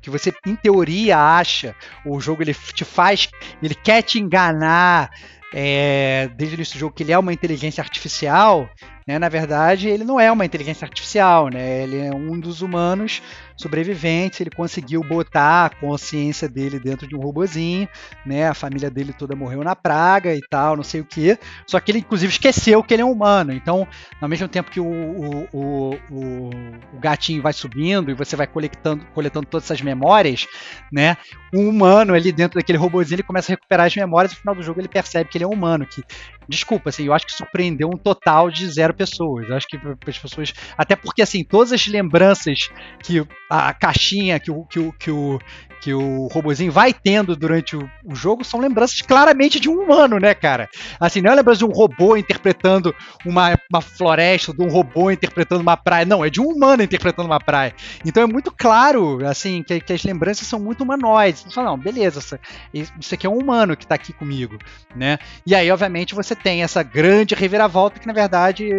[0.01, 1.75] que você em teoria acha,
[2.05, 3.29] o jogo ele te faz,
[3.63, 5.11] ele quer te enganar,
[5.53, 8.69] é, desde o início do jogo que ele é uma inteligência artificial,
[9.07, 13.23] né, na verdade ele não é uma inteligência artificial, né, ele é um dos humanos
[13.57, 17.89] sobreviventes, ele conseguiu botar a consciência dele dentro de um robozinho,
[18.25, 18.49] né?
[18.49, 21.39] A família dele toda morreu na praga e tal, não sei o que.
[21.67, 23.53] Só que ele, inclusive, esqueceu que ele é um humano.
[23.53, 23.87] Então,
[24.21, 26.51] ao mesmo tempo que o, o, o, o,
[26.95, 30.47] o gatinho vai subindo e você vai coletando, coletando todas essas memórias,
[30.91, 31.17] né?
[31.55, 34.55] O humano ali dentro daquele robozinho, ele começa a recuperar as memórias e no final
[34.55, 36.03] do jogo ele percebe que ele é um humano, que
[36.49, 39.49] desculpa, assim, eu acho que surpreendeu um total de zero pessoas.
[39.49, 40.53] Eu acho que as pessoas.
[40.77, 42.71] Até porque, assim, todas as lembranças
[43.03, 45.39] que a caixinha que o, que o, que o,
[45.83, 50.17] que o robozinho vai tendo durante o, o, jogo são lembranças claramente de um humano,
[50.21, 50.69] né, cara?
[51.01, 52.95] Assim, não é lembrança de um robô interpretando
[53.27, 56.07] uma, uma floresta, de um robô interpretando uma praia.
[56.07, 57.75] Não, é de um humano interpretando uma praia.
[58.07, 61.43] Então é muito claro, assim, que, que as lembranças são muito humanoides.
[61.43, 62.39] Você fala, não, beleza,
[62.73, 64.59] isso aqui é um humano que tá aqui comigo,
[64.95, 65.19] né?
[65.45, 68.71] E aí, obviamente, você tem essa grande reviravolta que, na verdade,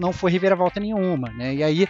[0.00, 1.56] não foi reviravolta nenhuma, né?
[1.56, 1.86] E aí,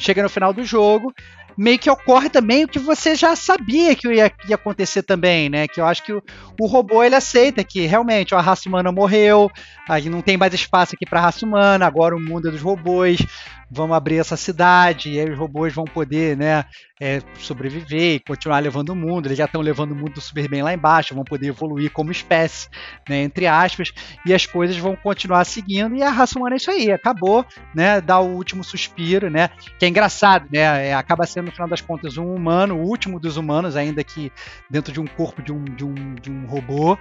[0.00, 1.14] chega no final do jogo,
[1.60, 5.68] meio que ocorre também o que você já sabia que ia, ia acontecer também, né?
[5.68, 6.22] Que eu acho que o,
[6.58, 9.50] o, robô ele aceita que realmente a raça humana morreu,
[9.86, 12.62] aí não tem mais espaço aqui para a raça humana, agora o mundo é dos
[12.62, 13.20] robôs,
[13.70, 16.64] vamos abrir essa cidade, e aí os robôs vão poder, né,
[17.00, 19.26] é, sobreviver e continuar levando o mundo.
[19.26, 22.68] Eles já estão levando o mundo super bem lá embaixo, vão poder evoluir como espécie,
[23.08, 23.92] né, entre aspas,
[24.26, 25.94] e as coisas vão continuar seguindo.
[25.94, 29.48] E a raça humana é isso aí, acabou, né, dá o último suspiro, né,
[29.78, 33.20] que é engraçado, né, é, acaba sendo no final das contas um humano, o último
[33.20, 34.32] dos humanos, ainda que
[34.68, 36.98] dentro de um corpo de um, de um, de um robô,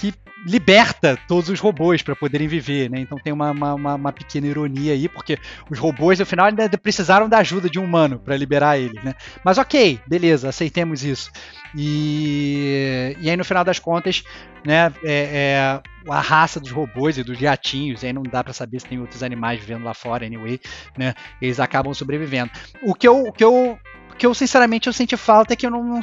[0.00, 0.14] que
[0.46, 2.98] liberta todos os robôs para poderem viver, né?
[3.00, 7.28] Então tem uma, uma, uma, pequena ironia aí, porque os robôs no final ainda precisaram
[7.28, 9.14] da ajuda de um humano para liberar eles, né?
[9.44, 11.30] Mas ok, beleza, aceitemos isso.
[11.76, 14.24] E, e aí no final das contas,
[14.64, 18.80] né, é, é, a raça dos robôs e dos gatinhos, aí não dá para saber
[18.80, 20.58] se tem outros animais vivendo lá fora, anyway,
[20.96, 21.12] né?
[21.42, 22.50] Eles acabam sobrevivendo.
[22.82, 23.78] O que eu, o que eu
[24.20, 26.00] que eu sinceramente eu senti falta é que eu não, não,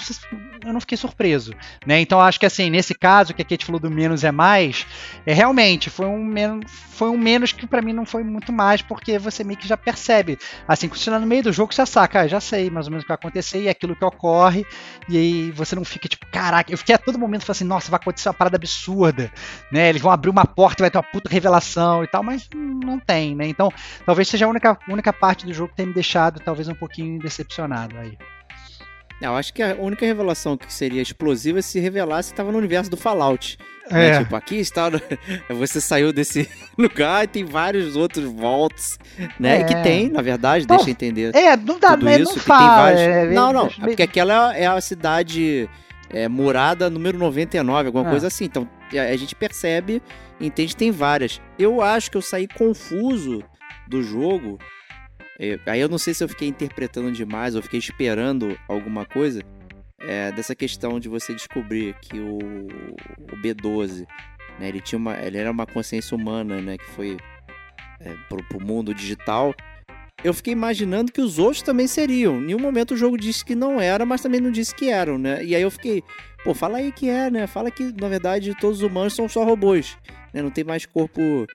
[0.65, 1.53] eu não fiquei surpreso,
[1.85, 1.99] né?
[2.02, 4.88] Então acho que assim, nesse caso que a Kate falou do menos é mais,
[5.23, 8.81] é realmente foi um menos, foi um menos que para mim não foi muito mais,
[8.81, 11.84] porque você meio que já percebe, assim, quando você tá no meio do jogo você
[11.84, 13.95] já saca, ah, já sei mais ou menos o que vai acontecer e é aquilo
[13.95, 14.65] que ocorre,
[15.07, 17.91] e aí você não fica tipo, caraca, eu fiquei a todo momento falando assim, nossa,
[17.91, 19.31] vai acontecer uma parada absurda,
[19.72, 19.89] né?
[19.89, 23.35] Eles vão abrir uma porta vai ter uma puta revelação e tal, mas não tem,
[23.35, 23.48] né?
[23.48, 23.72] Então,
[24.07, 27.19] talvez seja a única, única parte do jogo que tem me deixado talvez um pouquinho
[27.19, 28.17] decepcionado aí.
[29.19, 32.89] Eu acho que a única revelação que seria explosiva é se revelasse estava no universo
[32.91, 33.57] do Fallout.
[33.89, 34.07] Né?
[34.07, 34.11] É.
[34.11, 34.23] Né?
[34.23, 34.89] Tipo, aqui está.
[35.49, 36.47] Você saiu desse
[36.77, 38.99] lugar e tem vários outros volts,
[39.39, 39.61] né?
[39.61, 39.63] É.
[39.63, 41.35] Que tem, na verdade, deixa eu entender.
[41.35, 42.84] É, não dá, mas isso, não fala.
[42.84, 43.01] Vários...
[43.01, 43.65] É, não, não.
[43.65, 45.67] É porque aquela é a cidade
[46.11, 48.11] é, morada número 99, alguma ah.
[48.11, 48.45] coisa assim.
[48.45, 50.01] Então a gente percebe,
[50.39, 51.41] entende, tem várias.
[51.57, 53.43] Eu acho que eu saí confuso
[53.88, 54.59] do jogo,
[55.65, 59.41] aí eu não sei se eu fiquei interpretando demais ou fiquei esperando alguma coisa,
[59.99, 64.07] é, dessa questão de você descobrir que o, o B12,
[64.59, 67.18] né, ele, tinha uma, ele era uma consciência humana, né, que foi
[67.99, 69.53] é, pro, pro mundo digital,
[70.23, 72.38] eu fiquei imaginando que os outros também seriam.
[72.38, 75.18] Em nenhum momento o jogo disse que não era, mas também não disse que eram,
[75.18, 75.43] né?
[75.43, 76.03] E aí eu fiquei,
[76.43, 77.45] pô, fala aí que é, né?
[77.45, 79.95] Fala que, na verdade, todos os humanos são só robôs.
[80.34, 80.41] Né?
[80.41, 81.45] Não tem mais corpo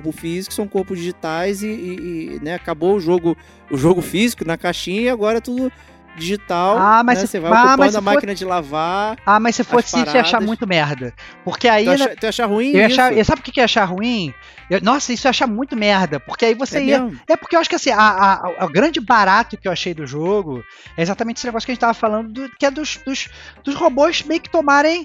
[0.00, 2.54] corpo físico, são corpos digitais e, e, e né?
[2.54, 3.36] acabou o jogo
[3.70, 5.72] o jogo físico na caixinha e agora é tudo
[6.16, 6.78] digital.
[6.78, 7.26] Ah, mas né?
[7.26, 9.18] você vai ah, ocupando a for- máquina de lavar.
[9.26, 10.46] Ah, mas se fosse isso, eu ia achar paradas.
[10.46, 11.12] muito merda.
[11.44, 11.84] Porque aí.
[11.84, 13.00] Tu acha, tu acha ruim eu ia isso?
[13.00, 14.32] achar, eu- sabe o que ia achar ruim?
[14.70, 16.18] Eu- nossa, isso ia achar muito merda.
[16.18, 17.00] Porque aí você É ia.
[17.02, 17.20] mesmo?
[17.28, 19.92] É porque eu acho que assim, a, a- a- o grande barato que eu achei
[19.92, 20.64] do jogo
[20.96, 23.28] é exatamente esse negócio que a gente tava falando, do- que é dos, dos,
[23.62, 25.04] dos robôs meio que tomarem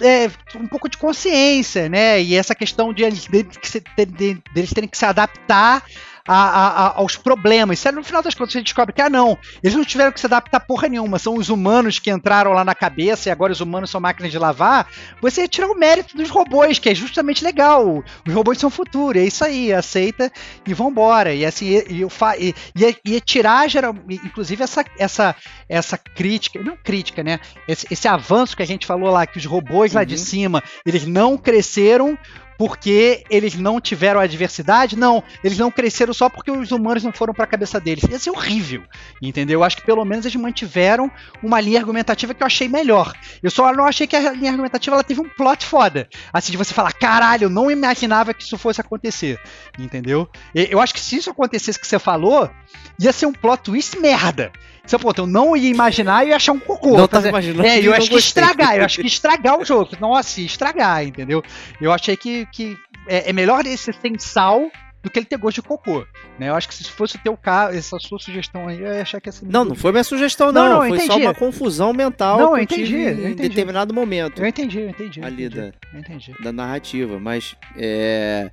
[0.00, 2.20] é, um pouco de consciência, né?
[2.22, 5.84] E essa questão de eles, de, se- de- de- deles terem que se adaptar
[6.26, 7.84] a- a- a- aos problemas.
[7.86, 10.26] É, no final das contas você descobre que, ah, não, eles não tiveram que se
[10.26, 13.90] adaptar porra nenhuma, são os humanos que entraram lá na cabeça e agora os humanos
[13.90, 14.88] são máquinas de lavar.
[15.20, 18.02] Você ia tirar o mérito dos robôs, que é justamente legal.
[18.26, 20.30] Os robôs são futuro, é isso aí, aceita
[20.66, 21.32] e vambora.
[21.34, 25.36] E assim, e, e, fa- e, ia, ia tirar, geral, inclusive, essa, essa,
[25.68, 27.38] essa crítica, não crítica, né?
[27.68, 30.20] Esse, esse avanço que a gente falou lá, que os robôs lá de Uhum.
[30.20, 32.18] cima, eles não cresceram
[32.58, 34.96] porque eles não tiveram adversidade?
[34.96, 38.04] Não, eles não cresceram só porque os humanos não foram para a cabeça deles.
[38.04, 38.82] Ia ser horrível,
[39.20, 39.60] entendeu?
[39.60, 41.10] Eu acho que pelo menos eles mantiveram
[41.42, 43.12] uma linha argumentativa que eu achei melhor.
[43.42, 46.08] Eu só não achei que a linha argumentativa ela teve um plot foda.
[46.32, 49.40] Assim, de você falar, caralho, eu não imaginava que isso fosse acontecer,
[49.78, 50.28] entendeu?
[50.54, 52.50] Eu acho que se isso acontecesse que você falou,
[52.98, 54.52] ia ser um plot twist merda.
[54.86, 56.90] Seu ponto, eu não ia imaginar e ia achar um cocô.
[56.90, 57.66] Não Fazer- tava imaginando.
[57.68, 59.90] é, eu acho que estragar, eu acho que estragar o jogo.
[60.00, 61.42] Nossa, ia estragar, entendeu?
[61.80, 62.76] Eu achei que, que
[63.08, 64.70] é, é melhor esse sem sal
[65.02, 66.04] do que ele ter gosto de cocô.
[66.38, 66.48] Né?
[66.48, 69.20] Eu acho que se fosse o teu caso, essa sua sugestão aí, eu ia achar
[69.20, 70.72] que ia ser Não, não foi minha sugestão, Não, não.
[70.82, 71.26] não, foi só entendi.
[71.26, 73.48] uma confusão mental Não, eu eu entendi, eu em entendi.
[73.48, 75.20] determinado momento Eu entendi, eu entendi.
[75.20, 76.34] Eu ali entendi, da, entendi.
[76.42, 77.20] da narrativa.
[77.20, 78.50] Mas é,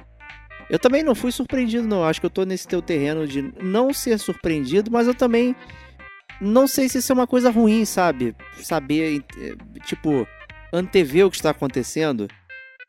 [0.70, 2.04] eu também não fui surpreendido, não.
[2.04, 5.56] Acho que eu tô nesse teu terreno de não ser surpreendido, mas eu também
[6.42, 8.36] não sei se isso é uma coisa ruim, sabe?
[8.62, 9.56] Saber, eh,
[9.86, 10.28] tipo,
[10.72, 12.28] antever o que está acontecendo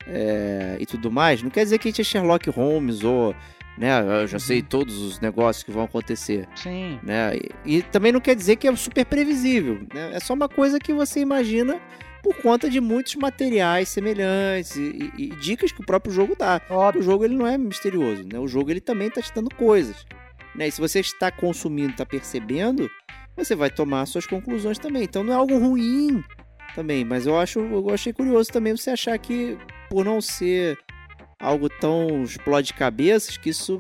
[0.07, 1.43] é, e tudo mais.
[1.43, 3.35] Não quer dizer que a gente é Sherlock Holmes ou,
[3.79, 3.91] né,
[4.23, 6.99] eu já sei todos os negócios que vão acontecer Sim.
[7.03, 7.37] né?
[7.65, 10.11] E, e também não quer dizer que é super previsível, né?
[10.15, 11.81] É só uma coisa que você imagina
[12.23, 14.81] por conta de muitos materiais semelhantes e,
[15.19, 16.61] e- e dicas que o próprio jogo dá.
[16.71, 17.03] O Óbvio.
[17.03, 18.39] jogo ele não é misterioso, né?
[18.39, 20.07] O jogo ele também está te dando coisas,
[20.55, 20.69] né?
[20.69, 22.89] E se você está consumindo, está percebendo,
[23.37, 25.05] você vai tomar suas conclusões também.
[25.05, 26.23] Então não é algo ruim
[26.75, 29.57] também, mas eu acho, eu achei curioso também você achar que
[29.91, 30.79] por não ser
[31.41, 33.79] algo tão explode cabeças que isso,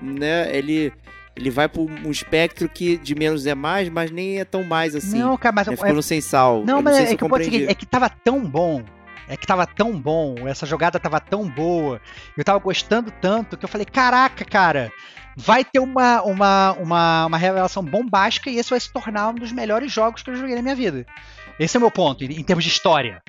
[0.00, 0.54] né?
[0.56, 0.92] Ele
[1.34, 4.94] ele vai para um espectro que de menos é mais, mas nem é tão mais
[4.94, 5.18] assim.
[5.18, 5.72] não, cara, mas né?
[5.72, 6.62] é- Ficando sem sal.
[6.66, 7.72] Não, Eu mas sei é, eu que o ponto é o seguinte, compreendi.
[7.72, 8.84] é que tava tão bom.
[9.28, 12.00] É que tava tão bom, essa jogada tava tão boa,
[12.36, 14.92] eu tava gostando tanto que eu falei, caraca, cara,
[15.36, 19.52] vai ter uma, uma, uma, uma revelação bombástica e esse vai se tornar um dos
[19.52, 21.06] melhores jogos que eu joguei na minha vida.
[21.58, 23.22] Esse é o meu ponto, em, termos de história.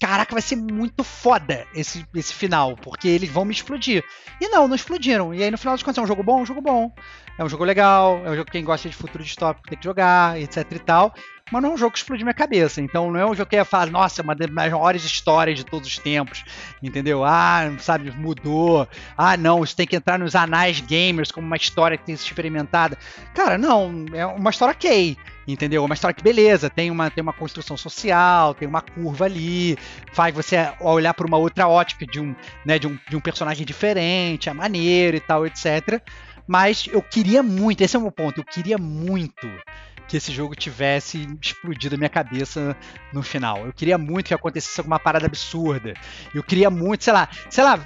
[0.00, 4.02] Caraca, vai ser muito foda esse, esse final, porque eles vão me explodir.
[4.40, 5.34] E não, não explodiram.
[5.34, 6.90] E aí no final das contas é um jogo bom, um jogo bom.
[7.38, 9.84] É um jogo legal, é um jogo que quem gosta de futuro distópico tem que
[9.84, 11.12] jogar, etc e tal
[11.52, 12.80] mas não é um jogo que explodiu minha cabeça.
[12.80, 15.64] Então não é um jogo que ia falar, nossa, é uma das maiores histórias de
[15.64, 16.42] todos os tempos.
[16.82, 17.22] Entendeu?
[17.24, 18.88] Ah, sabe, mudou.
[19.16, 22.28] Ah, não, isso tem que entrar nos anais gamers como uma história que tem sido
[22.28, 22.96] experimentada.
[23.34, 25.16] Cara, não, é uma história ok.
[25.46, 25.84] Entendeu?
[25.84, 29.76] Uma história que, beleza, tem uma, tem uma construção social, tem uma curva ali,
[30.14, 32.34] faz você olhar por uma outra ótica de um,
[32.64, 36.00] né, de um, de um personagem diferente, é maneiro e tal, etc.
[36.46, 39.46] Mas eu queria muito, esse é o meu ponto, eu queria muito
[40.08, 42.76] que esse jogo tivesse explodido a minha cabeça
[43.12, 43.66] no final.
[43.66, 45.94] Eu queria muito que acontecesse alguma parada absurda.
[46.34, 47.80] Eu queria muito, sei lá, sei lá,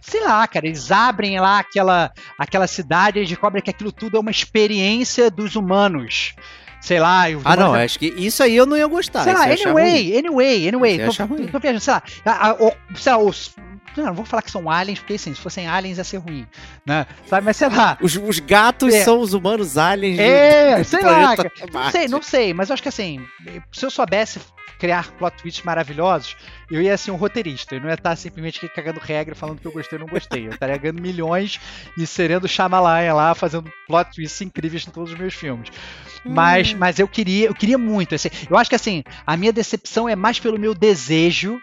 [0.00, 4.16] sei lá, cara, eles abrem lá aquela, aquela cidade e eles descobrem que aquilo tudo
[4.16, 6.34] é uma experiência dos humanos.
[6.80, 9.24] Sei lá, Ah, não, acho que isso aí eu não ia gostar.
[9.24, 10.98] Sei lá, anyway, anyway, anyway.
[11.06, 12.02] Você Tô, tô viajando, sei lá.
[12.24, 13.56] a- a- o- sei lá, os.
[13.96, 16.46] Não, não vou falar que são aliens, porque assim, se fossem aliens ia ser ruim.
[16.84, 17.06] Né?
[17.26, 17.96] Sabe, mas sei lá.
[18.00, 19.04] Os, os gatos É.
[19.04, 21.34] são os humanos aliens É, do, do sei lá.
[21.72, 23.24] Não sei, não sei, mas eu acho que assim,
[23.72, 24.40] se eu soubesse
[24.78, 26.36] criar plot twists maravilhosos,
[26.70, 27.74] eu ia ser um roteirista.
[27.74, 30.46] Eu não ia estar simplesmente cagando regra falando que eu gostei ou não gostei.
[30.46, 31.58] Eu estaria ganhando milhões
[31.96, 35.70] e serendo Shyamalan lá, fazendo plot twists incríveis em todos os meus filmes.
[36.24, 36.76] Mas, Hum.
[36.78, 38.14] mas eu queria, eu queria muito.
[38.14, 41.58] assim, eu acho que assim, a minha decepção é mais pelo meu desejo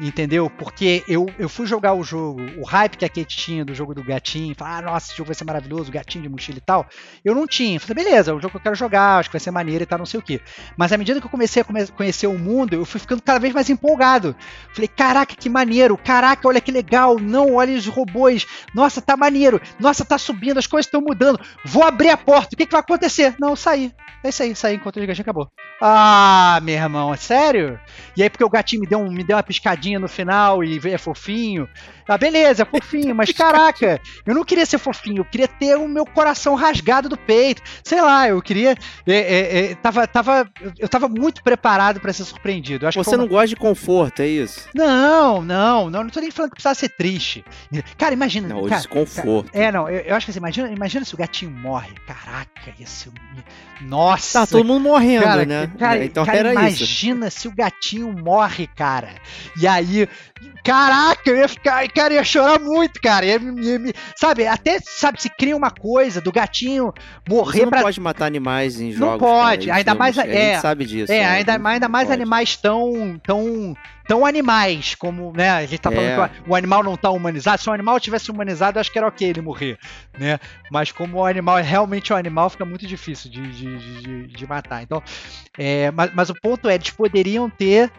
[0.00, 0.48] Entendeu?
[0.48, 3.92] Porque eu, eu fui jogar o jogo, o hype que a Kate tinha do jogo
[3.92, 6.86] do gatinho, falar, ah, nossa, esse jogo vai ser maravilhoso, gatinho de mochila e tal.
[7.24, 7.80] Eu não tinha.
[7.80, 9.86] Falei, beleza, é um jogo que eu quero jogar, acho que vai ser maneiro e
[9.86, 10.40] tal, não sei o quê.
[10.76, 13.52] Mas à medida que eu comecei a conhecer o mundo, eu fui ficando cada vez
[13.52, 14.36] mais empolgado.
[14.72, 19.60] Falei, caraca, que maneiro, caraca, olha que legal, não, olha os robôs, nossa, tá maneiro,
[19.80, 22.82] nossa, tá subindo, as coisas estão mudando, vou abrir a porta, o que, que vai
[22.82, 23.34] acontecer?
[23.40, 23.92] Não, saí.
[24.22, 25.48] É isso aí, saí enquanto o gatinho acabou.
[25.80, 27.78] Ah, meu irmão, é sério?
[28.16, 30.80] E aí, porque o gatinho me deu, um, me deu uma piscadinha no final e
[30.84, 31.68] é fofinho.
[32.08, 35.86] Ah, beleza, é fofinho, mas caraca, eu não queria ser fofinho, eu queria ter o
[35.86, 37.62] meu coração rasgado do peito.
[37.84, 38.76] Sei lá, eu queria.
[39.06, 42.86] É, é, é, tava, tava, eu tava muito preparado para ser surpreendido.
[42.86, 43.18] Acho Você uma...
[43.18, 44.68] não gosta de conforto, é isso?
[44.74, 47.44] Não, não, não, não tô nem falando que precisava ser triste.
[47.96, 48.48] Cara, imagina.
[48.48, 49.52] Não, cara, desconforto.
[49.52, 51.92] Cara, é, não, eu, eu, acho que assim, imagina, imagina se o gatinho morre.
[52.06, 53.10] Caraca, ia ser.
[53.80, 54.40] Nossa!
[54.40, 55.70] Tá todo mundo morrendo, cara, né?
[55.78, 57.40] Cara, então cara, era imagina isso.
[57.40, 59.10] se o gatinho morre, cara.
[59.60, 60.08] E aí,
[60.64, 63.26] caraca, eu ia ficar, cara, ia chorar muito, cara.
[63.26, 66.92] Ia, ia, ia, sabe, até, sabe, se cria uma coisa do gatinho
[67.28, 67.82] morrer Você não pra...
[67.82, 69.12] pode matar animais em jogos.
[69.12, 71.12] Não pode, cara, ainda mais, é, a sabe disso.
[71.12, 72.20] É, é ainda, ainda mais pode.
[72.20, 73.74] animais tão, tão
[74.08, 76.28] tão animais, como, né, a gente tá falando é.
[76.28, 77.60] que o animal não tá humanizado.
[77.60, 79.78] Se o animal tivesse humanizado, eu acho que era ok ele morrer,
[80.18, 80.40] né?
[80.72, 84.46] Mas como o animal é realmente um animal, fica muito difícil de, de, de, de
[84.46, 84.82] matar.
[84.82, 85.02] Então,
[85.58, 87.92] é, mas, mas o ponto é, eles poderiam ter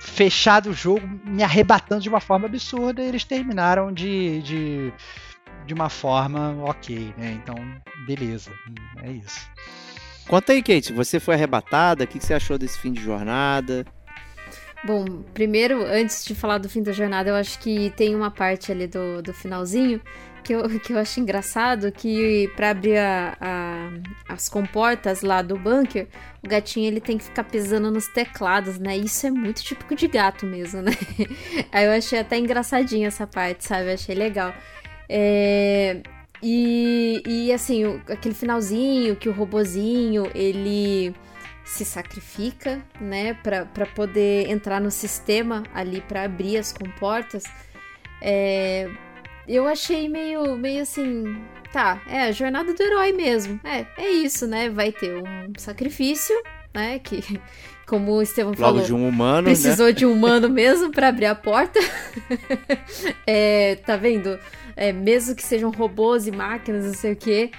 [0.00, 4.92] fechado o jogo me arrebatando de uma forma absurda e eles terminaram de, de,
[5.66, 7.38] de uma forma ok, né?
[7.42, 7.54] Então,
[8.06, 8.50] beleza,
[9.02, 9.48] é isso.
[10.26, 12.04] Conta aí, Kate, você foi arrebatada?
[12.04, 13.84] O que você achou desse fim de jornada?
[14.82, 18.72] Bom, primeiro, antes de falar do fim da jornada, eu acho que tem uma parte
[18.72, 20.00] ali do, do finalzinho
[20.42, 23.90] que eu, que eu acho engraçado, que para abrir a, a,
[24.28, 26.08] as comportas lá do bunker,
[26.42, 28.96] o gatinho ele tem que ficar pisando nos teclados, né?
[28.96, 30.92] Isso é muito típico de gato mesmo, né?
[31.72, 33.88] Aí eu achei até engraçadinha essa parte, sabe?
[33.88, 34.54] Eu achei legal.
[35.08, 36.02] É...
[36.42, 41.14] E, e assim, o, aquele finalzinho que o robozinho, ele
[41.64, 47.44] se sacrifica, né, para poder entrar no sistema ali para abrir as comportas.
[48.20, 48.90] É,
[49.56, 51.36] eu achei meio, meio assim,
[51.72, 53.60] tá, é a jornada do herói mesmo.
[53.64, 54.68] É, é isso, né?
[54.68, 56.34] Vai ter um sacrifício,
[56.74, 56.98] né?
[56.98, 57.20] Que,
[57.86, 59.92] como o Estevão Logo falou, de um humano, precisou né?
[59.92, 61.80] de um humano mesmo para abrir a porta.
[63.26, 64.38] é, tá vendo?
[64.76, 67.50] É, mesmo que sejam robôs e máquinas, não sei o que,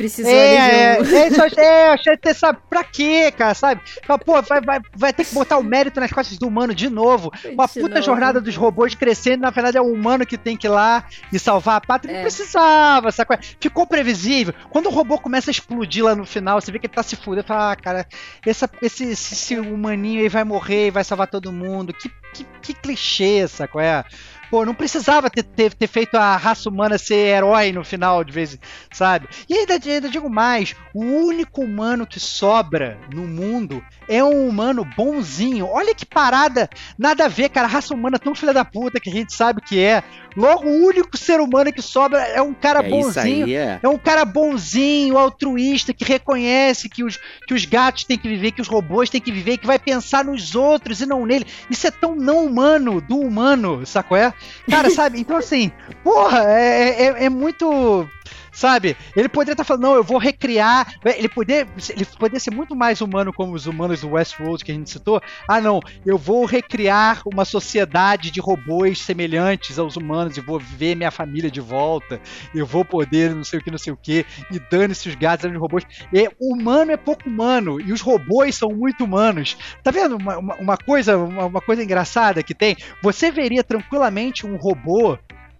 [0.00, 1.14] Precisou é, de um...
[1.14, 3.82] é, é, é, eu achei que sabe, pra quê, cara, sabe?
[4.24, 7.30] Pô, vai, vai, vai ter que botar o mérito nas costas do humano de novo.
[7.52, 8.02] Uma de puta novo.
[8.02, 11.38] jornada dos robôs crescendo, na verdade é o humano que tem que ir lá e
[11.38, 12.12] salvar a pátria.
[12.12, 12.14] É.
[12.14, 13.38] Não precisava, sabe?
[13.60, 14.54] Ficou previsível.
[14.70, 17.16] Quando o robô começa a explodir lá no final, você vê que ele tá se
[17.16, 17.46] fudendo.
[17.46, 18.06] Fala, ah, cara,
[18.46, 21.92] essa, esse, esse, esse humaninho aí vai morrer e vai salvar todo mundo.
[21.92, 23.72] Que, que, que clichê, sabe?
[23.80, 24.02] É?
[24.50, 28.32] Pô, não precisava ter, ter, ter, feito a raça humana ser herói no final, de
[28.32, 28.58] vez,
[28.92, 29.28] sabe?
[29.48, 34.84] E ainda, ainda digo mais: o único humano que sobra no mundo é um humano
[34.96, 35.68] bonzinho.
[35.68, 36.68] Olha que parada,
[36.98, 37.68] nada a ver, cara.
[37.68, 40.02] A raça humana é tão filha da puta que a gente sabe que é.
[40.36, 43.46] Logo, o único ser humano que sobra é um cara é bonzinho.
[43.46, 43.80] Aí, é.
[43.82, 48.52] é um cara bonzinho, altruísta, que reconhece que os, que os gatos têm que viver,
[48.52, 51.46] que os robôs têm que viver, que vai pensar nos outros e não nele.
[51.68, 54.16] Isso é tão não humano do humano, sacou?
[54.16, 54.32] É?
[54.68, 55.20] Cara, sabe?
[55.20, 55.72] Então, assim,
[56.02, 58.08] porra, é, é, é muito
[58.52, 58.96] sabe?
[59.16, 60.94] Ele poderia estar tá falando, não, eu vou recriar.
[61.04, 64.74] Ele poderia, ele poderia ser muito mais humano como os humanos do Westworld que a
[64.74, 65.20] gente citou.
[65.48, 70.94] Ah, não, eu vou recriar uma sociedade de robôs semelhantes aos humanos e vou ver
[70.94, 72.20] minha família de volta.
[72.54, 74.24] Eu vou poder não sei o que, não sei o que.
[74.50, 75.84] E dane-se os gatos, os robôs.
[76.12, 79.56] E, o humano é pouco humano e os robôs são muito humanos.
[79.82, 82.76] Tá vendo uma, uma, uma coisa, uma, uma coisa engraçada que tem?
[83.02, 85.18] Você veria tranquilamente um robô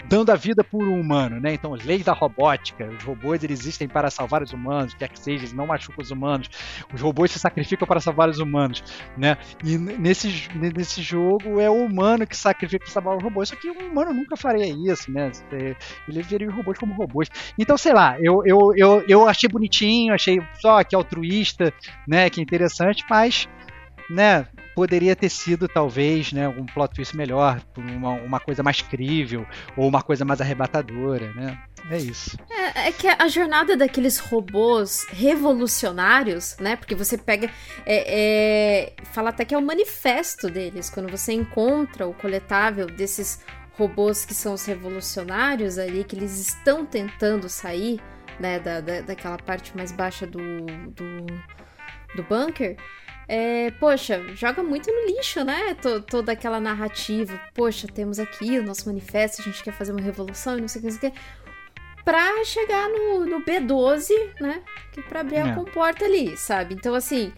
[0.08, 1.54] dando a vida por um humano, né?
[1.54, 5.44] Então, leis da robótica, os robôs eles existem para salvar os humanos, quer que seja,
[5.44, 6.48] eles não machucam os humanos.
[6.92, 8.82] Os robôs se sacrificam para salvar os humanos,
[9.16, 9.36] né?
[9.64, 13.48] E nesse, nesse jogo é o humano que sacrifica para salvar os robôs.
[13.48, 15.30] Só que um humano nunca faria isso, né?
[16.08, 17.28] Ele veria os robôs como robôs.
[17.58, 21.72] Então, sei lá, eu, eu, eu, eu achei bonitinho, achei só que altruísta,
[22.06, 22.28] né?
[22.30, 23.48] Que interessante, mas
[24.10, 29.46] né, poderia ter sido talvez, né, um plot twist melhor, uma, uma coisa mais crível
[29.76, 31.58] ou uma coisa mais arrebatadora, né?
[31.88, 32.36] É isso.
[32.50, 36.76] É, é, que a jornada daqueles robôs revolucionários, né?
[36.76, 37.50] Porque você pega.
[37.86, 40.90] É, é, fala até que é o manifesto deles.
[40.90, 43.40] Quando você encontra o coletável desses
[43.78, 48.00] robôs que são os revolucionários ali, que eles estão tentando sair,
[48.38, 48.58] né?
[48.58, 51.26] Da, da, daquela parte mais baixa do, do,
[52.14, 52.76] do bunker
[53.32, 55.72] é, poxa, joga muito no lixo, né?
[55.74, 57.40] T toda aquela narrativa.
[57.54, 60.80] Poxa, temos aqui o nosso manifesto, a gente quer fazer uma revolução e não sei
[60.80, 61.20] o que, não sei o que.
[62.04, 64.08] Pra chegar no, no B12,
[64.40, 64.60] né?
[64.90, 65.42] Que pra abrir é.
[65.42, 66.74] a comporta ali, sabe?
[66.74, 67.32] Então, assim,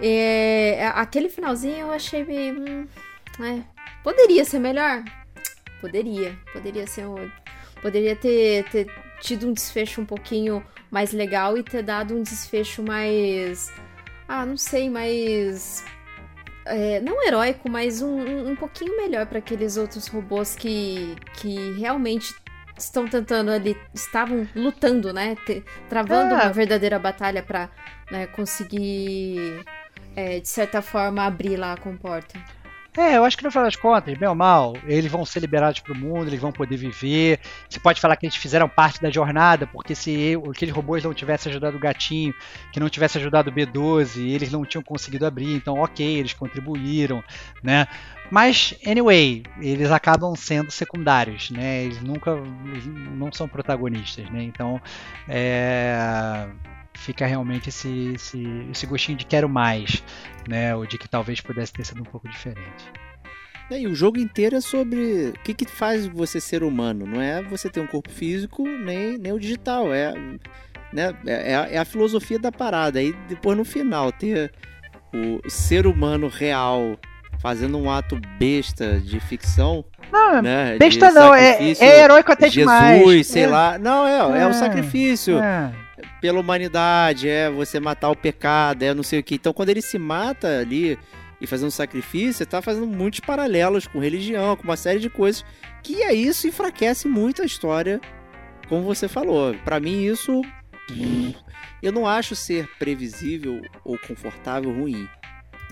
[0.00, 2.58] é, aquele finalzinho eu achei meio.
[2.58, 2.88] Hum,
[3.40, 3.62] é,
[4.02, 5.04] poderia ser melhor?
[5.82, 6.34] Poderia.
[6.50, 7.30] Poderia ser um.
[7.82, 8.86] Poderia ter, ter
[9.20, 13.70] tido um desfecho um pouquinho mais legal e ter dado um desfecho mais
[14.30, 15.84] ah, não sei, mais.
[16.64, 22.32] É, não heróico, mas um, um, pouquinho melhor para aqueles outros robôs que, que realmente
[22.78, 25.34] estão tentando ali, estavam lutando, né?
[25.44, 26.44] Te, travando é.
[26.44, 27.68] uma verdadeira batalha para
[28.08, 29.64] né, conseguir,
[30.14, 32.38] é, de certa forma, abrir lá a comporta.
[32.96, 35.78] É, eu acho que no final das contas, bem ou mal, eles vão ser liberados
[35.78, 37.38] para o mundo, eles vão poder viver.
[37.68, 41.50] Você pode falar que eles fizeram parte da jornada, porque se aqueles robôs não tivessem
[41.50, 42.34] ajudado o gatinho,
[42.72, 47.22] que não tivesse ajudado o B12, eles não tinham conseguido abrir, então ok, eles contribuíram,
[47.62, 47.86] né?
[48.28, 51.84] Mas, anyway, eles acabam sendo secundários, né?
[51.84, 52.32] Eles nunca
[52.66, 54.42] eles não são protagonistas, né?
[54.42, 54.80] Então,
[55.28, 56.48] é
[56.94, 60.02] fica realmente esse, esse, esse gostinho de quero mais,
[60.48, 60.74] né?
[60.74, 62.92] Ou de que talvez pudesse ter sido um pouco diferente.
[63.70, 67.06] É, e o jogo inteiro é sobre o que, que faz você ser humano.
[67.06, 69.94] Não é você ter um corpo físico, nem, nem o digital.
[69.94, 70.12] É,
[70.92, 72.98] né, é, é, é a filosofia da parada.
[72.98, 74.52] Aí depois no final ter
[75.14, 76.98] o ser humano real
[77.40, 79.84] fazendo um ato besta de ficção.
[80.12, 82.98] Não, né, besta não, é, é heróico até Jesus, demais.
[82.98, 83.46] Jesus, sei é.
[83.46, 83.78] lá.
[83.78, 84.52] Não, é, é, o é.
[84.52, 85.38] sacrifício.
[85.38, 85.72] É
[86.20, 89.34] pela humanidade, é você matar o pecado, é não sei o que.
[89.34, 90.98] Então, quando ele se mata ali
[91.40, 95.44] e fazendo sacrifício, tá fazendo muitos paralelos com religião, com uma série de coisas,
[95.82, 98.00] que é isso enfraquece muito a história,
[98.68, 99.54] como você falou.
[99.64, 100.42] Para mim, isso
[101.82, 105.08] eu não acho ser previsível ou confortável ruim.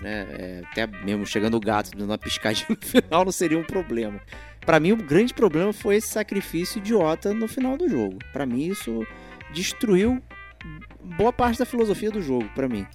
[0.01, 0.27] Né?
[0.29, 4.19] É, até mesmo chegando o gato dando uma piscadinha no final não seria um problema.
[4.65, 8.19] Para mim, o grande problema foi esse sacrifício idiota no final do jogo.
[8.31, 9.05] Para mim, isso
[9.53, 10.21] destruiu
[11.17, 12.85] boa parte da filosofia do jogo para mim.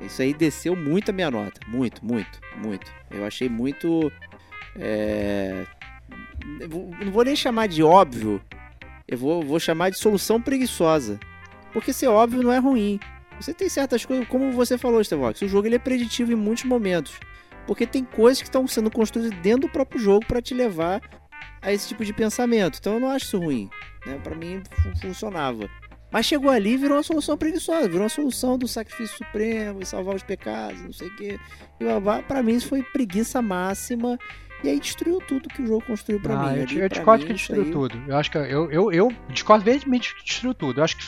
[0.00, 1.60] Isso aí desceu muito a minha nota.
[1.68, 2.92] Muito, muito, muito.
[3.10, 4.10] Eu achei muito.
[4.76, 5.66] É...
[7.04, 8.40] Não vou nem chamar de óbvio.
[9.06, 11.18] Eu vou, vou chamar de solução preguiçosa.
[11.72, 12.98] Porque ser óbvio não é ruim.
[13.40, 16.64] Você tem certas coisas, como você falou, Stevox, o jogo ele é preditivo em muitos
[16.64, 17.18] momentos.
[17.66, 21.00] Porque tem coisas que estão sendo construídas dentro do próprio jogo para te levar
[21.62, 22.78] a esse tipo de pensamento.
[22.78, 23.70] Então eu não acho isso ruim.
[24.06, 24.18] Né?
[24.22, 24.62] Para mim
[25.00, 25.68] funcionava.
[26.10, 29.86] Mas chegou ali e virou uma solução preguiçosa, virou uma solução do sacrifício supremo e
[29.86, 31.38] salvar os pecados, não sei o quê.
[31.78, 34.18] E para mim isso foi preguiça máxima.
[34.62, 36.66] E aí destruiu tudo que o jogo construiu para ah, mim.
[36.72, 37.70] Eu, eu discordo que destruiu aí...
[37.70, 38.02] tudo.
[38.06, 40.80] Eu acho que eu, eu, eu discordo veementemente que destruiu tudo.
[40.80, 41.04] Eu acho que.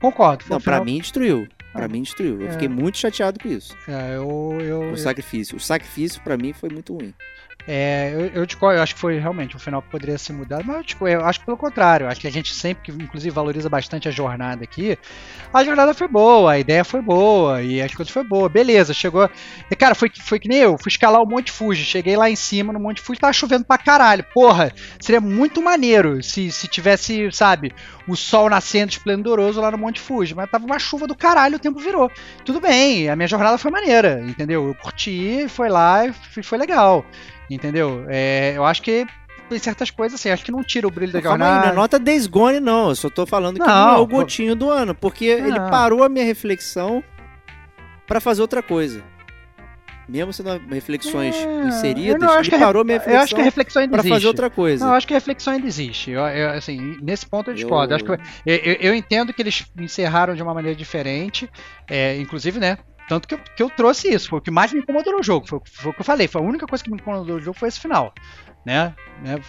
[0.00, 0.44] Concordo.
[0.48, 0.78] Não, final...
[0.78, 1.46] para mim destruiu.
[1.72, 2.40] Para ah, mim destruiu.
[2.40, 2.52] Eu é...
[2.52, 3.76] fiquei muito chateado com isso.
[3.86, 5.56] É, eu, eu, o sacrifício.
[5.56, 7.14] O sacrifício para mim foi muito ruim.
[7.66, 10.86] É, eu, eu, eu, acho que foi realmente um final que poderia ser mudado, mas
[10.86, 14.10] tipo, eu acho que pelo contrário, acho que a gente sempre, inclusive valoriza bastante a
[14.10, 14.98] jornada aqui,
[15.52, 19.28] a jornada foi boa, a ideia foi boa e as coisas foi boa, beleza, chegou,
[19.70, 22.36] e cara, foi, foi que nem eu, fui escalar o Monte Fuji, cheguei lá em
[22.36, 27.30] cima no Monte Fuji, tava chovendo pra caralho, porra, seria muito maneiro se, se tivesse,
[27.32, 27.72] sabe,
[28.08, 31.60] o sol nascendo esplendoroso lá no Monte Fuji, mas tava uma chuva do caralho, o
[31.60, 32.10] tempo virou,
[32.44, 36.12] tudo bem, a minha jornada foi maneira, entendeu, eu curti, foi lá e
[36.42, 37.04] foi legal,
[37.50, 38.06] Entendeu?
[38.08, 39.04] É, eu acho que
[39.48, 41.66] tem certas coisas assim, acho que não tira o brilho da jornada.
[41.66, 42.90] Não é nota Days Gone, não.
[42.90, 45.48] Eu só tô falando que não, não é o gotinho do ano, porque não.
[45.48, 47.02] ele parou a minha reflexão
[48.06, 49.02] para fazer outra coisa.
[50.08, 53.82] Mesmo sendo reflexões é, inseridas, ele parou a minha reflexão, eu acho que a reflexão
[53.82, 54.84] ainda pra fazer outra coisa.
[54.84, 56.10] Não, eu acho que a reflexão ainda existe.
[56.10, 57.92] Eu, eu, assim, nesse ponto eu discordo.
[57.92, 57.96] Eu...
[57.96, 61.48] Acho que eu, eu, entendo que eles encerraram de uma maneira diferente,
[61.88, 62.78] é, inclusive, né?
[63.10, 65.44] Tanto que eu, que eu trouxe isso, foi o que mais me incomodou no jogo.
[65.44, 67.58] Foi, foi o que eu falei, foi a única coisa que me incomodou no jogo
[67.58, 68.14] foi esse final.
[68.64, 68.94] Né?
[69.20, 69.40] né?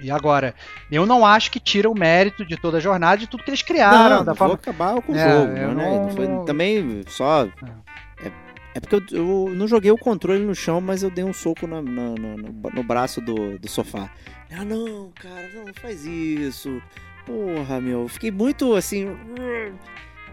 [0.00, 0.54] E agora,
[0.88, 3.62] eu não acho que tira o mérito de toda a jornada de tudo que eles
[3.62, 4.18] criaram.
[4.18, 4.54] Não, da forma...
[4.54, 5.66] acabar com o é, jogo, né?
[5.66, 6.10] Não...
[6.10, 7.42] Foi, também só.
[7.42, 8.32] É, é,
[8.76, 11.66] é porque eu, eu, não joguei o controle no chão, mas eu dei um soco
[11.66, 14.08] na, na, na, no, no, braço do, do sofá.
[14.48, 16.80] Ah, não, cara, não faz isso.
[17.26, 18.06] Porra, meu.
[18.06, 19.08] Fiquei muito assim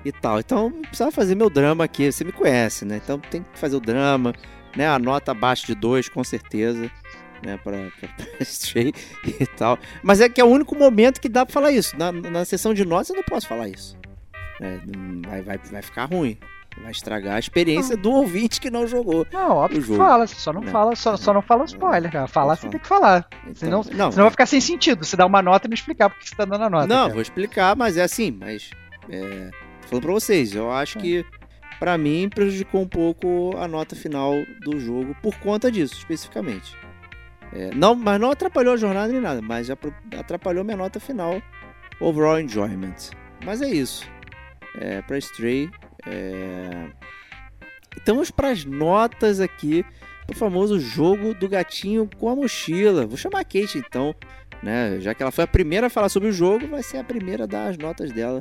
[0.03, 0.39] e tal.
[0.39, 2.99] Então, precisava fazer meu drama aqui, você me conhece, né?
[3.03, 4.33] Então tem que fazer o drama,
[4.75, 4.87] né?
[4.87, 6.89] A nota abaixo de 2, com certeza,
[7.43, 7.57] né?
[7.63, 8.93] Pra, pra, pra Stray
[9.25, 9.77] e tal.
[10.03, 11.97] Mas é que é o único momento que dá pra falar isso.
[11.97, 13.97] Na, na sessão de notas eu não posso falar isso.
[14.61, 14.79] É,
[15.27, 16.37] vai, vai, vai ficar ruim.
[16.81, 18.03] Vai estragar a experiência não.
[18.03, 19.25] do ouvinte que não jogou.
[19.31, 22.27] Não, óbvio que fala, só não, não fala, só, só não fala spoiler, cara.
[22.27, 23.27] Falar você tem que falar.
[23.47, 25.03] Então, senão, não, senão vai ficar sem sentido.
[25.03, 26.87] Você dá uma nota e não explicar porque você tá dando a nota.
[26.87, 27.13] Não, cara.
[27.13, 28.69] vou explicar, mas é assim, mas.
[29.09, 29.49] É,
[29.87, 31.25] falando pra vocês, eu acho que
[31.79, 36.75] para mim prejudicou um pouco a nota final do jogo por conta disso, especificamente.
[37.53, 39.69] É, não, mas não atrapalhou a jornada nem nada, mas
[40.17, 41.41] atrapalhou minha nota final,
[41.99, 43.11] overall enjoyment.
[43.45, 44.05] Mas é isso.
[44.79, 45.69] É, para Stray,
[46.05, 46.89] é...
[47.95, 49.85] estamos para as notas aqui
[50.29, 53.05] o famoso jogo do gatinho com a mochila.
[53.05, 54.13] Vou chamar a Kate então,
[54.61, 54.99] né?
[54.99, 57.45] Já que ela foi a primeira a falar sobre o jogo, vai ser a primeira
[57.45, 58.39] a dar as notas dela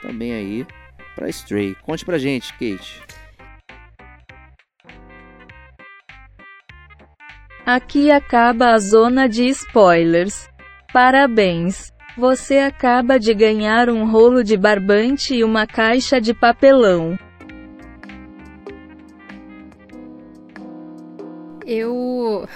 [0.00, 0.66] também aí
[1.16, 1.74] para Stray.
[1.82, 3.02] Conte pra gente, Kate.
[7.64, 10.48] Aqui acaba a zona de spoilers.
[10.92, 11.92] Parabéns!
[12.16, 17.18] Você acaba de ganhar um rolo de barbante e uma caixa de papelão.
[21.66, 22.48] Eu.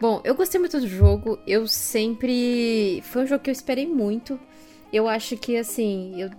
[0.00, 1.38] Bom, eu gostei muito do jogo.
[1.46, 3.00] Eu sempre.
[3.04, 4.38] Foi um jogo que eu esperei muito.
[4.92, 6.30] Eu acho que, assim, eu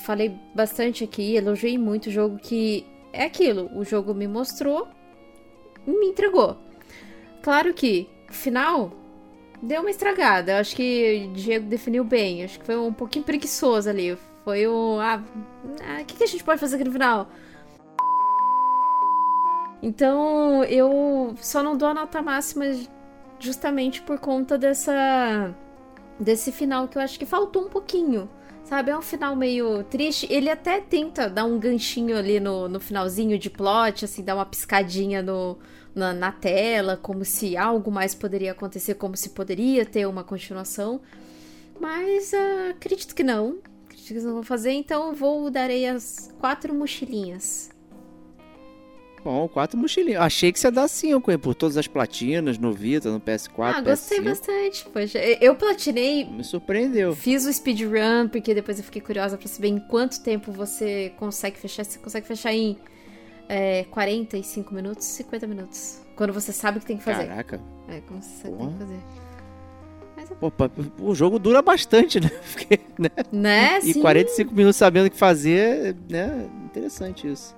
[0.00, 3.70] falei bastante aqui, elogiei muito o jogo que é aquilo.
[3.74, 4.88] O jogo me mostrou,
[5.86, 6.56] me entregou.
[7.42, 8.92] Claro que, final,
[9.62, 10.52] deu uma estragada.
[10.52, 12.44] Eu acho que o Diego definiu bem.
[12.44, 14.16] Acho que foi um pouquinho preguiçoso ali.
[14.44, 14.98] Foi um.
[15.00, 15.22] Ah,
[15.64, 17.28] o ah, que, que a gente pode fazer aqui no final?
[19.82, 22.64] Então, eu só não dou a nota máxima
[23.38, 25.54] justamente por conta dessa
[26.18, 28.28] desse final que eu acho que faltou um pouquinho.
[28.70, 30.28] Sabe, é um final meio triste.
[30.30, 34.46] Ele até tenta dar um ganchinho ali no, no finalzinho de plot, assim, dar uma
[34.46, 35.58] piscadinha no,
[35.92, 41.00] na, na tela, como se algo mais poderia acontecer, como se poderia ter uma continuação.
[41.80, 43.58] Mas uh, acredito que não.
[43.86, 47.69] Acredito que não vão fazer, então eu vou darei as quatro mochilinhas.
[49.22, 50.22] Bom, quatro mochilinhas.
[50.22, 51.38] Achei que você ia dar cinco, hein?
[51.38, 54.24] Por todas as platinas no Vita, no PS4, Ah, gostei PS5.
[54.24, 54.84] bastante.
[54.86, 56.24] Poxa, eu platinei...
[56.24, 57.14] Me surpreendeu.
[57.14, 61.58] Fiz o speedrun, porque depois eu fiquei curiosa pra saber em quanto tempo você consegue
[61.58, 61.84] fechar.
[61.84, 62.78] Você consegue fechar em
[63.48, 66.00] é, 45 minutos, 50 minutos.
[66.16, 67.26] Quando você sabe o que tem que fazer.
[67.26, 67.60] Caraca.
[67.88, 69.00] É, como você sabe o que tem que fazer.
[70.38, 70.52] Pô,
[71.10, 72.30] o jogo dura bastante, né?
[72.52, 73.10] Porque, né?
[73.32, 73.78] né?
[73.82, 74.00] E Sim.
[74.00, 76.48] 45 minutos sabendo o que fazer, né?
[76.64, 77.54] Interessante isso.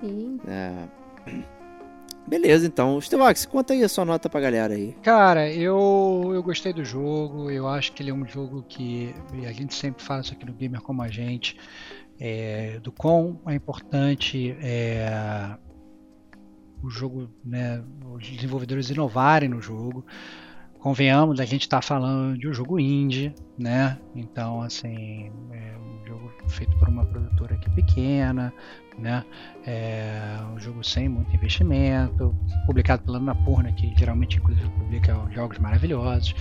[0.00, 0.40] Sim.
[0.46, 0.88] É...
[2.28, 3.00] Beleza, então.
[3.00, 4.94] Stevox, conta aí a sua nota pra galera aí.
[5.02, 7.50] Cara, eu, eu gostei do jogo.
[7.50, 9.14] Eu acho que ele é um jogo que.
[9.46, 11.56] a gente sempre fala isso aqui no Gamer como a gente.
[12.20, 15.56] É, do quão é importante é,
[16.82, 20.04] o jogo, né, os desenvolvedores inovarem no jogo.
[20.80, 23.98] Convenhamos, a gente está falando de um jogo indie, né?
[24.14, 28.52] Então, assim, é um jogo feito por uma produtora aqui pequena,
[28.98, 29.24] né?
[29.66, 32.34] É um jogo sem muito investimento,
[32.66, 36.34] publicado pela Annapurna, que geralmente inclusive publica jogos maravilhosos,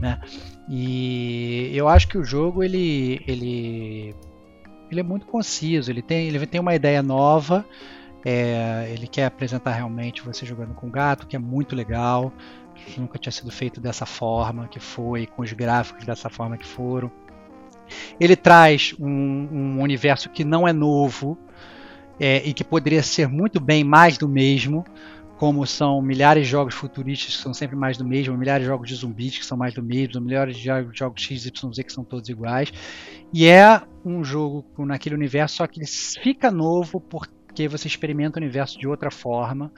[0.00, 0.20] né?
[0.68, 4.14] E eu acho que o jogo ele ele
[4.90, 7.64] ele é muito conciso, ele tem ele tem uma ideia nova,
[8.24, 12.32] é, ele quer apresentar realmente você jogando com gato, que é muito legal,
[12.74, 16.66] que nunca tinha sido feito dessa forma que foi, com os gráficos dessa forma que
[16.66, 17.10] foram.
[18.20, 21.38] Ele traz um, um universo que não é novo,
[22.20, 24.84] é, e que poderia ser muito bem mais do mesmo,
[25.38, 28.88] como são milhares de jogos futuristas que são sempre mais do mesmo, milhares de jogos
[28.88, 31.50] de zumbis que são mais do mesmo, milhares de jogos XYZ
[31.84, 32.72] que são todos iguais.
[33.32, 38.42] E é um jogo naquele universo, só que ele fica novo porque você experimenta o
[38.42, 39.72] universo de outra forma.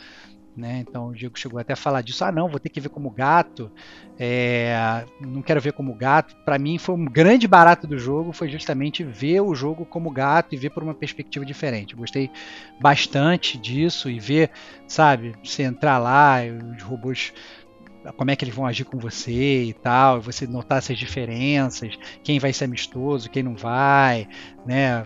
[0.61, 0.85] Né?
[0.87, 2.25] Então o Diego chegou até a falar disso.
[2.25, 3.71] Ah, não, vou ter que ver como gato.
[4.19, 6.37] É, não quero ver como gato.
[6.45, 10.55] Para mim foi um grande barato do jogo, foi justamente ver o jogo como gato
[10.55, 11.97] e ver por uma perspectiva diferente.
[11.97, 12.31] Gostei
[12.79, 14.51] bastante disso e ver,
[14.87, 16.41] sabe, você entrar lá,
[16.77, 17.33] os robôs
[18.17, 22.39] como é que eles vão agir com você e tal, você notar essas diferenças, quem
[22.39, 24.29] vai ser amistoso, quem não vai,
[24.65, 25.05] né?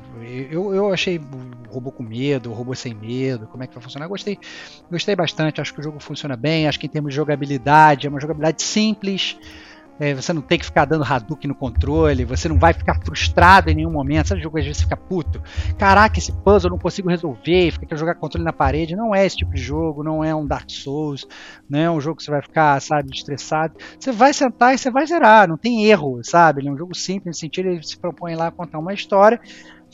[0.51, 3.83] Eu, eu achei o robô com medo, o robô sem medo, como é que vai
[3.83, 4.07] funcionar.
[4.07, 4.39] Gostei,
[4.91, 8.11] gostei bastante, acho que o jogo funciona bem, acho que em termos de jogabilidade, é
[8.11, 9.37] uma jogabilidade simples,
[9.99, 13.71] é, você não tem que ficar dando Hadouken no controle, você não vai ficar frustrado
[13.71, 14.29] em nenhum momento.
[14.29, 15.41] Sabe o jogo às vezes fica puto?
[15.79, 18.97] Caraca, esse puzzle eu não consigo resolver, fica que jogar controle na parede.
[18.97, 21.27] Não é esse tipo de jogo, não é um Dark Souls,
[21.69, 23.75] não é um jogo que você vai ficar, sabe, estressado.
[23.99, 26.61] Você vai sentar e você vai zerar, não tem erro, sabe?
[26.61, 29.41] Ele é um jogo simples, no sentido ele se propõe lá a contar uma história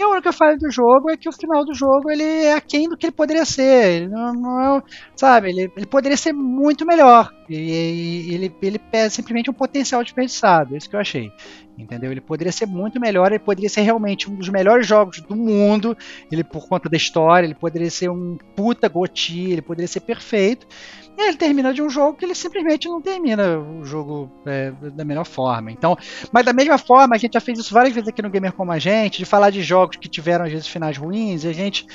[0.01, 2.89] e a única falha do jogo é que o final do jogo ele é aquém
[2.89, 3.97] do que ele poderia ser.
[3.97, 4.83] Ele não, não é,
[5.15, 7.31] sabe, ele, ele poderia ser muito melhor.
[7.51, 10.75] E, ele, ele é simplesmente um potencial desperdiçado.
[10.75, 11.31] É isso que eu achei.
[11.77, 12.11] Entendeu?
[12.11, 15.95] Ele poderia ser muito melhor, ele poderia ser realmente um dos melhores jogos do mundo.
[16.33, 20.67] Ele, por conta da história, ele poderia ser um puta goti, ele poderia ser perfeito.
[21.16, 25.05] E ele termina de um jogo que ele simplesmente não termina o jogo é, da
[25.05, 25.70] melhor forma.
[25.70, 25.97] Então,
[26.32, 28.73] mas da mesma forma, a gente já fez isso várias vezes aqui no Gamer Como
[28.73, 31.87] a Gente, de falar de jogos que tiveram às vezes finais ruins, e a gente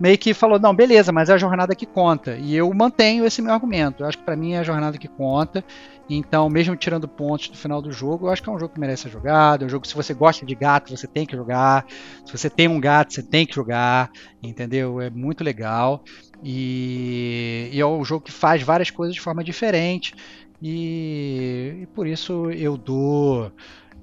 [0.00, 2.36] meio que falou: não, beleza, mas é a jornada que conta.
[2.36, 4.02] E eu mantenho esse meu argumento.
[4.02, 5.64] Eu acho que para mim é a jornada que conta.
[6.10, 8.80] Então, mesmo tirando pontos do final do jogo, eu acho que é um jogo que
[8.80, 9.62] merece ser jogado.
[9.62, 11.86] É um jogo que, se você gosta de gato, você tem que jogar.
[12.26, 14.10] Se você tem um gato, você tem que jogar.
[14.42, 15.00] Entendeu?
[15.00, 16.02] É muito legal.
[16.42, 20.14] E, e é um jogo que faz várias coisas de forma diferente.
[20.60, 23.52] E, e por isso eu dou.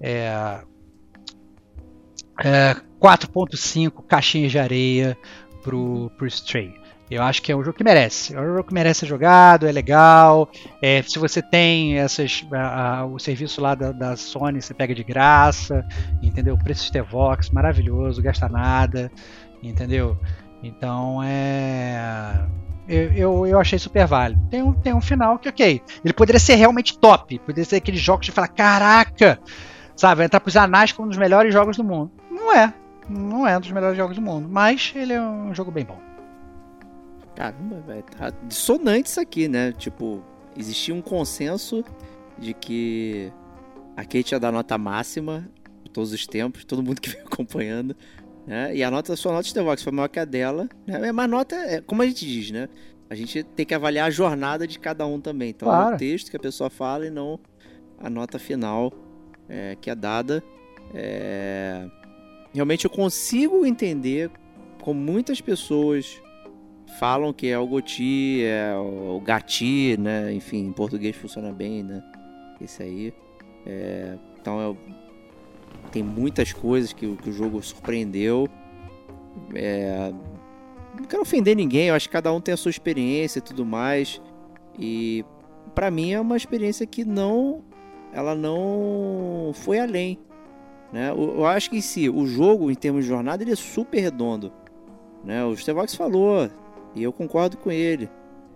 [0.01, 0.61] É,
[2.43, 5.17] é, 4.5 caixinhas de areia
[5.63, 6.73] pro, pro Stray.
[7.09, 8.35] Eu acho que é um jogo que merece.
[8.35, 10.49] É um jogo que merece ser jogado, é legal.
[10.81, 14.93] É, se você tem essas, a, a, o serviço lá da, da, Sony, você pega
[14.93, 15.85] de graça,
[16.21, 16.53] entendeu?
[16.53, 19.11] O preço de Vox, maravilhoso, gasta nada,
[19.63, 20.17] entendeu?
[20.63, 22.45] Então é.
[22.87, 24.41] Eu, eu, eu, achei super válido.
[24.49, 25.81] Tem um, tem um final que, ok.
[26.03, 27.37] Ele poderia ser realmente top.
[27.39, 29.39] Poderia ser aqueles jogos de falar: caraca,
[29.95, 30.23] sabe?
[30.23, 32.11] Entrar pros anais como um dos melhores jogos do mundo.
[32.31, 32.73] Não é.
[33.07, 34.49] Não é um dos melhores jogos do mundo.
[34.49, 35.99] Mas ele é um jogo bem bom.
[37.35, 38.03] Caramba, velho.
[38.03, 39.71] Tá dissonante isso aqui, né?
[39.71, 40.21] Tipo,
[40.57, 41.85] existia um consenso
[42.37, 43.31] de que
[43.95, 45.47] a Kate ia dar nota máxima
[45.93, 47.95] todos os tempos, todo mundo que vem acompanhando.
[48.49, 48.75] Né?
[48.75, 50.67] E a nota, a sua nota de The Vox foi maior que a dela.
[50.87, 51.11] Né?
[51.11, 52.67] Mas nota, é, como a gente diz, né?
[53.07, 55.51] A gente tem que avaliar a jornada de cada um também.
[55.51, 55.91] Então claro.
[55.91, 57.39] é o texto que a pessoa fala e não
[57.99, 58.91] a nota final
[59.47, 60.43] é, que é dada.
[60.93, 61.87] É
[62.53, 64.29] realmente eu consigo entender
[64.81, 66.21] como muitas pessoas
[66.99, 70.33] falam que é o Goti, é o Gati, né?
[70.33, 72.03] Enfim, em português funciona bem, né?
[72.59, 73.13] Esse aí.
[73.65, 74.77] É, então eu,
[75.89, 78.47] tem muitas coisas que, que o jogo surpreendeu.
[79.53, 80.11] É,
[80.97, 83.65] não quero ofender ninguém, eu acho que cada um tem a sua experiência e tudo
[83.65, 84.21] mais.
[84.77, 85.25] E
[85.73, 87.63] para mim é uma experiência que não
[88.11, 90.19] ela não foi além.
[90.91, 91.11] Né?
[91.11, 94.51] Eu, acho que em si, o jogo, em termos de jornada, ele é super redondo.
[95.23, 95.43] Né?
[95.45, 96.49] O Stevox falou,
[96.95, 98.09] e eu concordo com ele.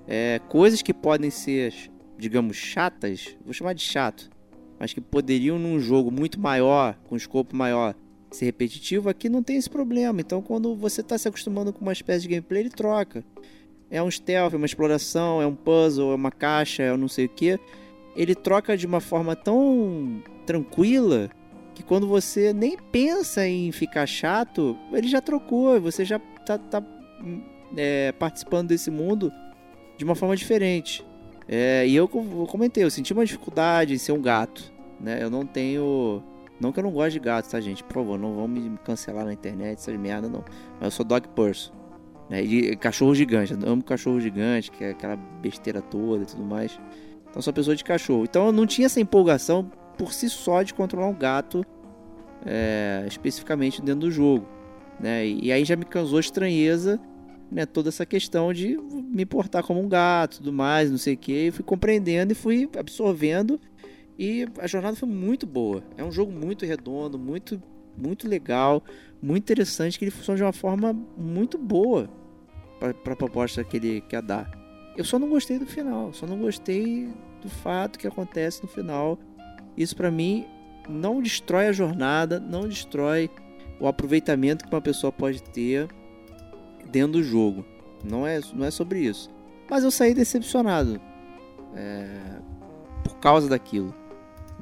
[0.07, 1.73] É, coisas que podem ser,
[2.17, 4.29] digamos, chatas, vou chamar de chato,
[4.83, 7.95] mas que poderiam num jogo muito maior, com escopo maior,
[8.29, 10.19] ser repetitivo, aqui não tem esse problema.
[10.19, 13.23] Então, quando você está se acostumando com uma espécie de gameplay, ele troca.
[13.89, 17.07] É um stealth, é uma exploração, é um puzzle, é uma caixa, é um não
[17.07, 17.57] sei o que.
[18.13, 21.29] Ele troca de uma forma tão tranquila
[21.73, 26.83] que quando você nem pensa em ficar chato, ele já trocou, você já tá, tá
[27.77, 29.31] é, participando desse mundo
[29.97, 31.05] de uma forma diferente.
[31.47, 34.72] É, e eu, eu comentei, eu senti uma dificuldade em ser um gato,
[35.03, 35.21] né?
[35.21, 36.23] Eu não tenho...
[36.59, 37.83] Não que eu não goste de gatos, tá, gente?
[37.83, 40.43] Por favor, não vão me cancelar na internet, essas merda, não.
[40.75, 41.73] Mas eu sou dog person.
[42.29, 42.41] Né?
[42.41, 43.53] E cachorro gigante.
[43.53, 46.79] Eu amo cachorro gigante, que é aquela besteira toda e tudo mais.
[47.29, 48.23] Então sou pessoa de cachorro.
[48.23, 51.65] Então eu não tinha essa empolgação por si só de controlar um gato
[52.45, 54.47] é, especificamente dentro do jogo.
[54.99, 55.27] Né?
[55.27, 56.99] E aí já me causou estranheza
[57.51, 61.17] né, toda essa questão de me portar como um gato tudo mais, não sei o
[61.17, 61.51] que.
[61.51, 63.59] fui compreendendo e fui absorvendo.
[64.17, 65.83] E a jornada foi muito boa.
[65.97, 67.61] É um jogo muito redondo, muito,
[67.97, 68.83] muito legal,
[69.21, 72.09] muito interessante, que ele funciona de uma forma muito boa
[72.79, 74.51] para a proposta que ele quer dar.
[74.95, 77.11] Eu só não gostei do final, só não gostei
[77.41, 79.17] do fato que acontece no final
[79.75, 80.45] isso para mim
[80.87, 83.29] não destrói a jornada, não destrói
[83.79, 85.87] o aproveitamento que uma pessoa pode ter
[86.91, 87.65] dentro do jogo.
[88.03, 89.29] Não é, não é sobre isso.
[89.69, 91.01] Mas eu saí decepcionado
[91.75, 92.39] é,
[93.03, 93.93] por causa daquilo.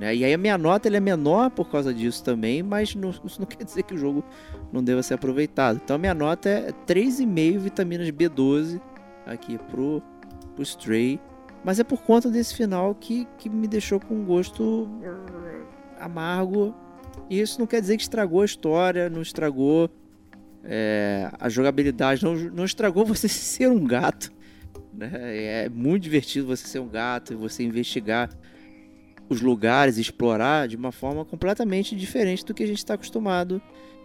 [0.01, 0.15] Né?
[0.15, 3.45] E aí a minha nota é menor por causa disso também, mas não, isso não
[3.45, 4.25] quer dizer que o jogo
[4.73, 5.79] não deva ser aproveitado.
[5.83, 8.81] Então a minha nota é 3,5 vitaminas B12
[9.27, 10.01] aqui pro,
[10.55, 11.19] pro Stray.
[11.63, 14.89] Mas é por conta desse final que, que me deixou com um gosto
[15.99, 16.73] amargo.
[17.29, 19.87] E isso não quer dizer que estragou a história, não estragou
[20.63, 24.33] é, a jogabilidade, não, não estragou você ser um gato.
[24.91, 25.11] Né?
[25.13, 28.27] É muito divertido você ser um gato e você investigar
[29.33, 33.61] os lugares, explorar de uma forma completamente diferente do que a gente está acostumado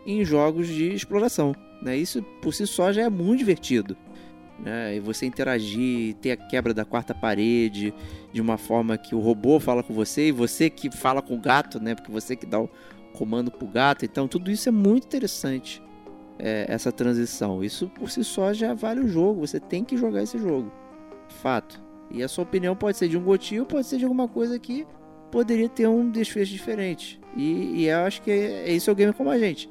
[0.07, 1.55] em jogos de exploração.
[1.83, 1.97] Né?
[1.97, 3.97] Isso por si só já é muito divertido
[4.59, 4.97] né?
[4.97, 7.93] E você interagir, ter a quebra da quarta parede
[8.33, 11.41] de uma forma que o robô fala com você e você que fala com o
[11.41, 11.95] gato, né?
[11.95, 12.71] Porque você que dá o
[13.13, 14.05] comando pro gato.
[14.05, 15.83] Então tudo isso é muito interessante.
[16.39, 17.65] É, essa transição.
[17.65, 19.47] Isso por si só já vale o jogo.
[19.47, 20.71] Você tem que jogar esse jogo.
[21.29, 21.81] Fato.
[22.11, 24.87] E a sua opinião pode ser de um gotinho, pode ser de alguma coisa que
[25.37, 27.21] poderia ter um desfecho diferente.
[27.37, 29.69] E, e eu acho que é, é isso é o game como a gente.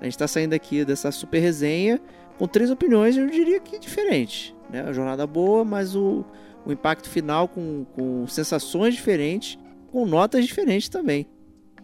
[0.00, 2.00] A gente está saindo aqui dessa super resenha
[2.38, 4.54] com três opiniões, eu diria que diferentes.
[4.70, 4.80] Né?
[4.80, 6.24] A jornada boa, mas o,
[6.64, 9.58] o impacto final com, com sensações diferentes,
[9.90, 11.26] com notas diferentes também.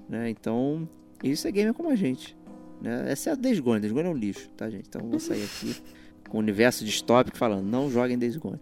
[0.08, 0.30] Né?
[0.30, 0.88] Então,
[1.20, 2.36] isso é gamer como a gente.
[2.80, 3.10] Né?
[3.10, 3.80] Essa é a Desgone.
[3.80, 4.86] Desgone é um lixo, tá, gente?
[4.88, 5.74] Então, vou sair aqui
[6.28, 8.60] com o universo distópico falando, não joguem Days Gone,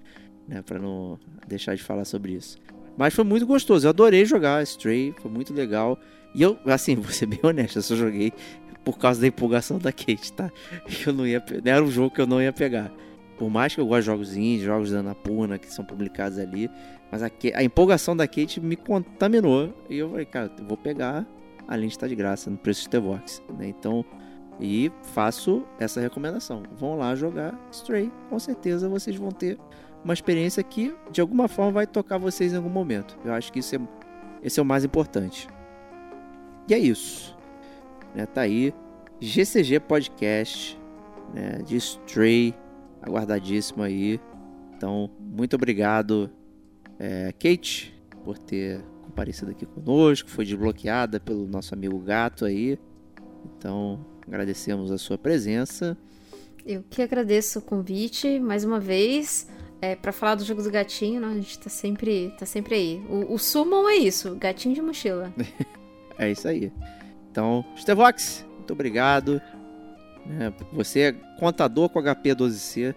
[0.49, 2.57] né, para não deixar de falar sobre isso.
[2.97, 5.98] Mas foi muito gostoso, eu adorei jogar Stray, foi muito legal.
[6.35, 8.32] E eu, assim, vou ser bem honesto, eu só joguei
[8.85, 10.51] por causa da empolgação da Kate, tá?
[11.06, 12.90] Eu não ia, era um jogo que eu não ia pegar.
[13.39, 16.70] Por mais que eu goste de jogos indies, jogos da Anapurna que são publicados ali,
[17.10, 21.27] mas a, a, empolgação da Kate me contaminou e eu falei, cara, eu vou pegar,
[21.66, 23.69] além de estar de graça no preço de T-Box, né?
[23.69, 24.05] Então,
[24.60, 26.62] e faço essa recomendação.
[26.77, 29.59] Vão lá jogar Stray, com certeza vocês vão ter
[30.04, 33.16] uma experiência que de alguma forma vai tocar vocês em algum momento.
[33.24, 33.80] Eu acho que isso é,
[34.42, 35.48] esse é o mais importante.
[36.68, 37.36] E é isso.
[38.14, 38.74] Né, tá aí.
[39.20, 40.78] GCG Podcast
[41.32, 42.54] né, de Stray.
[43.00, 44.20] Aguardadíssimo aí.
[44.76, 46.30] Então, muito obrigado,
[46.98, 50.30] é, Kate, por ter comparecido aqui conosco.
[50.30, 52.78] Foi desbloqueada pelo nosso amigo gato aí.
[53.44, 55.96] Então, agradecemos a sua presença.
[56.64, 59.48] Eu que agradeço o convite mais uma vez.
[59.82, 61.26] É, para falar do jogo do gatinho, né?
[61.26, 63.02] a gente tá sempre, tá sempre aí.
[63.09, 65.32] O, o Summon é isso, gatinho de mochila.
[66.16, 66.72] é isso aí.
[67.28, 69.42] Então, Stevox, muito obrigado.
[70.38, 72.94] É, você é contador com HP 12C.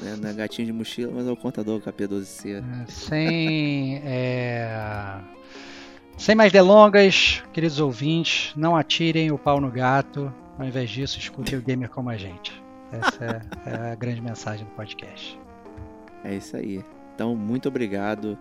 [0.00, 0.16] Né?
[0.20, 2.62] Não é gatinho de mochila, mas é o contador com HP 12C.
[2.62, 4.02] É, sem.
[4.04, 5.18] É...
[6.18, 10.32] Sem mais delongas, queridos ouvintes, não atirem o pau no gato.
[10.58, 12.62] Ao invés disso, escutem o gamer como a gente.
[12.92, 15.45] Essa é, é a grande mensagem do podcast.
[16.26, 16.84] É isso aí.
[17.14, 18.36] Então, muito obrigado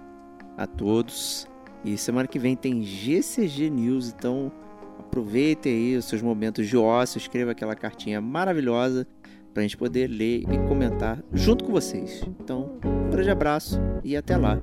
[0.58, 1.48] a todos.
[1.84, 4.52] E semana que vem tem GCG News, então
[5.00, 9.08] aproveitem aí os seus momentos de ócio, escreva aquela cartinha maravilhosa
[9.54, 12.24] para a gente poder ler e comentar junto com vocês.
[12.40, 14.62] Então, um grande abraço e até lá.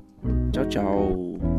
[0.51, 1.52] Tchau, tchau.